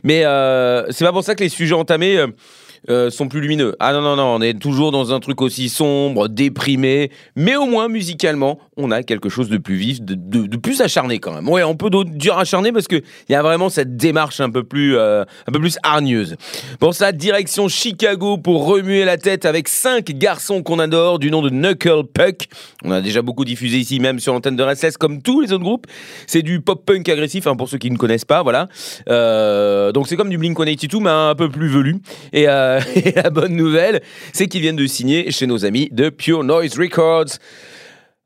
Mais 0.05 0.23
euh, 0.23 0.89
c'est 0.91 1.03
pas 1.03 1.11
pour 1.11 1.25
ça 1.25 1.36
que 1.36 1.43
les 1.43 1.49
sujets 1.49 1.75
entamés. 1.75 2.25
Euh, 2.89 3.09
sont 3.09 3.27
plus 3.27 3.41
lumineux. 3.41 3.75
Ah 3.79 3.93
non, 3.93 4.01
non, 4.01 4.15
non, 4.15 4.36
on 4.36 4.41
est 4.41 4.59
toujours 4.59 4.91
dans 4.91 5.13
un 5.13 5.19
truc 5.19 5.41
aussi 5.41 5.69
sombre, 5.69 6.27
déprimé, 6.27 7.11
mais 7.36 7.55
au 7.55 7.65
moins 7.65 7.88
musicalement, 7.88 8.59
on 8.82 8.91
a 8.91 9.03
quelque 9.03 9.29
chose 9.29 9.49
de 9.49 9.57
plus 9.57 9.75
vif, 9.75 10.01
de, 10.01 10.57
plus 10.57 10.82
acharné 10.82 11.19
quand 11.19 11.34
même. 11.34 11.47
Ouais, 11.47 11.63
on 11.63 11.75
peut 11.75 11.89
dire 12.05 12.38
acharné 12.38 12.71
parce 12.71 12.88
qu'il 12.88 13.03
y 13.29 13.36
a 13.36 13.41
vraiment 13.41 13.69
cette 13.69 13.95
démarche 13.95 14.39
un 14.39 14.49
peu 14.49 14.63
plus, 14.63 14.97
euh, 14.97 15.23
un 15.47 15.51
peu 15.51 15.59
plus 15.59 15.77
hargneuse. 15.84 16.36
Pour 16.79 16.93
ça, 16.93 17.11
direction 17.11 17.67
Chicago 17.67 18.38
pour 18.38 18.65
remuer 18.65 19.05
la 19.05 19.17
tête 19.17 19.45
avec 19.45 19.67
cinq 19.67 20.11
garçons 20.11 20.63
qu'on 20.63 20.79
adore 20.79 21.19
du 21.19 21.32
nom 21.32 21.41
de 21.41 21.49
Knuckle 21.49 22.03
Puck. 22.13 22.47
On 22.84 22.91
a 22.91 23.01
déjà 23.01 23.21
beaucoup 23.21 23.45
diffusé 23.45 23.77
ici, 23.77 23.99
même 23.99 24.19
sur 24.19 24.34
l'antenne 24.34 24.55
de 24.55 24.63
RSS, 24.63 24.97
comme 24.97 25.21
tous 25.21 25.41
les 25.41 25.53
autres 25.53 25.63
groupes. 25.63 25.88
C'est 26.27 26.41
du 26.41 26.61
pop-punk 26.61 27.07
agressif, 27.09 27.47
hein, 27.47 27.55
pour 27.55 27.69
ceux 27.69 27.77
qui 27.77 27.91
ne 27.91 27.97
connaissent 27.97 28.25
pas, 28.25 28.43
voilà. 28.43 28.67
Euh, 29.09 29.91
donc 29.91 30.07
c'est 30.07 30.15
comme 30.15 30.29
du 30.29 30.38
Blink-182, 30.38 31.01
mais 31.01 31.09
un 31.09 31.36
peu 31.36 31.49
plus 31.49 31.67
velu. 31.67 31.97
Et, 32.34 32.47
euh, 32.47 32.79
et 32.95 33.11
la 33.11 33.29
bonne 33.29 33.55
nouvelle, 33.55 34.01
c'est 34.34 34.47
qu'ils 34.47 34.61
viennent 34.61 34.75
de 34.75 34.88
signer 34.88 35.32
chez 35.32 35.47
nos 35.47 35.65
amis 35.65 35.89
de 35.91 36.09
Pure 36.09 36.43
Noise 36.43 36.77
Records. 36.77 37.38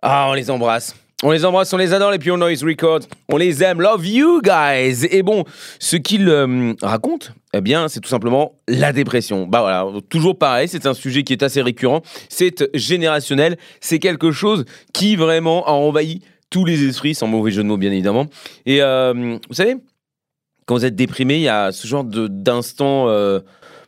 Ah, 0.08 0.28
on 0.30 0.34
les 0.34 0.52
embrasse. 0.52 0.96
On 1.24 1.32
les 1.32 1.46
embrasse, 1.46 1.74
on 1.74 1.78
les 1.78 1.94
adore, 1.94 2.12
les 2.12 2.20
Pure 2.20 2.38
Noise 2.38 2.64
Records. 2.64 3.00
On 3.32 3.38
les 3.38 3.64
aime. 3.64 3.82
Love 3.82 4.06
you 4.06 4.40
guys. 4.44 5.08
Et 5.10 5.24
bon, 5.24 5.44
ce 5.80 5.96
qu'ils 5.98 6.30
euh, 6.30 6.74
racontent, 6.84 7.30
eh 7.54 7.62
bien, 7.62 7.88
c'est 7.88 8.02
tout 8.02 8.10
simplement 8.10 8.60
la 8.68 8.94
dépression. 8.94 9.48
Bah 9.48 9.62
voilà, 9.62 9.88
toujours 10.10 10.38
pareil, 10.38 10.68
c'est 10.68 10.86
un 10.86 10.94
sujet 10.94 11.24
qui 11.24 11.34
est 11.34 11.42
assez 11.42 11.64
récurrent. 11.64 12.04
C'est 12.30 12.70
générationnel. 12.76 13.58
C'est 13.82 13.98
quelque 13.98 14.32
chose 14.32 14.66
qui 14.94 15.16
vraiment 15.16 15.66
a 15.66 15.72
envahi 15.72 16.22
tous 16.52 16.66
les 16.66 16.84
esprits, 16.88 17.16
sans 17.16 17.26
mauvais 17.26 17.50
jeu 17.50 17.64
de 17.64 17.68
mots, 17.68 17.78
bien 17.78 17.92
évidemment. 17.92 18.28
Et 18.68 18.84
euh, 18.84 19.38
vous 19.50 19.56
savez, 19.56 19.78
quand 20.68 20.76
vous 20.76 20.86
êtes 20.86 20.96
déprimé, 20.96 21.38
il 21.38 21.42
y 21.42 21.50
a 21.50 21.72
ce 21.72 21.88
genre 21.88 22.04
d'instant 22.04 23.10
euh, 23.10 23.40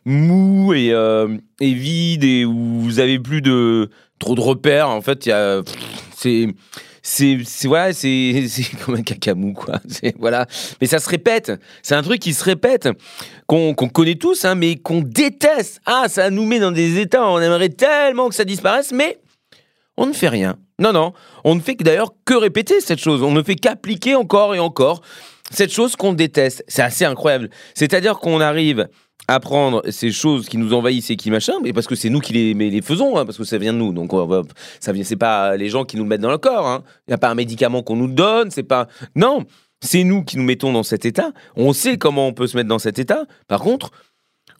mou 0.04 0.72
et, 0.72 0.92
euh, 0.92 1.28
vide 1.60 2.24
et 2.24 2.44
où 2.44 2.80
vous 2.80 2.98
avez 2.98 3.18
plus 3.18 3.42
de 3.42 3.90
trop 4.18 4.34
de 4.34 4.40
repères. 4.40 4.88
En 4.88 5.02
fait, 5.02 5.26
il 5.26 5.28
y 5.28 5.32
a 5.32 5.62
c'est 6.18 6.48
c'est 7.02 7.38
c'est 7.44 7.68
voilà 7.68 7.92
c'est 7.92 8.46
c'est 8.48 8.76
comme 8.84 8.96
un 8.96 9.02
caca 9.02 9.34
mou 9.34 9.52
quoi 9.52 9.80
c'est 9.88 10.14
voilà 10.18 10.46
mais 10.80 10.86
ça 10.86 10.98
se 10.98 11.08
répète 11.08 11.52
c'est 11.82 11.94
un 11.94 12.02
truc 12.02 12.20
qui 12.20 12.34
se 12.34 12.44
répète 12.44 12.88
qu'on 13.46 13.74
connaît 13.74 14.16
tous 14.16 14.44
hein, 14.44 14.54
mais 14.54 14.76
qu'on 14.76 15.00
déteste 15.00 15.80
ah 15.86 16.06
ça 16.08 16.30
nous 16.30 16.44
met 16.44 16.60
dans 16.60 16.72
des 16.72 16.98
états 16.98 17.28
on 17.28 17.40
aimerait 17.40 17.70
tellement 17.70 18.28
que 18.28 18.34
ça 18.34 18.44
disparaisse 18.44 18.92
mais 18.92 19.18
on 19.98 20.06
ne 20.06 20.12
fait 20.12 20.28
rien. 20.28 20.56
Non, 20.78 20.92
non, 20.92 21.12
on 21.42 21.56
ne 21.56 21.60
fait 21.60 21.74
d'ailleurs 21.74 22.14
que 22.24 22.34
répéter 22.34 22.80
cette 22.80 23.00
chose. 23.00 23.22
On 23.22 23.32
ne 23.32 23.42
fait 23.42 23.56
qu'appliquer 23.56 24.14
encore 24.14 24.54
et 24.54 24.60
encore 24.60 25.02
cette 25.50 25.72
chose 25.72 25.96
qu'on 25.96 26.12
déteste. 26.12 26.64
C'est 26.68 26.82
assez 26.82 27.04
incroyable. 27.04 27.50
C'est-à-dire 27.74 28.20
qu'on 28.20 28.40
arrive 28.40 28.88
à 29.28 29.40
prendre 29.40 29.82
ces 29.90 30.10
choses 30.10 30.48
qui 30.48 30.56
nous 30.56 30.72
envahissent 30.72 31.10
et 31.10 31.16
qui 31.16 31.30
machin, 31.30 31.52
mais 31.62 31.74
parce 31.74 31.86
que 31.86 31.94
c'est 31.94 32.08
nous 32.08 32.20
qui 32.20 32.32
les, 32.32 32.54
les 32.54 32.82
faisons, 32.82 33.16
hein, 33.18 33.26
parce 33.26 33.36
que 33.36 33.44
ça 33.44 33.58
vient 33.58 33.74
de 33.74 33.78
nous. 33.78 33.92
Donc 33.92 34.12
on 34.14 34.42
ça 34.80 34.92
vient, 34.92 35.04
c'est 35.04 35.16
pas 35.16 35.56
les 35.56 35.68
gens 35.68 35.84
qui 35.84 35.98
nous 35.98 36.06
mettent 36.06 36.22
dans 36.22 36.30
le 36.30 36.38
corps. 36.38 36.66
hein. 36.66 36.82
Il 37.06 37.10
n'y 37.10 37.14
a 37.14 37.18
pas 37.18 37.28
un 37.28 37.34
médicament 37.34 37.82
qu'on 37.82 37.96
nous 37.96 38.08
donne. 38.08 38.50
C'est 38.50 38.62
pas 38.62 38.88
non. 39.14 39.44
C'est 39.80 40.02
nous 40.02 40.24
qui 40.24 40.38
nous 40.38 40.42
mettons 40.44 40.72
dans 40.72 40.82
cet 40.82 41.04
état. 41.04 41.30
On 41.54 41.72
sait 41.72 41.98
comment 41.98 42.26
on 42.26 42.32
peut 42.32 42.46
se 42.46 42.56
mettre 42.56 42.68
dans 42.68 42.80
cet 42.80 42.98
état. 42.98 43.26
Par 43.46 43.60
contre, 43.60 43.90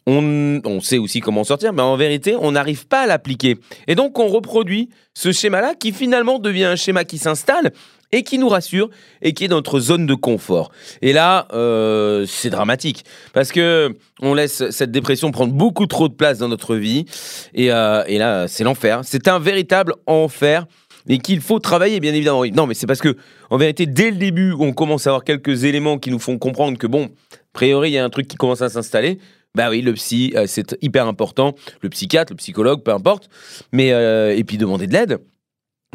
on, 0.06 0.60
on 0.64 0.80
sait 0.80 0.98
aussi 0.98 1.20
comment 1.20 1.40
en 1.40 1.44
sortir, 1.44 1.72
mais 1.72 1.82
en 1.82 1.96
vérité, 1.96 2.36
on 2.38 2.52
n'arrive 2.52 2.86
pas 2.86 3.02
à 3.02 3.06
l'appliquer. 3.06 3.58
Et 3.88 3.94
donc, 3.94 4.18
on 4.18 4.28
reproduit 4.28 4.90
ce 5.14 5.32
schéma-là 5.32 5.74
qui 5.74 5.92
finalement 5.92 6.38
devient 6.38 6.64
un 6.64 6.76
schéma 6.76 7.04
qui 7.04 7.18
s'installe 7.18 7.72
et 8.12 8.22
qui 8.22 8.38
nous 8.38 8.48
rassure 8.48 8.88
et 9.22 9.32
qui 9.32 9.44
est 9.44 9.48
notre 9.48 9.80
zone 9.80 10.06
de 10.06 10.14
confort. 10.14 10.70
Et 11.02 11.12
là, 11.12 11.46
euh, 11.52 12.24
c'est 12.26 12.50
dramatique 12.50 13.04
parce 13.32 13.52
que 13.52 13.94
on 14.20 14.34
laisse 14.34 14.70
cette 14.70 14.90
dépression 14.90 15.30
prendre 15.30 15.52
beaucoup 15.52 15.86
trop 15.86 16.09
de 16.09 16.14
place 16.14 16.38
dans 16.38 16.48
notre 16.48 16.74
vie 16.74 17.04
et, 17.54 17.70
euh, 17.72 18.04
là, 18.06 18.48
c'est 18.48 18.64
l'enfer. 18.64 19.00
C'est 19.04 19.28
un 19.28 19.38
véritable 19.38 19.94
enfer 20.06 20.66
et 21.09 21.18
qu'il 21.18 21.40
faut 21.40 21.59
travailler, 21.59 22.00
bien 22.00 22.12
évidemment. 22.12 22.44
Non, 22.46 22.66
mais 22.66 22.74
c'est 22.74 22.86
parce 22.86 23.00
que, 23.00 23.16
en 23.50 23.56
vérité, 23.56 23.86
dès 23.86 24.11
le 24.11 24.16
début, 24.16 24.52
on 24.59 24.72
commence 24.72 25.06
à 25.06 25.11
avoir 25.11 25.24
quelques 25.24 25.64
éléments 25.64 25.98
qui 25.98 26.11
nous 26.11 26.18
font 26.18 26.38
comprendre 26.38 26.76
que, 26.76 26.86
bon, 26.86 27.04
a 27.04 27.36
priori, 27.52 27.90
il 27.90 27.92
y 27.94 27.98
a 27.98 28.04
un 28.04 28.11
truc 28.11 28.28
qui 28.28 28.36
commence 28.36 28.61
à 28.61 28.68
s'installer. 28.68 29.18
Bah 29.54 29.70
oui, 29.70 29.80
le 29.80 29.94
psy, 29.94 30.32
euh, 30.36 30.44
c'est 30.46 30.76
hyper 30.82 31.06
important. 31.06 31.54
Le 31.80 31.88
psychiatre, 31.88 32.32
le 32.32 32.36
psychologue, 32.36 32.82
peu 32.82 32.92
importe. 32.92 33.30
Mais, 33.72 33.88
et 33.88 34.44
puis 34.44 34.59
demander 34.59 34.86
de 34.86 34.92
l'aide. 34.92 35.18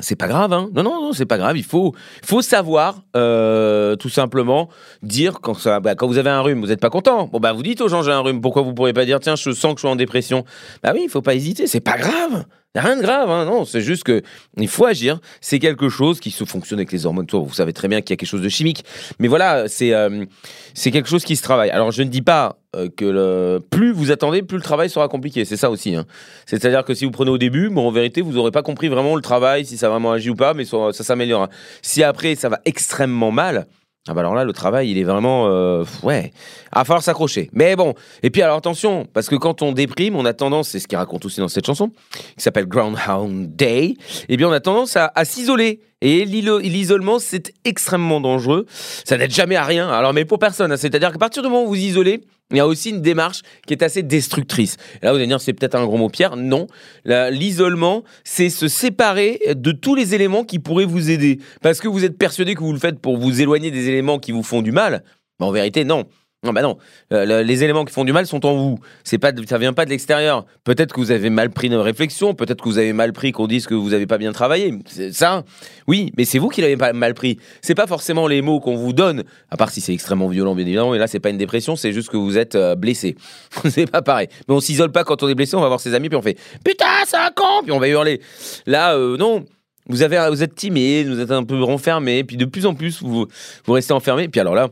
C'est 0.01 0.15
pas 0.15 0.27
grave, 0.27 0.51
hein. 0.53 0.69
Non, 0.73 0.81
non, 0.81 1.01
non, 1.01 1.13
c'est 1.13 1.27
pas 1.27 1.37
grave. 1.37 1.55
Il 1.55 1.63
faut, 1.63 1.93
faut 2.25 2.41
savoir, 2.41 3.03
euh, 3.15 3.95
tout 3.95 4.09
simplement, 4.09 4.67
dire 5.03 5.39
quand 5.39 5.53
ça, 5.53 5.79
bah, 5.79 5.93
quand 5.93 6.07
vous 6.07 6.17
avez 6.17 6.31
un 6.31 6.41
rhume, 6.41 6.61
vous 6.61 6.67
n'êtes 6.67 6.79
pas 6.79 6.89
content. 6.89 7.27
Bon, 7.27 7.39
bah, 7.39 7.53
vous 7.53 7.61
dites 7.61 7.79
aux 7.79 7.87
gens, 7.89 8.01
j'ai 8.01 8.11
un 8.11 8.21
rhume. 8.21 8.41
Pourquoi 8.41 8.63
vous 8.63 8.73
pourriez 8.73 8.93
pas 8.93 9.05
dire, 9.05 9.19
tiens, 9.19 9.35
je 9.35 9.51
sens 9.51 9.75
que 9.75 9.81
je 9.81 9.85
suis 9.85 9.87
en 9.87 9.95
dépression? 9.95 10.45
Bah 10.81 10.93
oui, 10.95 11.01
il 11.03 11.09
faut 11.09 11.21
pas 11.21 11.35
hésiter. 11.35 11.67
C'est 11.67 11.79
pas 11.79 11.97
grave. 11.97 12.45
Rien 12.75 12.97
de 12.97 13.03
grave, 13.03 13.29
hein. 13.29 13.45
Non, 13.45 13.65
c'est 13.65 13.81
juste 13.81 14.03
que, 14.03 14.23
il 14.57 14.67
faut 14.67 14.85
agir. 14.85 15.19
C'est 15.41 15.59
quelque 15.59 15.89
chose 15.89 16.19
qui 16.19 16.31
se 16.31 16.43
fonctionne 16.43 16.79
avec 16.79 16.91
les 16.91 17.05
hormones. 17.05 17.27
Vous 17.31 17.53
savez 17.53 17.71
très 17.71 17.87
bien 17.87 18.01
qu'il 18.01 18.09
y 18.09 18.13
a 18.13 18.17
quelque 18.17 18.27
chose 18.27 18.41
de 18.41 18.49
chimique. 18.49 18.83
Mais 19.19 19.27
voilà, 19.27 19.67
c'est, 19.67 19.93
euh, 19.93 20.25
c'est 20.73 20.89
quelque 20.89 21.07
chose 21.07 21.23
qui 21.23 21.35
se 21.35 21.43
travaille. 21.43 21.69
Alors, 21.69 21.91
je 21.91 22.01
ne 22.01 22.09
dis 22.09 22.23
pas 22.23 22.57
que 22.95 23.05
le... 23.05 23.59
plus 23.69 23.91
vous 23.91 24.11
attendez, 24.11 24.41
plus 24.41 24.57
le 24.57 24.63
travail 24.63 24.89
sera 24.89 25.07
compliqué. 25.07 25.45
C'est 25.45 25.57
ça 25.57 25.69
aussi. 25.69 25.95
hein. 25.95 26.05
C'est-à-dire 26.45 26.83
que 26.83 26.93
si 26.93 27.05
vous 27.05 27.11
prenez 27.11 27.31
au 27.31 27.37
début, 27.37 27.69
bon, 27.69 27.87
en 27.87 27.91
vérité, 27.91 28.21
vous 28.21 28.33
n'aurez 28.33 28.51
pas 28.51 28.63
compris 28.63 28.87
vraiment 28.87 29.15
le 29.15 29.21
travail, 29.21 29.65
si 29.65 29.77
ça 29.77 29.89
vraiment 29.89 30.11
agi 30.11 30.29
ou 30.29 30.35
pas, 30.35 30.53
mais 30.53 30.65
ça, 30.65 30.91
s'améliorera. 30.91 31.49
Si 31.81 32.03
après, 32.03 32.35
ça 32.35 32.49
va 32.49 32.59
extrêmement 32.65 33.31
mal, 33.31 33.67
ah 34.09 34.13
bah 34.13 34.19
alors 34.19 34.35
là, 34.35 34.43
le 34.43 34.51
travail, 34.51 34.91
il 34.91 34.97
est 34.97 35.03
vraiment... 35.03 35.47
euh, 35.47 35.85
ouais, 36.03 36.33
va 36.75 36.83
falloir 36.83 37.01
s'accrocher. 37.01 37.49
Mais 37.53 37.77
bon, 37.77 37.93
et 38.21 38.29
puis 38.29 38.41
alors 38.41 38.57
attention, 38.57 39.07
parce 39.13 39.29
que 39.29 39.35
quand 39.35 39.61
on 39.61 39.71
déprime, 39.71 40.17
on 40.17 40.25
a 40.25 40.33
tendance, 40.33 40.67
c'est 40.69 40.79
ce 40.79 40.89
qu'il 40.89 40.97
raconte 40.97 41.25
aussi 41.25 41.39
dans 41.39 41.47
cette 41.47 41.65
chanson, 41.65 41.89
qui 42.35 42.43
s'appelle 42.43 42.67
Groundhound 42.67 43.55
Day, 43.55 43.95
eh 44.27 44.35
bien 44.35 44.49
on 44.49 44.51
a 44.51 44.59
tendance 44.59 44.97
à, 44.97 45.11
à 45.15 45.23
s'isoler. 45.23 45.79
Et 46.05 46.25
l'isolement, 46.25 47.17
c'est 47.17 47.53
extrêmement 47.63 48.19
dangereux. 48.19 48.65
Ça 49.05 49.17
n'aide 49.17 49.33
jamais 49.33 49.55
à 49.55 49.63
rien. 49.63 49.87
Alors, 49.89 50.11
mais 50.13 50.25
pour 50.25 50.37
personne. 50.37 50.73
hein. 50.73 50.77
C'est-à-dire 50.77 51.13
qu'à 51.13 51.17
partir 51.17 51.41
du 51.41 51.47
moment 51.47 51.63
où 51.63 51.67
vous 51.69 51.75
isolez, 51.75 52.19
il 52.51 52.57
y 52.57 52.59
a 52.59 52.67
aussi 52.67 52.89
une 52.89 53.01
démarche 53.01 53.39
qui 53.65 53.73
est 53.73 53.81
assez 53.81 54.03
destructrice. 54.03 54.75
Là, 55.01 55.11
vous 55.11 55.17
allez 55.17 55.27
dire, 55.27 55.39
c'est 55.39 55.53
peut-être 55.53 55.75
un 55.75 55.85
gros 55.85 55.95
mot, 55.97 56.09
Pierre. 56.09 56.35
Non. 56.35 56.67
L'isolement, 57.05 58.03
c'est 58.25 58.49
se 58.49 58.67
séparer 58.67 59.39
de 59.55 59.71
tous 59.71 59.95
les 59.95 60.13
éléments 60.13 60.43
qui 60.43 60.59
pourraient 60.59 60.83
vous 60.83 61.09
aider. 61.09 61.39
Parce 61.61 61.79
que 61.79 61.87
vous 61.87 62.03
êtes 62.03 62.17
persuadé 62.17 62.53
que 62.53 62.59
vous 62.59 62.73
le 62.73 62.79
faites 62.79 62.99
pour 62.99 63.17
vous 63.17 63.39
éloigner 63.41 63.71
des 63.71 63.87
éléments 63.87 64.19
qui 64.19 64.33
vous 64.33 64.43
font 64.43 64.61
du 64.61 64.73
mal. 64.73 65.05
Mais 65.39 65.45
en 65.45 65.51
vérité, 65.51 65.85
non. 65.85 66.03
Non, 66.43 66.51
bah 66.51 66.61
non. 66.61 66.77
Euh, 67.13 67.25
le- 67.25 67.41
les 67.41 67.63
éléments 67.63 67.85
qui 67.85 67.93
font 67.93 68.03
du 68.03 68.11
mal 68.11 68.27
sont 68.27 68.45
en 68.45 68.53
vous. 68.53 68.79
C'est 69.03 69.17
pas, 69.17 69.31
ça 69.47 69.57
vient 69.57 69.71
pas 69.73 69.85
de 69.85 69.89
l'extérieur. 69.89 70.45
Peut-être 70.63 70.93
que 70.93 70.99
vous 70.99 71.11
avez 71.11 71.29
mal 71.29 71.49
pris 71.51 71.69
nos 71.69 71.81
réflexions. 71.81 72.33
Peut-être 72.33 72.61
que 72.61 72.67
vous 72.69 72.77
avez 72.77 72.91
mal 72.93 73.13
pris 73.13 73.31
qu'on 73.31 73.47
dise 73.47 73.65
que 73.65 73.73
vous 73.73 73.93
avez 73.93 74.07
pas 74.07 74.17
bien 74.17 74.31
travaillé. 74.33 74.73
Ça. 75.11 75.43
Oui, 75.87 76.11
mais 76.17 76.25
c'est 76.25 76.39
vous 76.39 76.49
qui 76.49 76.61
l'avez 76.61 76.75
mal 76.93 77.13
pris. 77.13 77.37
C'est 77.61 77.75
pas 77.75 77.87
forcément 77.87 78.27
les 78.27 78.41
mots 78.41 78.59
qu'on 78.59 78.75
vous 78.75 78.91
donne. 78.93 79.23
À 79.49 79.57
part 79.57 79.69
si 79.69 79.79
c'est 79.79 79.93
extrêmement 79.93 80.27
violent, 80.27 80.53
bien 80.55 80.65
évidemment. 80.65 80.93
Et 80.95 80.97
là, 80.97 81.07
c'est 81.07 81.19
pas 81.21 81.29
une 81.29 81.37
dépression. 81.37 81.75
C'est 81.75 81.93
juste 81.93 82.09
que 82.09 82.17
vous 82.17 82.37
êtes 82.37 82.55
euh, 82.55 82.75
blessé. 82.75 83.15
c'est 83.69 83.89
pas 83.89 84.01
pareil. 84.01 84.27
Mais 84.47 84.53
on 84.55 84.59
s'isole 84.59 84.91
pas 84.91 85.03
quand 85.03 85.23
on 85.23 85.29
est 85.29 85.35
blessé. 85.35 85.55
On 85.55 85.61
va 85.61 85.67
voir 85.67 85.79
ses 85.79 85.93
amis 85.93 86.09
puis 86.09 86.17
on 86.17 86.21
fait 86.21 86.37
putain, 86.63 86.85
c'est 87.05 87.17
un 87.17 87.31
con. 87.33 87.63
Puis 87.63 87.71
on 87.71 87.79
va 87.79 87.87
hurler. 87.87 88.19
Là, 88.65 88.95
euh, 88.95 89.15
non. 89.17 89.45
Vous 89.87 90.01
avez, 90.01 90.29
vous 90.29 90.41
êtes 90.41 90.55
timide, 90.55 91.09
vous 91.09 91.19
êtes 91.19 91.31
un 91.31 91.43
peu 91.43 91.61
renfermé, 91.61 92.23
puis 92.23 92.37
de 92.37 92.45
plus 92.45 92.65
en 92.65 92.73
plus 92.73 93.01
vous, 93.03 93.27
vous 93.65 93.73
restez 93.73 93.91
enfermé. 93.91 94.29
Puis 94.29 94.39
alors 94.39 94.55
là, 94.55 94.69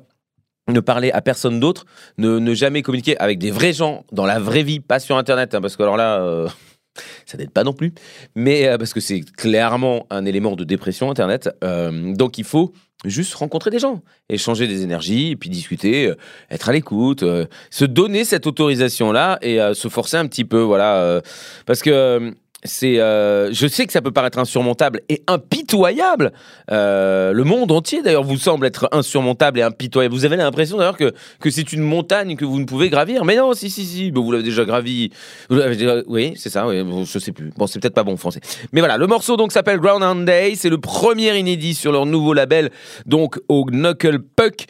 ne 0.67 0.79
parler 0.79 1.11
à 1.11 1.21
personne 1.21 1.59
d'autre, 1.59 1.85
ne, 2.17 2.53
jamais 2.53 2.81
communiquer 2.81 3.17
avec 3.17 3.39
des 3.39 3.51
vrais 3.51 3.73
gens 3.73 4.05
dans 4.11 4.25
la 4.25 4.39
vraie 4.39 4.63
vie, 4.63 4.79
pas 4.79 4.99
sur 4.99 5.17
Internet, 5.17 5.55
hein, 5.55 5.61
parce 5.61 5.75
que 5.75 5.83
alors 5.83 5.97
là, 5.97 6.21
euh, 6.21 6.47
ça 7.25 7.37
n'aide 7.37 7.51
pas 7.51 7.63
non 7.63 7.73
plus, 7.73 7.93
mais 8.35 8.67
euh, 8.67 8.77
parce 8.77 8.93
que 8.93 8.99
c'est 8.99 9.21
clairement 9.21 10.05
un 10.09 10.25
élément 10.25 10.55
de 10.55 10.63
dépression 10.63 11.09
Internet. 11.09 11.49
Euh, 11.63 12.13
donc 12.13 12.37
il 12.37 12.43
faut 12.43 12.73
juste 13.05 13.33
rencontrer 13.33 13.71
des 13.71 13.79
gens, 13.79 14.01
échanger 14.29 14.67
des 14.67 14.83
énergies, 14.83 15.35
puis 15.35 15.49
discuter, 15.49 16.13
être 16.51 16.69
à 16.69 16.71
l'écoute, 16.71 17.25
se 17.71 17.85
donner 17.85 18.25
cette 18.25 18.45
autorisation-là 18.45 19.39
et 19.41 19.57
se 19.73 19.87
forcer 19.87 20.17
un 20.17 20.27
petit 20.27 20.45
peu, 20.45 20.59
voilà, 20.59 21.19
parce 21.65 21.81
que 21.81 22.35
c'est, 22.63 22.99
euh, 22.99 23.51
je 23.51 23.67
sais 23.67 23.85
que 23.87 23.91
ça 23.93 24.01
peut 24.01 24.11
paraître 24.11 24.37
insurmontable 24.37 25.01
et 25.09 25.23
impitoyable. 25.27 26.31
Euh, 26.71 27.33
le 27.33 27.43
monde 27.43 27.71
entier, 27.71 28.01
d'ailleurs, 28.01 28.23
vous 28.23 28.37
semble 28.37 28.65
être 28.67 28.87
insurmontable 28.91 29.59
et 29.59 29.61
impitoyable. 29.63 30.13
Vous 30.13 30.25
avez 30.25 30.35
l'impression 30.37 30.77
d'ailleurs 30.77 30.97
que, 30.97 31.11
que 31.39 31.49
c'est 31.49 31.73
une 31.73 31.81
montagne 31.81 32.35
que 32.35 32.45
vous 32.45 32.59
ne 32.59 32.65
pouvez 32.65 32.89
gravir. 32.89 33.25
Mais 33.25 33.35
non, 33.35 33.53
si, 33.53 33.69
si, 33.69 33.85
si. 33.85 34.11
Bon, 34.11 34.21
vous 34.23 34.31
l'avez 34.31 34.43
déjà 34.43 34.65
gravi. 34.65 35.09
Vous 35.49 35.55
l'avez 35.57 35.75
déjà- 35.75 36.01
Oui, 36.07 36.33
c'est 36.35 36.49
ça. 36.49 36.67
Oui, 36.67 36.83
bon, 36.83 37.03
je 37.03 37.19
sais 37.19 37.31
plus. 37.31 37.51
Bon, 37.57 37.67
c'est 37.67 37.79
peut-être 37.79 37.95
pas 37.95 38.03
bon 38.03 38.17
français. 38.17 38.41
Mais 38.71 38.81
voilà, 38.81 38.97
le 38.97 39.07
morceau 39.07 39.37
donc 39.37 39.51
s'appelle 39.51 39.79
Groundhound 39.79 40.25
Day. 40.25 40.53
C'est 40.55 40.69
le 40.69 40.77
premier 40.77 41.37
inédit 41.37 41.73
sur 41.73 41.91
leur 41.91 42.05
nouveau 42.05 42.33
label, 42.33 42.69
donc 43.05 43.39
au 43.49 43.65
Knuckle 43.65 44.19
Puck. 44.19 44.65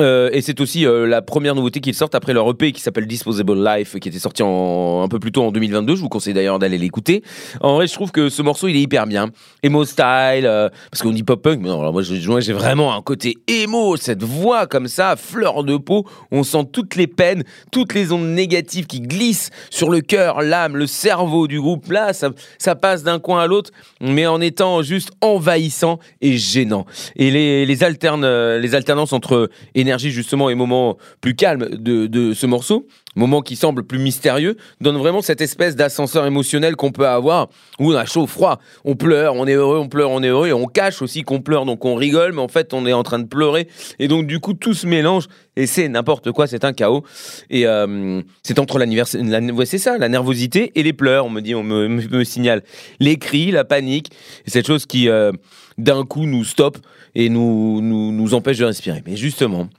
Euh, 0.00 0.28
et 0.32 0.42
c'est 0.42 0.60
aussi 0.60 0.86
euh, 0.86 1.06
la 1.06 1.22
première 1.22 1.54
nouveauté 1.54 1.80
qu'ils 1.80 1.94
sortent 1.94 2.14
après 2.14 2.34
leur 2.34 2.50
EP 2.50 2.72
qui 2.72 2.82
s'appelle 2.82 3.06
Disposable 3.06 3.64
Life, 3.64 3.98
qui 3.98 4.08
était 4.08 4.18
sorti 4.18 4.42
un 4.42 5.08
peu 5.08 5.18
plus 5.18 5.32
tôt 5.32 5.42
en 5.42 5.52
2022. 5.52 5.96
Je 5.96 6.00
vous 6.00 6.08
conseille 6.08 6.34
d'ailleurs 6.34 6.58
d'aller 6.58 6.78
l'écouter. 6.78 7.22
En 7.60 7.76
vrai, 7.76 7.86
je 7.86 7.94
trouve 7.94 8.12
que 8.12 8.28
ce 8.28 8.42
morceau, 8.42 8.68
il 8.68 8.76
est 8.76 8.80
hyper 8.80 9.06
bien. 9.06 9.30
Emo 9.62 9.84
style, 9.84 10.04
euh, 10.44 10.68
parce 10.90 11.02
qu'on 11.02 11.10
dit 11.10 11.22
pop 11.22 11.40
punk, 11.42 11.60
mais 11.62 11.68
non, 11.68 11.80
alors 11.80 11.92
moi, 11.92 12.02
j'ai 12.02 12.52
vraiment 12.52 12.94
un 12.94 13.02
côté 13.02 13.38
emo, 13.48 13.96
cette 13.96 14.22
voix 14.22 14.66
comme 14.66 14.88
ça, 14.88 15.16
fleur 15.16 15.64
de 15.64 15.76
peau. 15.76 16.06
On 16.30 16.42
sent 16.42 16.68
toutes 16.72 16.96
les 16.96 17.06
peines, 17.06 17.44
toutes 17.72 17.94
les 17.94 18.12
ondes 18.12 18.28
négatives 18.28 18.86
qui 18.86 19.00
glissent 19.00 19.50
sur 19.70 19.90
le 19.90 20.00
cœur, 20.00 20.42
l'âme, 20.42 20.76
le 20.76 20.86
cerveau 20.86 21.46
du 21.46 21.60
groupe. 21.60 21.90
Là, 21.90 22.12
ça, 22.12 22.74
passe 22.74 23.02
d'un 23.02 23.18
coin 23.18 23.42
à 23.42 23.46
l'autre, 23.46 23.70
mais 24.00 24.26
en 24.26 24.40
étant 24.40 24.82
juste 24.82 25.10
envahissant 25.22 25.98
et 26.20 26.36
gênant. 26.36 26.84
Et 27.16 27.30
les, 27.30 27.64
les, 27.64 27.76
les 27.76 28.74
alternances 28.74 29.12
entre 29.12 29.48
énergie 29.86 30.10
justement 30.10 30.50
et 30.50 30.54
moments 30.54 30.96
plus 31.20 31.34
calmes 31.34 31.68
de, 31.70 32.06
de 32.06 32.34
ce 32.34 32.46
morceau, 32.46 32.86
moments 33.14 33.40
qui 33.40 33.56
semblent 33.56 33.84
plus 33.84 33.98
mystérieux, 33.98 34.56
donnent 34.80 34.98
vraiment 34.98 35.22
cette 35.22 35.40
espèce 35.40 35.76
d'ascenseur 35.76 36.26
émotionnel 36.26 36.76
qu'on 36.76 36.90
peut 36.92 37.06
avoir 37.06 37.48
où 37.78 37.92
on 37.92 37.96
a 37.96 38.04
chaud, 38.04 38.26
froid, 38.26 38.58
on 38.84 38.96
pleure, 38.96 39.34
on 39.34 39.46
est 39.46 39.54
heureux, 39.54 39.78
on 39.78 39.88
pleure, 39.88 40.10
on 40.10 40.22
est 40.22 40.28
heureux 40.28 40.52
on 40.52 40.66
cache 40.66 41.02
aussi 41.02 41.22
qu'on 41.22 41.40
pleure, 41.40 41.64
donc 41.64 41.84
on 41.84 41.94
rigole, 41.94 42.32
mais 42.32 42.40
en 42.40 42.48
fait 42.48 42.74
on 42.74 42.86
est 42.86 42.92
en 42.92 43.02
train 43.02 43.18
de 43.18 43.26
pleurer. 43.28 43.68
Et 43.98 44.08
donc 44.08 44.26
du 44.26 44.40
coup 44.40 44.54
tout 44.54 44.74
se 44.74 44.86
mélange 44.86 45.26
et 45.56 45.66
c'est 45.66 45.88
n'importe 45.88 46.32
quoi, 46.32 46.46
c'est 46.46 46.64
un 46.64 46.72
chaos. 46.72 47.02
Et 47.48 47.66
euh, 47.66 48.20
c'est 48.42 48.58
entre 48.58 48.78
l'anniversaire, 48.78 49.22
la- 49.24 49.64
c'est 49.64 49.78
ça, 49.78 49.96
la 49.98 50.08
nervosité 50.08 50.72
et 50.74 50.82
les 50.82 50.92
pleurs, 50.92 51.26
on 51.26 51.30
me 51.30 51.40
dit, 51.40 51.54
on 51.54 51.62
me, 51.62 51.88
me- 51.88 52.08
me 52.08 52.24
signale. 52.24 52.62
Les 53.00 53.16
cris, 53.16 53.50
la 53.50 53.64
panique, 53.64 54.10
et 54.46 54.50
cette 54.50 54.66
chose 54.66 54.84
qui 54.86 55.08
euh, 55.08 55.32
d'un 55.78 56.04
coup 56.04 56.26
nous 56.26 56.44
stoppe 56.44 56.78
et 57.16 57.30
nous, 57.30 57.80
nous, 57.80 58.12
nous 58.12 58.34
empêche 58.34 58.58
de 58.58 58.66
respirer. 58.66 59.02
Mais 59.06 59.16
justement, 59.16 59.70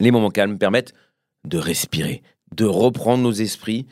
les 0.00 0.10
moments 0.10 0.30
calmes 0.30 0.58
permettent 0.58 0.92
de 1.46 1.56
respirer, 1.56 2.22
de 2.54 2.64
reprendre 2.64 3.22
nos 3.22 3.32
esprits 3.32 3.86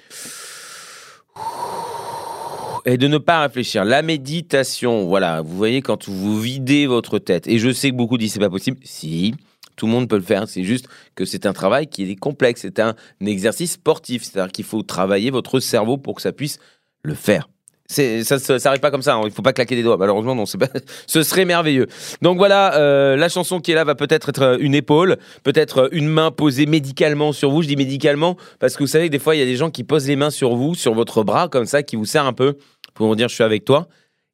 et 2.85 2.97
de 2.97 3.07
ne 3.07 3.18
pas 3.18 3.43
réfléchir. 3.43 3.85
La 3.85 4.03
méditation, 4.03 5.07
voilà, 5.07 5.43
vous 5.43 5.57
voyez 5.57 5.80
quand 5.80 6.09
vous 6.09 6.41
videz 6.41 6.89
votre 6.89 7.20
tête. 7.20 7.47
Et 7.47 7.61
je 7.61 7.72
sais 7.72 7.91
que 7.91 7.95
beaucoup 7.95 8.18
disent 8.18 8.33
c'est 8.33 8.41
pas 8.41 8.51
possible. 8.51 8.78
Si, 8.83 9.37
tout 9.76 9.87
le 9.87 9.93
monde 9.93 10.09
peut 10.09 10.16
le 10.16 10.22
faire. 10.22 10.49
C'est 10.49 10.64
juste 10.64 10.89
que 11.14 11.24
c'est 11.24 11.47
un 11.47 11.53
travail 11.53 11.87
qui 11.87 12.11
est 12.11 12.16
complexe. 12.16 12.62
C'est 12.62 12.80
un 12.80 12.97
exercice 13.24 13.74
sportif. 13.74 14.24
C'est-à-dire 14.24 14.51
qu'il 14.51 14.64
faut 14.64 14.83
travailler 14.83 15.30
votre 15.30 15.61
cerveau 15.61 15.99
pour 15.99 16.16
que 16.16 16.22
ça 16.22 16.33
puisse 16.33 16.59
le 17.05 17.14
faire. 17.14 17.49
Ça 17.93 18.36
ne 18.55 18.59
s'arrive 18.59 18.80
pas 18.80 18.90
comme 18.90 19.03
ça, 19.03 19.14
hein. 19.14 19.22
il 19.24 19.30
faut 19.30 19.43
pas 19.43 19.53
claquer 19.53 19.76
des 19.76 19.82
doigts. 19.82 19.97
Malheureusement, 19.97 20.34
non, 20.34 20.45
ce 21.07 21.22
serait 21.22 21.45
merveilleux. 21.45 21.86
Donc 22.22 22.38
voilà, 22.38 22.74
euh, 22.76 23.16
la 23.16 23.28
chanson 23.28 23.61
qui 23.61 23.72
est 23.72 23.74
là 23.74 23.84
va 23.84 23.95
peut-être 23.95 24.30
être 24.30 24.43
euh, 24.43 24.57
une 24.61 24.74
épaule, 24.74 25.18
peut-être 25.43 25.82
euh, 25.82 25.88
une 25.93 26.09
main 26.09 26.30
posée 26.30 26.66
médicalement 26.66 27.32
sur 27.32 27.51
vous. 27.51 27.62
Je 27.62 27.68
dis 27.68 27.76
médicalement 27.76 28.36
parce 28.59 28.76
que 28.76 28.82
vous 28.82 28.88
savez 28.88 29.07
que 29.07 29.12
des 29.12 29.18
fois, 29.18 29.36
il 29.36 29.40
y 29.40 29.43
a 29.43 29.47
des 29.47 29.57
gens 29.57 29.70
qui 29.70 29.84
posent 29.84 30.09
les 30.09 30.16
mains 30.16 30.30
sur 30.30 30.55
vous, 30.55 30.74
sur 30.74 30.95
votre 30.95 31.22
bras, 31.22 31.49
comme 31.49 31.66
ça, 31.66 31.82
qui 31.82 31.97
vous 31.97 32.07
serrent 32.07 32.26
un 32.26 32.32
peu 32.32 32.57
pour 32.95 33.09
vous 33.09 33.16
dire 33.16 33.28
je 33.28 33.34
suis 33.34 33.45
avec 33.45 33.64
toi. 33.64 33.88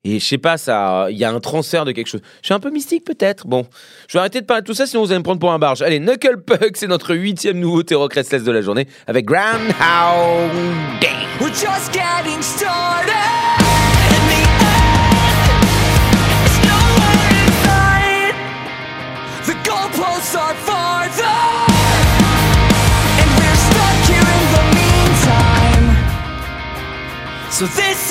Et 0.05 0.21
je 0.21 0.25
sais 0.25 0.39
pas, 0.39 0.57
ça, 0.57 1.09
il 1.11 1.19
y 1.19 1.25
a 1.25 1.31
un 1.31 1.41
transfert 1.41 1.85
de 1.85 1.91
quelque 1.93 2.07
chose. 2.07 2.21
Je 2.41 2.47
suis 2.47 2.55
un 2.55 2.61
peu 2.61 2.71
mystique 2.71 3.05
peut-être. 3.05 3.47
Bon, 3.47 3.67
je 4.07 4.15
vais 4.15 4.21
arrêter 4.21 4.41
de 4.41 4.47
parler 4.47 4.63
de 4.63 4.67
tout 4.67 4.75
ça, 4.75 4.87
sinon 4.87 5.03
vous 5.03 5.11
allez 5.11 5.19
me 5.19 5.25
prendre 5.25 5.41
pour 5.41 5.53
un 5.53 5.59
barge. 5.59 5.83
Allez, 5.83 5.99
Knuckle 5.99 6.41
Puck, 6.47 6.77
c'est 6.77 6.87
notre 6.87 7.15
huitième 7.15 7.59
nouveauté 7.59 7.95
rock 7.97 8.15
restless 8.15 8.45
de 8.45 8.53
la 8.53 8.63
journée 8.63 8.87
avec 9.09 9.27
Groundhound 9.27 10.53
Day. 11.01 11.09
We're 11.41 11.51
just 11.51 11.93
getting 11.93 12.43
started. 12.43 13.28
So 27.59 27.67
this 27.67 28.08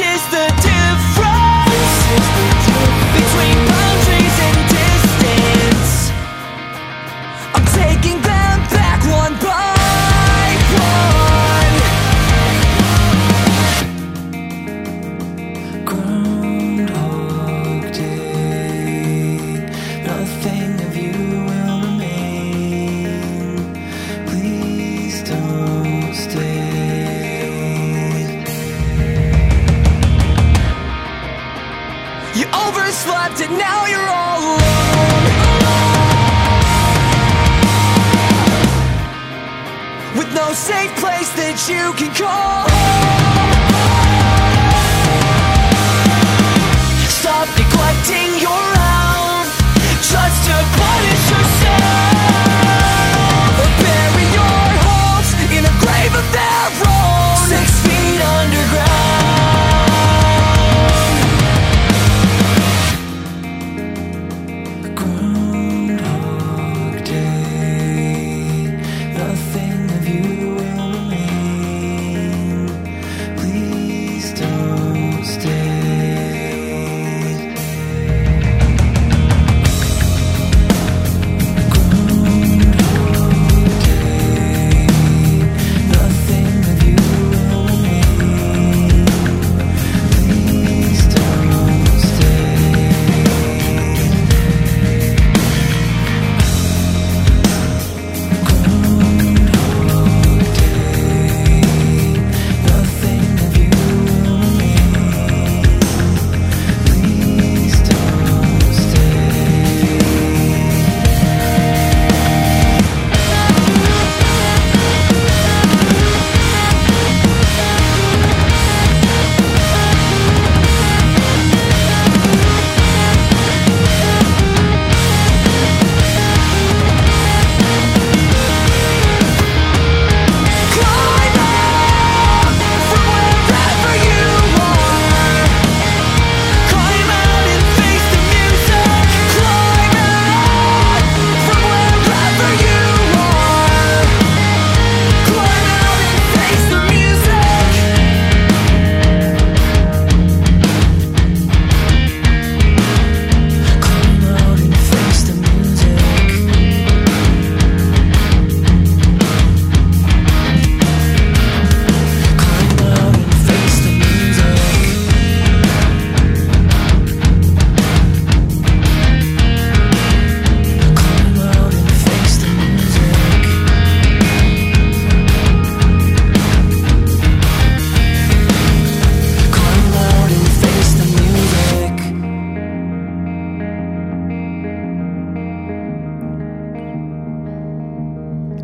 You 32.38 32.46
overslept 32.54 33.42
and 33.42 33.58
now 33.58 33.88
you're 33.88 34.10
all 34.10 34.42
alone. 34.44 34.62
With 40.16 40.32
no 40.36 40.54
safe 40.54 40.94
place 40.98 41.32
that 41.34 41.58
you 41.66 41.94
can 41.98 42.14
call 42.14 42.70
Stop 47.10 47.48
neglecting 47.58 48.30
your 48.46 48.66
own 48.86 49.46
Just 50.06 50.38
to 50.46 50.77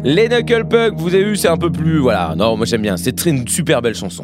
Les 0.03 0.27
Knuckle 0.27 0.65
Puck, 0.65 0.95
vous 0.97 1.15
avez 1.15 1.23
vu, 1.23 1.37
c'est 1.37 1.47
un 1.47 1.57
peu 1.57 1.71
plus. 1.71 1.99
Voilà, 1.99 2.33
non, 2.35 2.57
moi 2.57 2.65
j'aime 2.65 2.81
bien. 2.81 2.97
C'est 2.97 3.25
une 3.25 3.47
super 3.47 3.81
belle 3.81 3.95
chanson. 3.95 4.23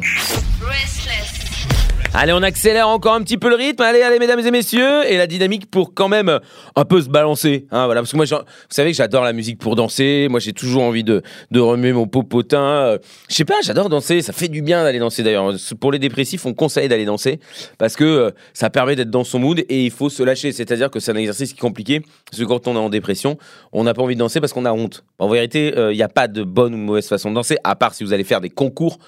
Allez, 2.12 2.32
on 2.32 2.42
accélère 2.42 2.88
encore 2.88 3.14
un 3.14 3.22
petit 3.22 3.38
peu 3.38 3.48
le 3.48 3.54
rythme. 3.54 3.82
Allez, 3.82 4.02
allez, 4.02 4.18
mesdames 4.18 4.40
et 4.40 4.50
messieurs. 4.50 5.08
Et 5.08 5.16
la 5.16 5.28
dynamique 5.28 5.70
pour 5.70 5.94
quand 5.94 6.08
même 6.08 6.28
euh, 6.28 6.40
un 6.74 6.84
peu 6.84 7.00
se 7.00 7.08
balancer. 7.08 7.66
Hein, 7.70 7.84
voilà, 7.84 8.00
parce 8.00 8.10
que 8.10 8.16
moi, 8.16 8.26
vous 8.26 8.36
savez 8.68 8.90
que 8.90 8.96
j'adore 8.96 9.22
la 9.22 9.32
musique 9.32 9.58
pour 9.58 9.76
danser. 9.76 10.26
Moi, 10.28 10.40
j'ai 10.40 10.52
toujours 10.52 10.82
envie 10.82 11.04
de, 11.04 11.22
remuer 11.54 11.92
mon 11.92 12.08
popotin. 12.08 12.62
Euh, 12.62 12.98
Je 13.28 13.36
sais 13.36 13.44
pas, 13.44 13.54
j'adore 13.62 13.88
danser. 13.88 14.22
Ça 14.22 14.32
fait 14.32 14.48
du 14.48 14.60
bien 14.60 14.82
d'aller 14.82 14.98
danser 14.98 15.22
d'ailleurs. 15.22 15.54
Pour 15.78 15.92
les 15.92 16.00
dépressifs, 16.00 16.44
on 16.46 16.52
conseille 16.52 16.88
d'aller 16.88 17.04
danser 17.04 17.38
parce 17.78 17.94
que 17.94 18.04
euh, 18.04 18.30
ça 18.54 18.70
permet 18.70 18.96
d'être 18.96 19.10
dans 19.10 19.24
son 19.24 19.38
mood 19.38 19.60
et 19.60 19.84
il 19.84 19.92
faut 19.92 20.10
se 20.10 20.24
lâcher. 20.24 20.50
C'est-à-dire 20.50 20.90
que 20.90 20.98
c'est 20.98 21.12
un 21.12 21.16
exercice 21.16 21.52
qui 21.52 21.58
est 21.58 21.60
compliqué. 21.60 22.02
Parce 22.28 22.42
que 22.42 22.46
quand 22.46 22.66
on 22.66 22.74
est 22.74 22.80
en 22.80 22.90
dépression, 22.90 23.38
on 23.72 23.84
n'a 23.84 23.94
pas 23.94 24.02
envie 24.02 24.16
de 24.16 24.20
danser 24.20 24.40
parce 24.40 24.52
qu'on 24.52 24.64
a 24.64 24.72
honte. 24.72 25.04
En 25.20 25.28
vérité, 25.28 25.78
euh, 25.78 25.92
il 25.92 25.96
n'y 25.96 26.02
a 26.02 26.08
pas 26.08 26.26
de 26.26 26.42
bonne 26.42 26.74
ou 26.74 26.78
mauvaise 26.78 27.06
façon 27.06 27.30
de 27.30 27.36
danser, 27.36 27.56
à 27.62 27.76
part 27.76 27.94
si 27.94 28.02
vous 28.02 28.12
allez 28.12 28.24
faire 28.24 28.40
des 28.40 28.50
concours. 28.50 28.98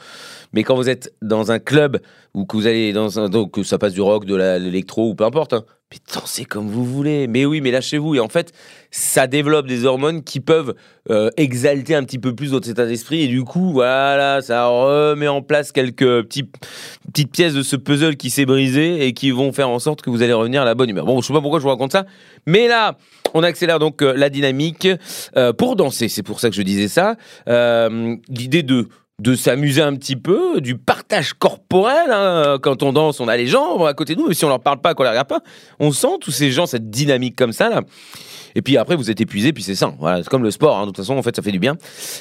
Mais 0.53 0.65
quand 0.65 0.75
vous 0.75 0.89
êtes 0.89 1.13
dans 1.23 1.51
un 1.51 1.59
club 1.59 2.01
ou 2.35 2.45
que 2.45 2.57
vous 2.57 2.67
allez 2.67 2.93
dans 2.93 3.19
un 3.19 3.29
donc 3.29 3.53
que 3.53 3.63
ça 3.63 3.79
passe 3.79 3.93
du 3.93 4.01
rock, 4.01 4.25
de 4.25 4.35
l'électro 4.35 5.11
ou 5.11 5.15
peu 5.15 5.25
importe, 5.25 5.53
hein, 5.53 5.65
mais 5.93 5.99
dansez 6.15 6.45
comme 6.45 6.69
vous 6.69 6.85
voulez. 6.85 7.27
Mais 7.27 7.45
oui, 7.45 7.61
mais 7.61 7.71
lâchez-vous. 7.71 8.15
Et 8.15 8.21
en 8.21 8.29
fait, 8.29 8.53
ça 8.91 9.27
développe 9.27 9.67
des 9.67 9.85
hormones 9.85 10.23
qui 10.23 10.41
peuvent 10.41 10.75
euh, 11.11 11.31
exalter 11.37 11.95
un 11.95 12.05
petit 12.05 12.19
peu 12.19 12.35
plus 12.35 12.51
votre 12.51 12.69
état 12.69 12.87
d'esprit. 12.87 13.23
Et 13.23 13.29
du 13.29 13.45
coup, 13.45 13.73
voilà, 13.73 14.41
ça 14.41 14.67
remet 14.67 15.29
en 15.29 15.43
place 15.43 15.73
quelques 15.73 16.23
petites 16.23 17.33
pièces 17.33 17.55
de 17.55 17.63
ce 17.63 17.77
puzzle 17.77 18.17
qui 18.17 18.31
s'est 18.31 18.47
brisé 18.47 19.07
et 19.07 19.13
qui 19.13 19.31
vont 19.31 19.53
faire 19.53 19.69
en 19.69 19.79
sorte 19.79 20.01
que 20.01 20.11
vous 20.11 20.23
allez 20.23 20.33
revenir 20.33 20.63
à 20.63 20.65
la 20.65 20.75
bonne 20.75 20.89
humeur. 20.89 21.05
Bon, 21.05 21.21
je 21.21 21.27
sais 21.27 21.35
pas 21.35 21.41
pourquoi 21.41 21.59
je 21.59 21.65
vous 21.65 21.71
raconte 21.71 21.93
ça, 21.93 22.07
mais 22.47 22.69
là, 22.69 22.97
on 23.35 23.43
accélère 23.43 23.79
donc 23.79 24.03
euh, 24.03 24.15
la 24.17 24.31
dynamique 24.31 24.89
euh, 25.37 25.53
pour 25.53 25.77
danser. 25.77 26.09
C'est 26.09 26.23
pour 26.23 26.41
ça 26.41 26.49
que 26.49 26.57
je 26.57 26.63
disais 26.63 26.89
ça. 26.89 27.17
L'idée 28.29 28.63
de 28.63 28.89
de 29.23 29.37
s'amuser 29.37 29.83
un 29.83 29.95
petit 29.95 30.17
peu, 30.17 30.61
du 30.61 30.77
partage 30.77 31.33
corporel. 31.35 32.11
hein. 32.11 32.59
Quand 32.61 32.83
on 32.83 32.93
danse, 32.93 33.21
on 33.21 33.29
a 33.29 33.37
les 33.37 33.47
gens 33.47 33.85
à 33.85 33.95
côté 33.95 34.15
de 34.17 34.21
nous, 34.21 34.27
mais 34.29 34.35
si 34.35 34.45
on 34.45 34.49
leur 34.49 34.61
parle 34.61 34.81
pas, 34.81 34.95
qu'on 34.95 35.05
les 35.05 35.11
regarde 35.11 35.29
pas, 35.29 35.41
on 35.79 35.93
sent 35.93 36.19
tous 36.21 36.33
ces 36.33 36.51
gens, 36.51 36.67
cette 36.67 36.91
dynamique 36.91 37.37
comme 37.37 37.53
ça 37.53 37.69
là. 37.69 37.83
Et 38.55 38.61
puis 38.61 38.77
après, 38.77 38.97
vous 38.97 39.11
êtes 39.11 39.21
épuisé, 39.21 39.53
puis 39.55 39.63
c'est 39.63 39.75
ça. 39.77 39.95
C'est 40.19 40.29
comme 40.29 40.43
le 40.43 40.51
sport. 40.51 40.77
hein. 40.77 40.83
De 40.83 40.87
toute 40.89 40.99
façon, 40.99 41.17
en 41.17 41.23
fait, 41.23 41.35
ça 41.35 41.41
fait 41.41 41.53
du 41.53 41.59
bien. 41.59 41.77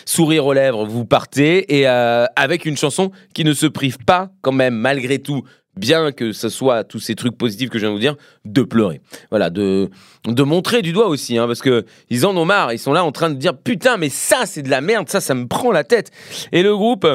Sourire 0.06 0.46
aux 0.46 0.54
lèvres, 0.54 0.86
vous 0.86 1.04
partez 1.06 1.80
et 1.80 1.90
euh, 1.90 2.26
avec 2.38 2.66
une 2.66 2.78
chanson 2.78 3.12
qui 3.34 3.44
ne 3.44 3.54
se 3.54 3.66
prive 3.66 3.98
pas, 4.06 4.30
quand 4.42 4.54
même, 4.54 4.76
malgré 4.76 5.20
tout, 5.20 5.44
bien 5.78 6.12
que 6.12 6.32
ce 6.34 6.50
soit 6.50 6.84
tous 6.84 7.00
ces 7.00 7.16
trucs 7.16 7.38
positifs 7.38 7.70
que 7.70 7.78
je 7.78 7.86
viens 7.86 7.90
de 7.90 7.96
vous 7.96 8.02
dire, 8.02 8.16
de 8.46 8.62
pleurer. 8.62 9.02
Voilà, 9.30 9.50
de 9.50 9.90
de 10.28 10.44
montrer 10.44 10.82
du 10.82 10.92
doigt 10.92 11.08
aussi, 11.08 11.38
hein, 11.38 11.48
parce 11.48 11.62
que 11.62 11.86
ils 12.10 12.26
en 12.26 12.36
ont 12.38 12.46
marre. 12.46 12.74
Ils 12.74 12.80
sont 12.80 12.94
là 12.94 13.04
en 13.04 13.12
train 13.12 13.30
de 13.30 13.36
dire 13.36 13.58
putain, 13.58 13.98
mais 13.98 14.10
ça 14.10 14.46
c'est 14.46 14.62
de 14.62 14.70
la 14.70 14.82
merde, 14.82 15.10
ça 15.10 15.22
ça 15.22 15.34
me 15.34 15.48
prend 15.48 15.72
la 15.72 15.84
tête. 15.84 16.12
Et 16.52 16.62
le 16.62 16.76
groupe, 16.76 17.08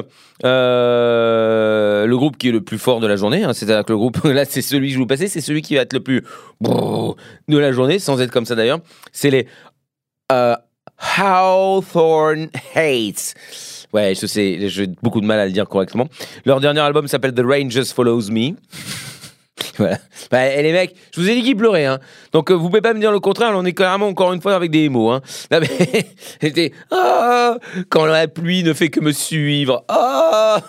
euh, 0.45 2.07
le 2.07 2.17
groupe 2.17 2.37
qui 2.37 2.49
est 2.49 2.53
le 2.53 2.63
plus 2.63 2.79
fort 2.79 3.01
de 3.01 3.07
la 3.07 3.17
journée, 3.17 3.45
hein, 3.45 3.53
c'est-à-dire 3.53 3.85
que 3.85 3.93
le 3.93 3.99
groupe 3.99 4.19
là 4.25 4.45
c'est 4.45 4.63
celui 4.63 4.89
que 4.89 4.95
je 4.95 4.99
vous 4.99 5.07
passais, 5.07 5.29
c'est 5.29 5.41
celui 5.41 5.63
qui 5.63 5.75
va 5.75 5.83
être 5.83 5.93
le 5.93 6.01
plus 6.01 6.23
de 6.63 7.59
la 7.59 7.73
journée, 7.73 7.99
sans 7.99 8.21
être 8.21 8.31
comme 8.31 8.47
ça 8.47 8.55
d'ailleurs. 8.55 8.81
C'est 9.13 9.31
les 9.31 9.47
euh, 10.33 10.57
Hawthorne 11.19 12.49
Hates. 12.75 13.35
Ouais, 13.97 14.15
je 14.15 14.27
sais, 14.27 14.69
j'ai 14.69 14.89
beaucoup 15.03 15.23
de 15.23 15.27
mal 15.27 15.41
à 15.41 15.47
le 15.47 15.53
dire 15.53 15.67
correctement. 15.67 16.07
Leur 16.45 16.61
dernier 16.61 16.81
album 16.81 17.09
s'appelle 17.09 17.33
The 17.33 17.41
Rain 17.43 17.71
Just 17.71 17.95
Follows 17.95 18.31
Me. 18.31 18.51
voilà. 19.79 19.97
Bah, 20.31 20.53
et 20.53 20.63
les 20.63 20.73
mecs, 20.73 20.95
je 21.15 21.21
vous 21.23 21.31
ai 21.31 21.35
dit 21.35 21.43
qu'ils 21.43 21.57
pleuraient, 21.57 21.87
hein. 21.87 21.99
Donc 22.33 22.51
euh, 22.51 22.55
vous 22.55 22.69
pouvez 22.69 22.83
pas 22.83 22.93
me 22.93 23.01
dire 23.01 23.11
le 23.11 23.21
contraire, 23.21 23.53
on 23.55 23.65
est 23.65 23.73
clairement 23.73 24.09
encore 24.09 24.35
une 24.35 24.43
fois 24.43 24.55
avec 24.55 24.71
des 24.71 24.91
mots, 24.91 25.11
hein. 25.11 25.23
C'était 26.43 26.73
ah, 26.91 27.57
quand 27.89 28.05
la 28.05 28.29
pluie 28.29 28.63
ne 28.65 28.75
fait 28.75 28.91
que 28.91 29.01
me 29.01 29.13
suivre. 29.13 29.83
Ah 29.89 30.61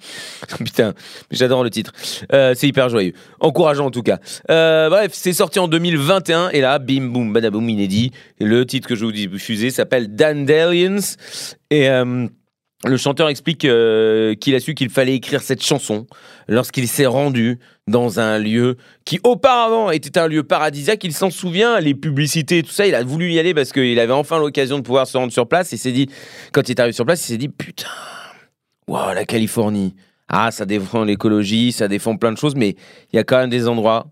Putain, 0.58 0.94
j'adore 1.30 1.62
le 1.62 1.68
titre. 1.68 1.92
Euh, 2.32 2.54
c'est 2.56 2.66
hyper 2.66 2.88
joyeux. 2.88 3.12
Encourageant 3.40 3.88
en 3.88 3.90
tout 3.90 4.02
cas. 4.02 4.20
Euh, 4.50 4.88
bref, 4.88 5.10
c'est 5.12 5.34
sorti 5.34 5.58
en 5.58 5.68
2021 5.68 6.48
et 6.48 6.62
là, 6.62 6.78
bim 6.78 7.08
boum 7.08 7.30
badaboum 7.30 7.68
inédit. 7.68 8.12
Le 8.40 8.64
titre 8.64 8.88
que 8.88 8.94
je 8.94 9.04
vous 9.04 9.12
diffuser 9.12 9.68
s'appelle 9.68 10.14
Dandelions 10.14 11.00
et 11.70 11.90
euh, 11.90 12.26
le 12.84 12.96
chanteur 12.96 13.28
explique 13.28 13.66
euh, 13.66 14.34
qu'il 14.34 14.54
a 14.54 14.60
su 14.60 14.74
qu'il 14.74 14.88
fallait 14.88 15.14
écrire 15.14 15.42
cette 15.42 15.62
chanson 15.62 16.06
lorsqu'il 16.48 16.88
s'est 16.88 17.06
rendu 17.06 17.58
dans 17.86 18.20
un 18.20 18.38
lieu 18.38 18.78
qui 19.04 19.20
auparavant 19.22 19.90
était 19.90 20.18
un 20.18 20.26
lieu 20.26 20.44
paradisiaque. 20.44 21.04
Il 21.04 21.12
s'en 21.12 21.30
souvient, 21.30 21.78
les 21.80 21.94
publicités 21.94 22.58
et 22.58 22.62
tout 22.62 22.70
ça. 22.70 22.86
Il 22.86 22.94
a 22.94 23.04
voulu 23.04 23.32
y 23.32 23.38
aller 23.38 23.52
parce 23.52 23.72
qu'il 23.72 23.98
avait 23.98 24.14
enfin 24.14 24.38
l'occasion 24.38 24.78
de 24.78 24.82
pouvoir 24.82 25.06
se 25.06 25.18
rendre 25.18 25.32
sur 25.32 25.46
place. 25.46 25.72
Et 25.74 25.76
s'est 25.76 25.92
dit, 25.92 26.08
quand 26.52 26.68
il 26.68 26.72
est 26.72 26.80
arrivé 26.80 26.94
sur 26.94 27.04
place, 27.04 27.22
il 27.24 27.32
s'est 27.32 27.38
dit 27.38 27.50
putain, 27.50 27.88
waouh, 28.88 29.14
la 29.14 29.26
Californie. 29.26 29.94
Ah, 30.28 30.50
ça 30.50 30.64
défend 30.64 31.04
l'écologie, 31.04 31.72
ça 31.72 31.86
défend 31.86 32.16
plein 32.16 32.32
de 32.32 32.38
choses, 32.38 32.54
mais 32.54 32.76
il 33.12 33.16
y 33.16 33.18
a 33.18 33.24
quand 33.24 33.38
même 33.38 33.50
des 33.50 33.68
endroits 33.68 34.06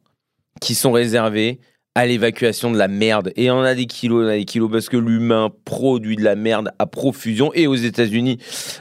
qui 0.61 0.75
sont 0.75 0.93
réservés 0.93 1.61
à 1.95 2.07
l'évacuation 2.07 2.71
de 2.71 2.79
la 2.79 2.89
merde. 2.89 3.33
Et 3.37 3.51
on 3.51 3.63
a 3.63 3.75
des 3.75 3.87
kilos, 3.87 4.25
on 4.25 4.29
a 4.29 4.37
des 4.37 4.45
kilos 4.45 4.71
parce 4.71 4.89
que 4.89 4.97
l'humain 4.97 5.51
produit 5.65 6.17
de 6.17 6.23
la 6.23 6.37
merde 6.37 6.71
à 6.79 6.87
profusion. 6.87 7.53
Et 7.55 7.67
aux 7.67 7.75
États-Unis, 7.75 8.39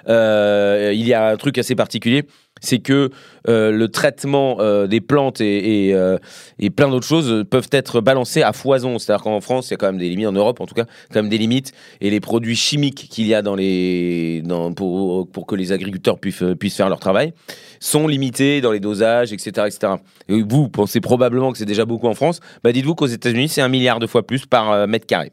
euh, 0.07 0.91
il 0.93 1.07
y 1.07 1.13
a 1.13 1.29
un 1.29 1.37
truc 1.37 1.57
assez 1.57 1.75
particulier. 1.75 2.25
C'est 2.61 2.79
que 2.79 3.09
euh, 3.47 3.71
le 3.71 3.87
traitement 3.87 4.57
euh, 4.59 4.87
des 4.87 4.99
plantes 4.99 5.39
euh, 5.39 6.17
et 6.59 6.69
plein 6.69 6.89
d'autres 6.89 7.07
choses 7.07 7.45
peuvent 7.49 7.69
être 7.71 8.01
balancés 8.01 8.43
à 8.43 8.51
foison. 8.51 8.99
C'est-à-dire 8.99 9.23
qu'en 9.23 9.41
France, 9.41 9.69
il 9.69 9.71
y 9.71 9.73
a 9.75 9.77
quand 9.77 9.87
même 9.87 9.97
des 9.97 10.09
limites, 10.09 10.27
en 10.27 10.33
Europe 10.33 10.59
en 10.59 10.65
tout 10.65 10.75
cas, 10.75 10.85
quand 11.13 11.21
même 11.21 11.29
des 11.29 11.37
limites. 11.37 11.71
Et 12.01 12.09
les 12.09 12.19
produits 12.19 12.55
chimiques 12.55 13.07
qu'il 13.09 13.27
y 13.27 13.33
a 13.33 13.41
dans 13.41 13.55
les, 13.55 14.43
pour, 14.75 15.47
que 15.47 15.55
les 15.55 15.71
agriculteurs 15.71 16.19
puissent, 16.19 16.75
faire 16.75 16.89
leur 16.89 16.99
travail 16.99 17.33
sont 17.79 18.07
limités 18.07 18.59
dans 18.59 18.71
les 18.71 18.79
dosages, 18.79 19.31
etc. 19.31 19.67
etc. 19.67 19.93
Et 20.27 20.41
vous 20.41 20.67
pensez 20.67 20.99
probablement 20.99 21.51
que 21.51 21.59
c'est 21.59 21.65
déjà 21.65 21.85
beaucoup 21.85 22.07
en 22.07 22.15
France. 22.15 22.39
Bah 22.63 22.71
dites-vous 22.71 22.95
qu'aux 22.95 23.05
États-Unis, 23.05 23.49
c'est 23.49 23.61
un 23.61 23.69
milliard 23.69 23.99
de 23.99 24.07
fois 24.07 24.25
plus 24.25 24.47
par 24.47 24.87
mètre 24.87 25.05
carré. 25.05 25.31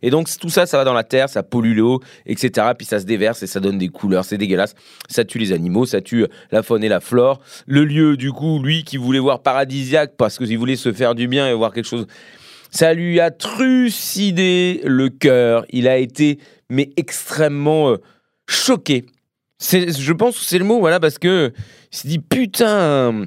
Et 0.00 0.10
donc 0.10 0.28
tout 0.38 0.48
ça, 0.48 0.66
ça 0.66 0.78
va 0.78 0.84
dans 0.84 0.92
la 0.92 1.02
terre, 1.02 1.28
ça 1.28 1.42
pollue 1.42 1.76
l'eau, 1.76 2.00
etc. 2.26 2.68
Puis 2.78 2.86
ça 2.86 3.00
se 3.00 3.06
déverse 3.06 3.42
et 3.42 3.48
ça 3.48 3.58
donne 3.58 3.76
des 3.76 3.88
couleurs, 3.88 4.24
c'est 4.24 4.38
dégueulasse. 4.38 4.74
Ça 5.08 5.24
tue 5.24 5.38
les 5.38 5.52
animaux, 5.52 5.84
ça 5.84 6.00
tue 6.00 6.26
la 6.50 6.62
faune 6.62 6.84
et 6.84 6.88
la 6.88 7.00
flore. 7.00 7.40
Le 7.66 7.84
lieu, 7.84 8.16
du 8.16 8.32
coup, 8.32 8.62
lui 8.62 8.84
qui 8.84 8.96
voulait 8.96 9.18
voir 9.18 9.42
paradisiaque 9.42 10.14
parce 10.16 10.38
qu'il 10.38 10.58
voulait 10.58 10.76
se 10.76 10.92
faire 10.92 11.14
du 11.14 11.28
bien 11.28 11.48
et 11.48 11.54
voir 11.54 11.72
quelque 11.72 11.88
chose, 11.88 12.06
ça 12.70 12.94
lui 12.94 13.20
a 13.20 13.30
trucidé 13.30 14.80
le 14.84 15.08
cœur. 15.08 15.64
Il 15.70 15.88
a 15.88 15.96
été 15.96 16.38
mais 16.70 16.90
extrêmement 16.96 17.90
euh, 17.90 17.96
choqué. 18.48 19.06
Je 19.60 20.12
pense 20.12 20.38
que 20.38 20.44
c'est 20.44 20.58
le 20.58 20.64
mot, 20.64 20.80
voilà, 20.80 21.00
parce 21.00 21.18
que 21.18 21.52
il 21.92 21.96
s'est 21.96 22.08
dit 22.08 22.18
putain, 22.18 23.26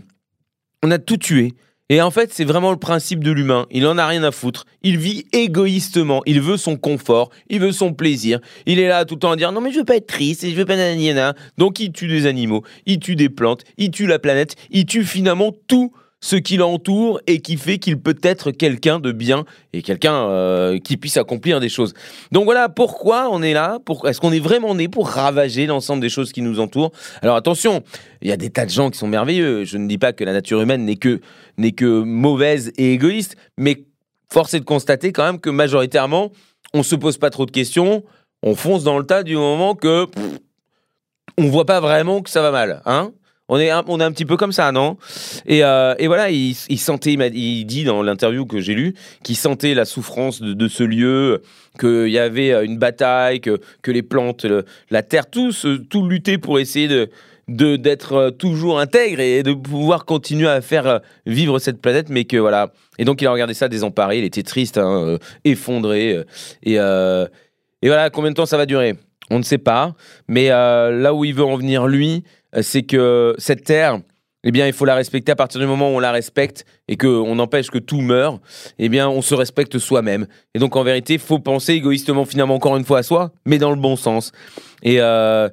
on 0.83 0.91
a 0.91 0.99
tout 0.99 1.17
tué. 1.17 1.53
Et 1.89 2.01
en 2.01 2.11
fait, 2.11 2.33
c'est 2.33 2.43
vraiment 2.43 2.71
le 2.71 2.77
principe 2.77 3.23
de 3.23 3.31
l'humain. 3.31 3.65
Il 3.71 3.87
en 3.87 3.97
a 3.97 4.05
rien 4.05 4.23
à 4.23 4.31
foutre. 4.31 4.65
Il 4.83 4.97
vit 4.97 5.25
égoïstement. 5.31 6.21
Il 6.25 6.41
veut 6.41 6.57
son 6.57 6.75
confort. 6.75 7.29
Il 7.49 7.61
veut 7.61 7.71
son 7.71 7.93
plaisir. 7.93 8.39
Il 8.65 8.79
est 8.79 8.89
là 8.89 9.05
tout 9.05 9.15
le 9.15 9.19
temps 9.19 9.31
à 9.31 9.35
dire 9.35 9.51
non 9.51 9.61
mais 9.61 9.71
je 9.71 9.79
veux 9.79 9.85
pas 9.85 9.95
être 9.95 10.07
triste 10.07 10.47
je 10.49 10.55
veux 10.55 10.65
pas. 10.65 10.75
Donc 11.57 11.79
il 11.79 11.91
tue 11.91 12.07
des 12.07 12.25
animaux, 12.25 12.63
il 12.85 12.99
tue 12.99 13.15
des 13.15 13.29
plantes, 13.29 13.63
il 13.77 13.91
tue 13.91 14.07
la 14.07 14.19
planète, 14.19 14.55
il 14.69 14.85
tue 14.85 15.03
finalement 15.03 15.53
tout 15.67 15.93
ce 16.19 16.35
qui 16.35 16.57
l'entoure 16.57 17.21
et 17.27 17.41
qui 17.41 17.57
fait 17.57 17.77
qu'il 17.77 17.99
peut 17.99 18.17
être 18.23 18.51
quelqu'un 18.51 18.99
de 18.99 19.11
bien 19.11 19.45
et 19.73 19.81
quelqu'un 19.81 20.15
euh, 20.15 20.79
qui 20.79 20.97
puisse 20.97 21.17
accomplir 21.17 21.59
des 21.59 21.69
choses. 21.69 21.93
Donc 22.31 22.45
voilà 22.45 22.69
pourquoi 22.69 23.29
on 23.31 23.43
est 23.43 23.53
là. 23.53 23.77
Pour... 23.85 24.07
Est-ce 24.07 24.19
qu'on 24.19 24.31
est 24.31 24.39
vraiment 24.39 24.73
né 24.73 24.87
pour 24.87 25.09
ravager 25.09 25.67
l'ensemble 25.67 26.01
des 26.01 26.09
choses 26.09 26.31
qui 26.31 26.41
nous 26.41 26.59
entourent? 26.59 26.91
Alors 27.21 27.35
attention, 27.35 27.83
il 28.21 28.29
y 28.29 28.31
a 28.31 28.37
des 28.37 28.49
tas 28.49 28.65
de 28.65 28.71
gens 28.71 28.89
qui 28.89 28.97
sont 28.97 29.07
merveilleux. 29.07 29.63
Je 29.63 29.77
ne 29.77 29.87
dis 29.87 29.99
pas 29.99 30.11
que 30.11 30.23
la 30.23 30.33
nature 30.33 30.59
humaine 30.59 30.85
n'est 30.85 30.95
que, 30.95 31.21
n'est 31.57 31.71
que 31.71 32.01
mauvaise 32.01 32.71
et 32.77 32.93
égoïste, 32.93 33.35
mais 33.57 33.85
force 34.31 34.53
est 34.55 34.59
de 34.59 34.65
constater 34.65 35.11
quand 35.11 35.23
même 35.23 35.39
que 35.39 35.51
majoritairement, 35.51 36.31
on 36.73 36.83
se 36.83 36.95
pose 36.95 37.17
pas 37.17 37.29
trop 37.29 37.45
de 37.45 37.51
questions, 37.51 38.03
on 38.41 38.55
fonce 38.55 38.83
dans 38.83 38.97
le 38.97 39.05
tas 39.05 39.23
du 39.23 39.35
moment 39.35 39.75
que 39.75 40.05
pff, 40.05 40.39
on 41.37 41.45
voit 41.45 41.65
pas 41.65 41.79
vraiment 41.79 42.21
que 42.21 42.29
ça 42.29 42.41
va 42.41 42.51
mal, 42.51 42.81
hein? 42.85 43.11
On 43.49 43.59
est, 43.59 43.69
un, 43.69 43.83
on 43.87 43.99
est 43.99 44.03
un 44.03 44.11
petit 44.11 44.25
peu 44.25 44.35
comme 44.35 44.51
ça, 44.51 44.71
non? 44.71 44.97
Et, 45.45 45.63
euh, 45.63 45.95
et 45.99 46.07
voilà, 46.07 46.29
il, 46.29 46.53
sentait, 46.53 47.13
il, 47.13 47.65
dit 47.65 47.85
dans 47.85 48.03
l'interview 48.03 48.45
que 48.45 48.59
j'ai 48.59 48.73
lu, 48.73 48.93
qu'il 49.23 49.37
sentait 49.37 49.73
la 49.73 49.85
souffrance 49.85 50.41
de, 50.41 50.67
ce 50.67 50.83
lieu, 50.83 51.41
qu'il 51.79 52.09
y 52.09 52.19
avait 52.19 52.65
une 52.65 52.77
bataille, 52.77 53.39
que, 53.39 53.59
que 53.81 53.91
les 53.91 54.03
plantes, 54.03 54.45
la 54.89 55.01
terre, 55.01 55.29
tout, 55.29 55.51
se- 55.51 55.77
tout 55.77 56.07
lutter 56.07 56.37
pour 56.37 56.59
essayer 56.59 56.87
de 56.87 57.09
d'être 57.49 58.13
euh, 58.13 58.29
toujours 58.29 58.77
intègre 58.77 59.21
et 59.21 59.41
de 59.41 59.53
pouvoir 59.53 60.03
continuer 60.03 60.49
à 60.49 60.59
faire 60.59 60.85
euh, 60.85 60.99
vivre 61.25 61.59
cette 61.59 61.79
planète, 61.79 62.09
mais 62.09 62.25
que 62.25 62.35
voilà. 62.35 62.73
Et 62.99 63.05
donc 63.05 63.21
il 63.21 63.27
a 63.27 63.31
regardé 63.31 63.53
ça 63.53 63.69
désemparé, 63.69 64.17
il 64.17 64.25
était 64.25 64.43
triste, 64.43 64.77
hein, 64.77 65.17
effondré, 65.45 66.25
et, 66.63 66.73
et 66.73 67.87
voilà, 67.87 68.09
combien 68.09 68.31
de 68.31 68.35
temps 68.35 68.45
ça 68.45 68.57
va 68.57 68.65
durer? 68.65 68.95
On 69.29 69.37
ne 69.37 69.43
sait 69.43 69.59
pas, 69.59 69.95
mais 70.27 70.49
là 70.49 71.13
où 71.13 71.23
il 71.23 71.33
veut 71.33 71.45
en 71.45 71.55
venir 71.55 71.87
lui, 71.87 72.25
c'est 72.61 72.83
que 72.83 73.35
cette 73.37 73.63
terre, 73.63 73.99
eh 74.43 74.51
bien, 74.51 74.67
il 74.67 74.73
faut 74.73 74.85
la 74.85 74.95
respecter 74.95 75.31
à 75.31 75.35
partir 75.35 75.59
du 75.59 75.67
moment 75.67 75.91
où 75.91 75.95
on 75.95 75.99
la 75.99 76.11
respecte 76.11 76.63
et 76.87 76.95
qu'on 76.95 77.37
empêche 77.39 77.69
que 77.69 77.79
tout 77.79 78.01
meure, 78.01 78.39
eh 78.79 78.87
bien, 78.87 79.09
on 79.09 79.21
se 79.21 79.35
respecte 79.35 79.77
soi-même. 79.77 80.27
Et 80.53 80.59
donc, 80.59 80.75
en 80.75 80.83
vérité, 80.83 81.13
il 81.13 81.19
faut 81.19 81.39
penser 81.39 81.73
égoïstement, 81.73 82.23
finalement, 82.23 82.55
encore 82.55 82.77
une 82.77 82.85
fois 82.85 82.99
à 82.99 83.03
soi, 83.03 83.31
mais 83.45 83.57
dans 83.57 83.71
le 83.71 83.75
bon 83.75 83.95
sens. 83.95 84.31
Et, 84.83 85.01
euh, 85.01 85.49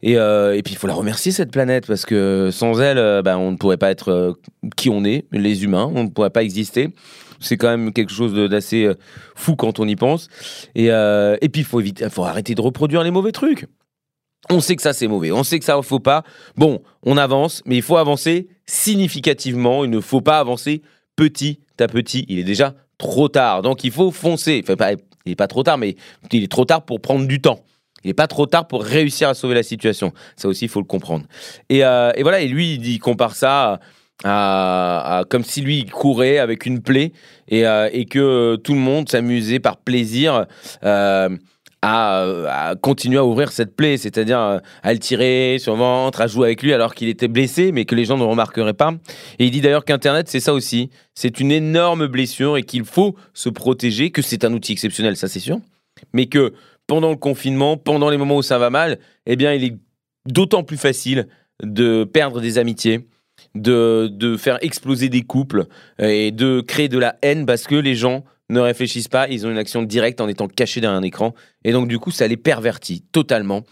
et, 0.00 0.16
euh, 0.16 0.56
et 0.56 0.62
puis, 0.62 0.72
il 0.74 0.76
faut 0.78 0.86
la 0.86 0.94
remercier, 0.94 1.32
cette 1.32 1.50
planète, 1.50 1.86
parce 1.86 2.06
que 2.06 2.50
sans 2.50 2.80
elle, 2.80 2.98
euh, 2.98 3.20
ben, 3.20 3.36
on 3.36 3.50
ne 3.50 3.56
pourrait 3.56 3.76
pas 3.76 3.90
être 3.90 4.10
euh, 4.10 4.32
qui 4.76 4.88
on 4.88 5.04
est, 5.04 5.26
les 5.32 5.64
humains, 5.64 5.90
on 5.94 6.04
ne 6.04 6.08
pourrait 6.08 6.30
pas 6.30 6.42
exister. 6.42 6.88
C'est 7.40 7.56
quand 7.56 7.68
même 7.68 7.92
quelque 7.92 8.12
chose 8.12 8.32
d'assez 8.48 8.84
euh, 8.84 8.94
fou 9.34 9.56
quand 9.56 9.80
on 9.80 9.88
y 9.88 9.96
pense. 9.96 10.28
Et, 10.74 10.90
euh, 10.90 11.36
et 11.42 11.48
puis, 11.50 11.62
il 11.62 12.10
faut 12.10 12.24
arrêter 12.24 12.54
de 12.54 12.60
reproduire 12.60 13.02
les 13.02 13.10
mauvais 13.10 13.32
trucs. 13.32 13.66
On 14.48 14.60
sait 14.60 14.74
que 14.74 14.82
ça 14.82 14.92
c'est 14.92 15.06
mauvais, 15.06 15.30
on 15.32 15.44
sait 15.44 15.58
que 15.58 15.64
ça 15.64 15.76
ne 15.76 15.82
faut 15.82 16.00
pas. 16.00 16.22
Bon, 16.56 16.82
on 17.02 17.16
avance, 17.16 17.62
mais 17.66 17.76
il 17.76 17.82
faut 17.82 17.98
avancer 17.98 18.48
significativement. 18.66 19.84
Il 19.84 19.90
ne 19.90 20.00
faut 20.00 20.22
pas 20.22 20.38
avancer 20.38 20.82
petit 21.14 21.60
à 21.78 21.86
petit. 21.86 22.24
Il 22.28 22.38
est 22.38 22.44
déjà 22.44 22.74
trop 22.98 23.28
tard, 23.28 23.62
donc 23.62 23.84
il 23.84 23.90
faut 23.90 24.10
foncer. 24.10 24.60
Enfin, 24.62 24.76
pas, 24.76 24.92
il 24.92 24.98
n'est 25.26 25.36
pas 25.36 25.46
trop 25.46 25.62
tard, 25.62 25.78
mais 25.78 25.96
il 26.32 26.42
est 26.42 26.50
trop 26.50 26.64
tard 26.64 26.84
pour 26.84 27.00
prendre 27.00 27.26
du 27.26 27.40
temps. 27.40 27.60
Il 28.02 28.08
n'est 28.08 28.14
pas 28.14 28.26
trop 28.26 28.46
tard 28.46 28.66
pour 28.66 28.82
réussir 28.82 29.28
à 29.28 29.34
sauver 29.34 29.54
la 29.54 29.62
situation. 29.62 30.12
Ça 30.36 30.48
aussi, 30.48 30.64
il 30.64 30.68
faut 30.68 30.80
le 30.80 30.86
comprendre. 30.86 31.26
Et, 31.68 31.84
euh, 31.84 32.12
voilà, 32.20 32.40
et 32.40 32.48
lui, 32.48 32.74
il 32.74 32.98
compare 32.98 33.36
ça 33.36 33.78
à, 34.24 35.24
comme 35.28 35.44
si 35.44 35.60
lui 35.60 35.78
il 35.78 35.90
courait 35.90 36.38
avec 36.38 36.66
une 36.66 36.82
plaie 36.82 37.12
et, 37.48 37.66
euh, 37.66 37.88
que 38.10 38.56
tout 38.56 38.74
le 38.74 38.80
monde 38.80 39.08
s'amusait 39.08 39.60
par 39.60 39.76
plaisir. 39.78 40.46
euh, 40.84 41.28
à, 41.82 42.70
à 42.70 42.76
continuer 42.76 43.18
à 43.18 43.24
ouvrir 43.24 43.52
cette 43.52 43.74
plaie, 43.74 43.96
c'est-à-dire 43.96 44.38
euh, 44.38 44.58
à 44.82 44.92
le 44.92 44.98
tirer 44.98 45.56
sur 45.58 45.72
le 45.72 45.78
ventre, 45.78 46.20
à 46.20 46.26
jouer 46.26 46.48
avec 46.48 46.62
lui 46.62 46.72
alors 46.72 46.94
qu'il 46.94 47.08
était 47.08 47.28
blessé, 47.28 47.72
mais 47.72 47.84
que 47.84 47.94
les 47.94 48.04
gens 48.04 48.18
ne 48.18 48.24
remarqueraient 48.24 48.74
pas. 48.74 48.92
Et 49.38 49.46
il 49.46 49.50
dit 49.50 49.60
d'ailleurs 49.60 49.84
qu'Internet, 49.84 50.28
c'est 50.28 50.40
ça 50.40 50.52
aussi. 50.52 50.90
C'est 51.14 51.40
une 51.40 51.50
énorme 51.50 52.06
blessure 52.06 52.56
et 52.56 52.62
qu'il 52.62 52.84
faut 52.84 53.16
se 53.32 53.48
protéger, 53.48 54.10
que 54.10 54.22
c'est 54.22 54.44
un 54.44 54.52
outil 54.52 54.72
exceptionnel, 54.72 55.16
ça 55.16 55.28
c'est 55.28 55.40
sûr, 55.40 55.58
mais 56.12 56.26
que 56.26 56.52
pendant 56.86 57.10
le 57.10 57.16
confinement, 57.16 57.76
pendant 57.76 58.10
les 58.10 58.16
moments 58.16 58.36
où 58.36 58.42
ça 58.42 58.58
va 58.58 58.68
mal, 58.68 58.98
eh 59.26 59.36
bien, 59.36 59.54
il 59.54 59.64
est 59.64 59.76
d'autant 60.26 60.64
plus 60.64 60.76
facile 60.76 61.28
de 61.62 62.04
perdre 62.04 62.40
des 62.40 62.58
amitiés, 62.58 63.06
de, 63.54 64.08
de 64.10 64.36
faire 64.36 64.58
exploser 64.60 65.08
des 65.08 65.22
couples 65.22 65.66
euh, 66.00 66.08
et 66.08 66.30
de 66.30 66.60
créer 66.60 66.88
de 66.88 66.98
la 66.98 67.16
haine 67.22 67.46
parce 67.46 67.64
que 67.64 67.74
les 67.74 67.94
gens 67.94 68.24
ne 68.50 68.60
réfléchissent 68.60 69.08
pas, 69.08 69.28
ils 69.28 69.46
ont 69.46 69.50
une 69.50 69.58
action 69.58 69.82
directe 69.82 70.20
en 70.20 70.28
étant 70.28 70.48
cachés 70.48 70.80
derrière 70.80 70.98
un 70.98 71.02
écran. 71.02 71.34
Et 71.64 71.72
donc, 71.72 71.88
du 71.88 71.98
coup, 71.98 72.10
ça 72.10 72.26
les 72.26 72.36
pervertit 72.36 73.02
totalement. 73.12 73.62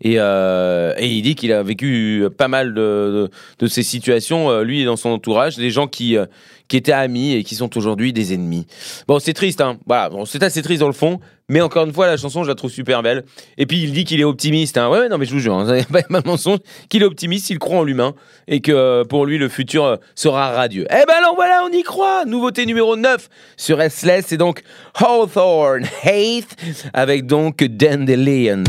Et, 0.00 0.14
euh, 0.18 0.94
et 0.96 1.08
il 1.08 1.22
dit 1.22 1.34
qu'il 1.34 1.52
a 1.52 1.62
vécu 1.62 2.26
pas 2.36 2.48
mal 2.48 2.74
de, 2.74 3.28
ces 3.66 3.82
situations, 3.82 4.50
euh, 4.50 4.62
lui 4.62 4.82
et 4.82 4.84
dans 4.84 4.96
son 4.96 5.10
entourage, 5.10 5.56
des 5.56 5.70
gens 5.70 5.86
qui, 5.86 6.16
euh, 6.16 6.26
qui 6.68 6.76
étaient 6.76 6.92
amis 6.92 7.34
et 7.34 7.42
qui 7.42 7.54
sont 7.54 7.76
aujourd'hui 7.76 8.12
des 8.12 8.34
ennemis. 8.34 8.66
Bon, 9.08 9.18
c'est 9.18 9.32
triste, 9.32 9.60
hein. 9.60 9.78
Voilà, 9.86 10.10
c'est 10.26 10.42
assez 10.42 10.62
triste 10.62 10.80
dans 10.80 10.86
le 10.86 10.92
fond, 10.92 11.18
mais 11.48 11.62
encore 11.62 11.86
une 11.86 11.92
fois, 11.92 12.06
la 12.06 12.18
chanson, 12.18 12.44
je 12.44 12.48
la 12.48 12.54
trouve 12.54 12.70
super 12.70 13.02
belle. 13.02 13.24
Et 13.56 13.64
puis, 13.64 13.82
il 13.82 13.92
dit 13.92 14.04
qu'il 14.04 14.20
est 14.20 14.24
optimiste, 14.24 14.76
hein. 14.76 15.08
Non, 15.10 15.16
mais 15.16 15.24
je 15.24 15.32
vous 15.32 15.40
jure, 15.40 15.54
hein, 15.54 15.82
pas 15.90 16.02
de 16.20 16.28
mensonge, 16.28 16.58
qu'il 16.90 17.02
est 17.02 17.06
optimiste, 17.06 17.48
il 17.50 17.58
croit 17.58 17.78
en 17.78 17.84
l'humain 17.84 18.14
et 18.46 18.60
que 18.60 18.72
euh, 18.72 19.04
pour 19.04 19.24
lui, 19.24 19.38
le 19.38 19.48
futur 19.48 19.84
euh, 19.84 19.96
sera 20.14 20.50
radieux. 20.50 20.86
Eh 20.90 21.06
ben 21.06 21.14
alors 21.16 21.34
voilà, 21.34 21.62
on 21.64 21.72
y 21.72 21.82
croit. 21.82 22.24
Nouveauté 22.26 22.66
numéro 22.66 22.96
9 22.96 23.28
sur 23.56 23.78
Restless, 23.78 24.26
c'est 24.28 24.36
donc 24.36 24.62
Hawthorne 24.94 25.86
Hate 26.04 26.56
avec 26.92 27.26
donc 27.26 27.64
Dandelions. 27.64 28.64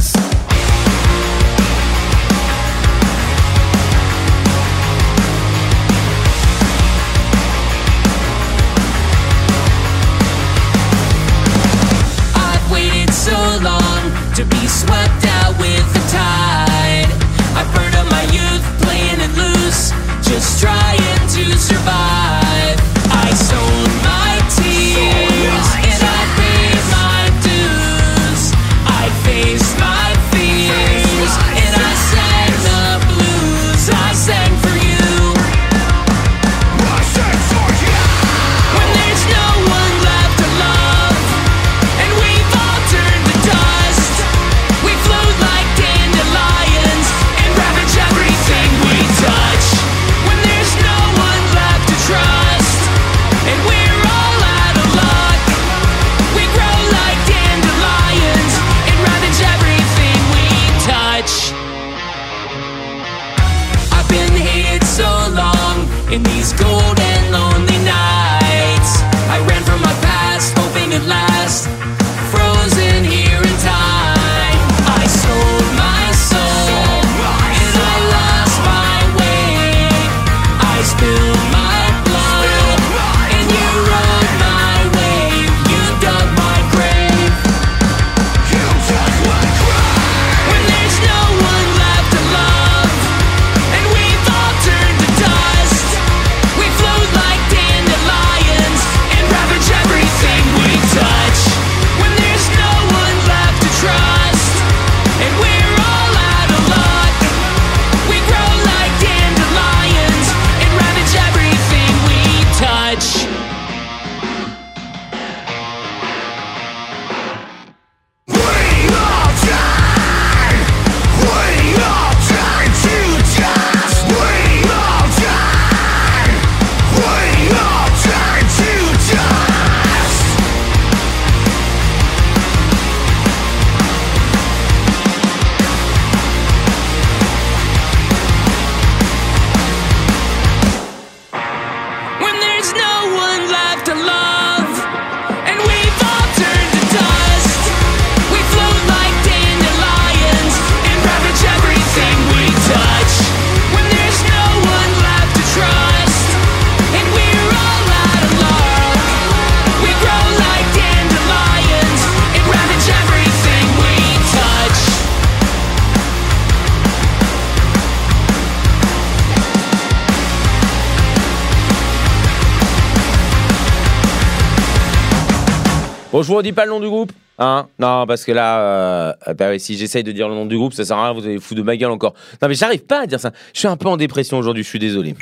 Vous 176.30 176.35
redis 176.35 176.53
pas 176.53 176.65
le 176.65 176.72
nom 176.72 176.80
du 176.80 176.88
groupe. 176.88 177.11
Hein? 177.39 177.68
Non, 177.80 178.06
parce 178.06 178.23
que 178.26 178.31
là, 178.31 178.60
euh, 178.60 179.14
bah 179.38 179.57
si 179.60 179.77
j'essaye 179.77 180.03
de 180.03 180.11
dire 180.11 180.27
le 180.30 180.35
nom 180.35 180.45
du 180.45 180.57
groupe, 180.57 180.73
ça 180.73 180.85
sert 180.85 180.97
à 180.97 181.06
rien, 181.06 181.14
vous 181.14 181.26
allez 181.26 181.39
foutre 181.39 181.60
de 181.61 181.65
ma 181.65 181.76
gueule 181.77 181.91
encore. 181.91 182.14
Non, 182.41 182.47
mais 182.47 182.53
j'arrive 182.53 182.84
pas 182.85 183.03
à 183.03 183.07
dire 183.07 183.19
ça. 183.19 183.31
Je 183.53 183.60
suis 183.60 183.68
un 183.68 183.77
peu 183.77 183.88
en 183.88 183.97
dépression 183.97 184.38
aujourd'hui, 184.38 184.64
je 184.64 184.69
suis 184.69 184.80
désolé. 184.80 185.15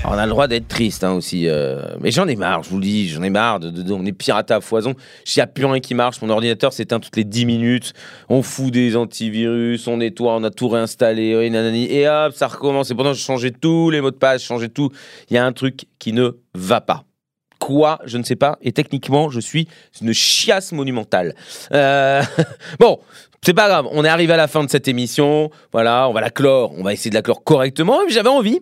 Alors, 0.00 0.14
on 0.14 0.18
a 0.18 0.26
le 0.26 0.30
droit 0.30 0.46
d'être 0.46 0.68
triste 0.68 1.04
hein, 1.04 1.12
aussi. 1.12 1.48
euh, 1.48 1.82
mais 2.00 2.10
j'en 2.10 2.28
ai 2.28 2.36
marre, 2.36 2.62
je 2.62 2.68
vous 2.70 2.76
le 2.76 2.82
dis, 2.82 3.08
j'en 3.08 3.22
ai 3.22 3.30
marre. 3.30 3.60
On 3.90 4.04
est 4.04 4.12
piraté 4.12 4.54
à 4.54 4.60
foison. 4.60 4.94
Il 5.24 5.38
n'y 5.38 5.42
a 5.42 5.46
plus 5.46 5.64
rien 5.64 5.80
qui 5.80 5.94
marche. 5.94 6.20
Mon 6.20 6.30
ordinateur 6.30 6.72
s'éteint 6.72 7.00
toutes 7.00 7.16
les 7.16 7.24
10 7.24 7.46
minutes. 7.46 7.92
On 8.28 8.42
fout 8.42 8.70
des 8.72 8.94
antivirus, 8.96 9.86
on 9.86 9.96
nettoie, 9.98 10.34
on 10.34 10.44
a 10.44 10.50
tout 10.50 10.68
réinstallé. 10.68 11.36
oui, 11.36 11.50
nanani, 11.50 11.90
et 11.90 12.08
hop, 12.08 12.34
ça 12.34 12.46
recommence. 12.48 12.90
Et 12.90 12.94
pourtant, 12.94 13.14
j'ai 13.14 13.22
changé 13.22 13.50
tous 13.52 13.90
les 13.90 14.00
mots 14.00 14.10
de 14.10 14.16
passe, 14.16 14.42
j'ai 14.42 14.48
changé 14.48 14.68
tout. 14.68 14.90
Il 15.30 15.34
y 15.34 15.38
a 15.38 15.46
un 15.46 15.52
truc 15.52 15.86
qui 15.98 16.12
ne 16.12 16.32
va 16.54 16.80
pas. 16.80 17.04
Quoi 17.66 17.98
Je 18.04 18.16
ne 18.16 18.22
sais 18.22 18.36
pas. 18.36 18.58
Et 18.62 18.70
techniquement, 18.70 19.28
je 19.28 19.40
suis 19.40 19.66
une 20.00 20.12
chiasse 20.12 20.70
monumentale. 20.70 21.34
Euh, 21.72 22.22
bon, 22.78 23.00
c'est 23.42 23.54
pas 23.54 23.66
grave. 23.66 23.88
On 23.90 24.04
est 24.04 24.08
arrivé 24.08 24.34
à 24.34 24.36
la 24.36 24.46
fin 24.46 24.62
de 24.62 24.70
cette 24.70 24.86
émission. 24.86 25.50
Voilà, 25.72 26.08
on 26.08 26.12
va 26.12 26.20
la 26.20 26.30
clore. 26.30 26.74
On 26.78 26.84
va 26.84 26.92
essayer 26.92 27.10
de 27.10 27.16
la 27.16 27.22
clore 27.22 27.42
correctement. 27.42 27.98
J'avais 28.08 28.28
envie 28.28 28.60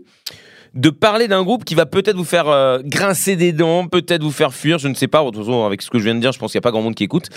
de 0.75 0.89
parler 0.89 1.29
d'un 1.29 1.43
groupe 1.43 1.65
qui 1.65 1.75
va 1.75 1.85
peut-être 1.85 2.17
vous 2.17 2.25
faire 2.25 2.49
euh, 2.49 2.81
grincer 2.83 3.37
des 3.37 3.53
dents, 3.53 3.87
peut-être 3.87 4.23
vous 4.23 4.33
faire 4.33 4.53
fuir, 4.53 4.79
je 4.79 4.89
ne 4.89 4.95
sais 4.95 5.07
pas. 5.07 5.23
De 5.23 5.31
toute 5.31 5.45
façon, 5.45 5.65
avec 5.65 5.83
ce 5.83 5.91
que 5.91 5.99
je 5.99 6.05
viens 6.05 6.15
de 6.15 6.21
dire, 6.21 6.33
je 6.33 6.39
pense 6.39 6.51
qu'il 6.51 6.59
n'y 6.59 6.63
a 6.63 6.67
pas 6.67 6.73
grand 6.73 6.83
monde 6.83 6.95
qui 6.95 7.05
écoute. 7.05 7.29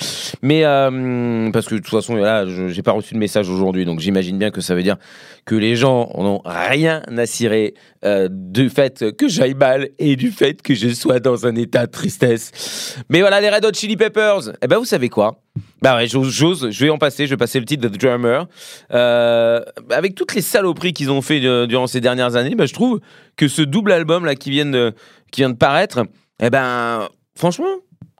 Mais 0.42 0.64
euh, 0.64 1.52
parce 1.52 1.68
que 1.68 1.76
de 1.76 1.82
toute 1.82 1.92
façon, 1.92 2.16
là, 2.16 2.46
je 2.48 2.70
j'ai 2.70 2.82
pas 2.82 2.94
reçu 2.94 3.14
de 3.14 3.20
message 3.20 3.50
aujourd'hui, 3.50 3.86
donc 3.86 4.00
j'imagine 4.00 4.38
bien 4.38 4.52
que 4.52 4.62
ça 4.62 4.74
veut 4.74 4.84
dire 4.84 4.98
que 5.46 5.56
les 5.56 5.76
gens 5.76 6.12
n'ont 6.18 6.42
rien 6.46 7.04
à 7.16 7.26
cirer 7.26 7.76
euh, 8.06 8.28
du 8.32 8.70
fait 8.70 9.16
que 9.18 9.28
j'aille 9.28 9.54
mal 9.54 9.90
et 9.98 10.16
du 10.16 10.32
fait 10.32 10.62
que 10.62 10.74
je 10.74 10.90
sois 10.90 11.20
dans 11.20 11.46
un 11.46 11.56
état 11.56 11.86
de 11.86 11.92
tristesse. 11.92 12.96
Mais 13.10 13.22
voilà, 13.22 13.42
les 13.42 13.50
Red 13.50 13.66
Hot 13.66 13.74
Chili 13.74 13.98
Peppers. 13.98 14.54
Eh 14.62 14.68
ben, 14.68 14.78
vous 14.78 14.86
savez 14.86 15.10
quoi? 15.10 15.42
Bah 15.82 15.96
ouais, 15.96 16.08
j'ose, 16.08 16.70
je 16.70 16.86
vais 16.86 16.90
en 16.90 16.98
passer, 16.98 17.26
je 17.26 17.32
vais 17.32 17.38
passer 17.38 17.60
le 17.60 17.66
titre 17.66 17.88
de 17.88 17.96
The 17.96 18.00
Drummer. 18.00 18.48
Euh, 18.94 19.62
avec 19.90 20.16
toutes 20.16 20.36
les 20.36 20.42
saloperies 20.42 20.94
qu'ils 20.94 21.12
ont 21.12 21.22
fait 21.22 21.40
durant 21.68 21.88
ces 21.88 22.02
dernières 22.02 22.36
années, 22.36 22.56
bah, 22.56 22.66
je 22.66 22.74
trouve 22.74 23.00
que 23.36 23.48
ce 23.48 23.62
double 23.62 23.92
album 23.92 24.26
là 24.26 24.36
qui 24.36 24.52
vient 24.52 24.66
de, 24.66 24.94
qui 25.32 25.42
vient 25.42 25.50
de 25.50 25.56
paraître, 25.56 26.06
eh 26.42 26.50
ben, 26.50 27.08
franchement, 27.36 27.66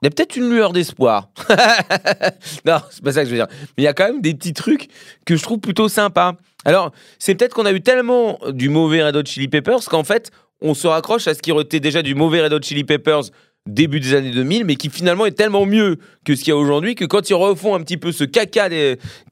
il 0.02 0.04
y 0.04 0.08
a 0.08 0.10
peut-être 0.10 0.36
une 0.36 0.48
lueur 0.48 0.72
d'espoir. 0.72 1.28
non, 2.64 2.78
c'est 2.90 3.02
pas 3.02 3.12
ça 3.12 3.22
que 3.22 3.26
je 3.26 3.30
veux 3.30 3.38
dire. 3.38 3.48
Mais 3.50 3.82
il 3.82 3.84
y 3.84 3.88
a 3.88 3.94
quand 3.94 4.06
même 4.06 4.20
des 4.20 4.34
petits 4.34 4.52
trucs 4.52 4.88
que 5.24 5.36
je 5.36 5.42
trouve 5.42 5.58
plutôt 5.58 5.88
sympas. 5.88 6.34
Alors, 6.64 6.92
c'est 7.18 7.34
peut-être 7.34 7.54
qu'on 7.54 7.66
a 7.66 7.72
eu 7.72 7.80
tellement 7.80 8.38
du 8.50 8.68
mauvais 8.68 9.02
Red 9.02 9.16
Hot 9.16 9.24
Chili 9.24 9.48
Peppers 9.48 9.84
qu'en 9.86 10.04
fait, 10.04 10.30
on 10.60 10.74
se 10.74 10.86
raccroche 10.86 11.26
à 11.26 11.34
ce 11.34 11.42
qui 11.42 11.50
été 11.50 11.80
déjà 11.80 12.02
du 12.02 12.14
mauvais 12.14 12.42
Red 12.42 12.52
Hot 12.52 12.62
Chili 12.62 12.84
Peppers 12.84 13.30
début 13.68 14.00
des 14.00 14.14
années 14.14 14.30
2000, 14.30 14.64
mais 14.64 14.76
qui 14.76 14.90
finalement 14.90 15.26
est 15.26 15.32
tellement 15.32 15.66
mieux 15.66 15.98
que 16.24 16.34
ce 16.34 16.42
qu'il 16.42 16.50
y 16.50 16.52
a 16.52 16.56
aujourd'hui 16.56 16.94
que 16.94 17.04
quand 17.04 17.30
ils 17.30 17.34
refont 17.34 17.74
un 17.74 17.80
petit 17.80 17.96
peu 17.96 18.12
ce 18.12 18.24
caca 18.24 18.68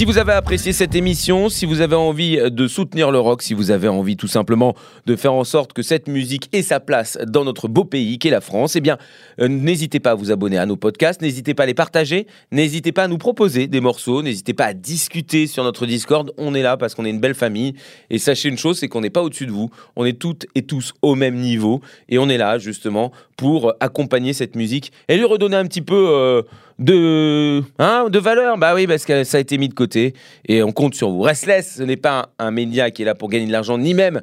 Si 0.00 0.06
vous 0.06 0.16
avez 0.16 0.32
apprécié 0.32 0.72
cette 0.72 0.94
émission, 0.94 1.50
si 1.50 1.66
vous 1.66 1.82
avez 1.82 1.94
envie 1.94 2.38
de 2.50 2.68
soutenir 2.68 3.10
le 3.10 3.18
rock, 3.18 3.42
si 3.42 3.52
vous 3.52 3.70
avez 3.70 3.86
envie 3.86 4.16
tout 4.16 4.28
simplement 4.28 4.74
de 5.04 5.14
faire 5.14 5.34
en 5.34 5.44
sorte 5.44 5.74
que 5.74 5.82
cette 5.82 6.08
musique 6.08 6.48
ait 6.54 6.62
sa 6.62 6.80
place 6.80 7.18
dans 7.26 7.44
notre 7.44 7.68
beau 7.68 7.84
pays 7.84 8.18
qu'est 8.18 8.30
la 8.30 8.40
France, 8.40 8.76
eh 8.76 8.80
bien, 8.80 8.96
euh, 9.42 9.48
n'hésitez 9.48 10.00
pas 10.00 10.12
à 10.12 10.14
vous 10.14 10.30
abonner 10.32 10.56
à 10.56 10.64
nos 10.64 10.78
podcasts, 10.78 11.20
n'hésitez 11.20 11.52
pas 11.52 11.64
à 11.64 11.66
les 11.66 11.74
partager, 11.74 12.26
n'hésitez 12.50 12.92
pas 12.92 13.04
à 13.04 13.08
nous 13.08 13.18
proposer 13.18 13.66
des 13.66 13.82
morceaux, 13.82 14.22
n'hésitez 14.22 14.54
pas 14.54 14.64
à 14.64 14.72
discuter 14.72 15.46
sur 15.46 15.64
notre 15.64 15.84
Discord. 15.84 16.32
On 16.38 16.54
est 16.54 16.62
là 16.62 16.78
parce 16.78 16.94
qu'on 16.94 17.04
est 17.04 17.10
une 17.10 17.20
belle 17.20 17.34
famille. 17.34 17.74
Et 18.08 18.16
sachez 18.16 18.48
une 18.48 18.56
chose, 18.56 18.78
c'est 18.78 18.88
qu'on 18.88 19.02
n'est 19.02 19.10
pas 19.10 19.22
au-dessus 19.22 19.44
de 19.44 19.52
vous. 19.52 19.68
On 19.96 20.06
est 20.06 20.18
toutes 20.18 20.46
et 20.54 20.62
tous 20.62 20.94
au 21.02 21.14
même 21.14 21.34
niveau. 21.34 21.82
Et 22.08 22.18
on 22.18 22.30
est 22.30 22.38
là, 22.38 22.56
justement, 22.56 23.12
pour 23.40 23.72
accompagner 23.80 24.34
cette 24.34 24.54
musique 24.54 24.92
et 25.08 25.16
lui 25.16 25.24
redonner 25.24 25.56
un 25.56 25.64
petit 25.64 25.80
peu 25.80 26.08
euh, 26.10 26.42
de, 26.78 27.62
hein, 27.78 28.10
de 28.10 28.18
valeur. 28.18 28.58
Bah 28.58 28.74
oui, 28.74 28.86
parce 28.86 29.06
que 29.06 29.24
ça 29.24 29.38
a 29.38 29.40
été 29.40 29.56
mis 29.56 29.70
de 29.70 29.72
côté. 29.72 30.12
Et 30.46 30.62
on 30.62 30.72
compte 30.72 30.94
sur 30.94 31.08
vous. 31.08 31.22
Restless, 31.22 31.76
ce 31.76 31.82
n'est 31.82 31.96
pas 31.96 32.34
un, 32.38 32.50
média 32.50 32.90
qui 32.90 33.00
est 33.00 33.06
là 33.06 33.14
pour 33.14 33.30
gagner 33.30 33.46
de 33.46 33.52
l'argent, 33.52 33.78
ni 33.78 33.94
même 33.94 34.20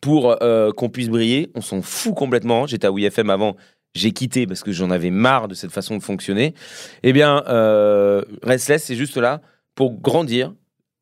pour 0.00 0.42
euh, 0.42 0.72
qu'on 0.72 0.88
puisse 0.88 1.08
briller. 1.08 1.48
On 1.54 1.60
s'en 1.60 1.80
fout 1.80 2.16
complètement. 2.16 2.66
J'étais 2.66 2.88
à 2.88 2.90
WFM 2.90 3.30
avant. 3.30 3.54
J'ai 3.94 4.10
quitté 4.10 4.48
parce 4.48 4.64
que 4.64 4.72
j'en 4.72 4.90
avais 4.90 5.10
marre 5.10 5.46
de 5.46 5.54
cette 5.54 5.70
façon 5.70 5.96
de 5.96 6.02
fonctionner. 6.02 6.52
Eh 7.04 7.12
bien, 7.12 7.44
euh, 7.46 8.24
Restless, 8.42 8.82
c'est 8.82 8.96
juste 8.96 9.16
là 9.16 9.42
pour 9.76 9.92
grandir 9.92 10.52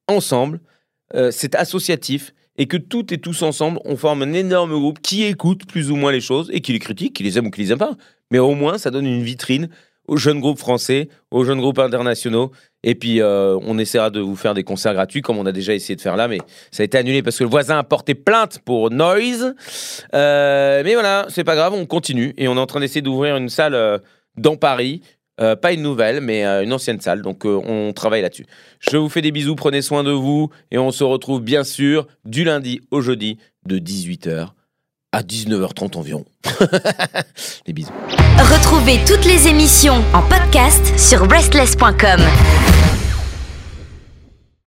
ensemble. 0.07 0.61
C'est 1.31 1.55
associatif 1.55 2.35
et 2.57 2.67
que 2.67 2.77
toutes 2.77 3.13
et 3.13 3.19
tous 3.19 3.43
ensemble, 3.43 3.81
on 3.85 3.97
forme 3.97 4.23
un 4.23 4.33
énorme 4.33 4.73
groupe 4.73 5.01
qui 5.01 5.25
écoute 5.25 5.67
plus 5.67 5.91
ou 5.91 5.97
moins 5.97 6.13
les 6.13 6.21
choses 6.21 6.51
et 6.53 6.61
qui 6.61 6.73
les 6.73 6.79
critique, 6.79 7.15
qui 7.15 7.23
les 7.23 7.39
aime 7.39 7.47
ou 7.47 7.51
qui 7.51 7.63
les 7.63 7.73
aime 7.73 7.79
pas. 7.79 7.97
Mais 8.31 8.39
au 8.39 8.55
moins, 8.55 8.79
ça 8.79 8.91
donne 8.91 9.07
une 9.07 9.23
vitrine 9.23 9.69
aux 10.07 10.17
jeunes 10.17 10.41
groupes 10.41 10.59
français, 10.59 11.09
aux 11.31 11.45
jeunes 11.45 11.61
groupes 11.61 11.79
internationaux. 11.79 12.53
Et 12.83 12.95
puis, 12.95 13.21
euh, 13.21 13.59
on 13.63 13.79
essaiera 13.79 14.11
de 14.11 14.21
vous 14.21 14.37
faire 14.37 14.55
des 14.55 14.63
concerts 14.63 14.93
gratuits, 14.93 15.23
comme 15.23 15.39
on 15.39 15.47
a 15.47 15.53
déjà 15.53 15.75
essayé 15.75 15.97
de 15.97 16.01
faire 16.01 16.17
là, 16.17 16.29
mais 16.29 16.39
ça 16.71 16.83
a 16.83 16.85
été 16.85 16.99
annulé 16.99 17.23
parce 17.23 17.39
que 17.39 17.45
le 17.45 17.51
voisin 17.51 17.79
a 17.79 17.83
porté 17.83 18.15
plainte 18.15 18.59
pour 18.65 18.91
noise. 18.91 19.55
Euh, 20.15 20.83
mais 20.85 20.95
voilà, 20.95 21.27
c'est 21.31 21.45
pas 21.45 21.57
grave, 21.57 21.73
on 21.73 21.87
continue. 21.87 22.35
Et 22.37 22.49
on 22.49 22.57
est 22.57 22.61
en 22.61 22.67
train 22.67 22.81
d'essayer 22.81 23.03
d'ouvrir 23.03 23.37
une 23.37 23.49
salle 23.49 23.75
euh, 23.75 23.99
dans 24.37 24.57
Paris. 24.57 25.01
Euh, 25.41 25.57
pas 25.57 25.73
une 25.73 25.83
nouvelle, 25.83 26.21
mais 26.21 26.45
euh, 26.47 26.63
une 26.63 26.73
ancienne 26.73 27.01
salle. 27.01 27.23
Donc, 27.23 27.45
euh, 27.45 27.61
on 27.65 27.93
travaille 27.93 28.23
là-dessus. 28.23 28.47
Je 28.79 28.97
vous 28.97 29.09
fais 29.09 29.23
des 29.23 29.33
bisous, 29.33 29.57
prenez 29.57 29.83
soin 29.83 30.05
de 30.05 30.13
vous. 30.13 30.51
Et 30.71 30.79
on 30.79 30.91
se 30.93 31.03
retrouve 31.03 31.43
bien 31.43 31.65
sûr 31.65 32.07
du 32.25 32.45
lundi 32.45 32.81
au 32.91 33.01
jeudi 33.01 33.39
de 33.67 33.79
18h 33.79 34.49
à 35.13 35.23
19h30 35.23 35.97
environ. 35.97 36.25
des 37.67 37.73
bisous. 37.73 37.93
Retrouvez 38.39 39.01
toutes 39.07 39.25
les 39.25 39.49
émissions 39.49 40.03
en 40.13 40.23
podcast 40.23 40.99
sur 40.99 41.29
restless.com. 41.29 42.21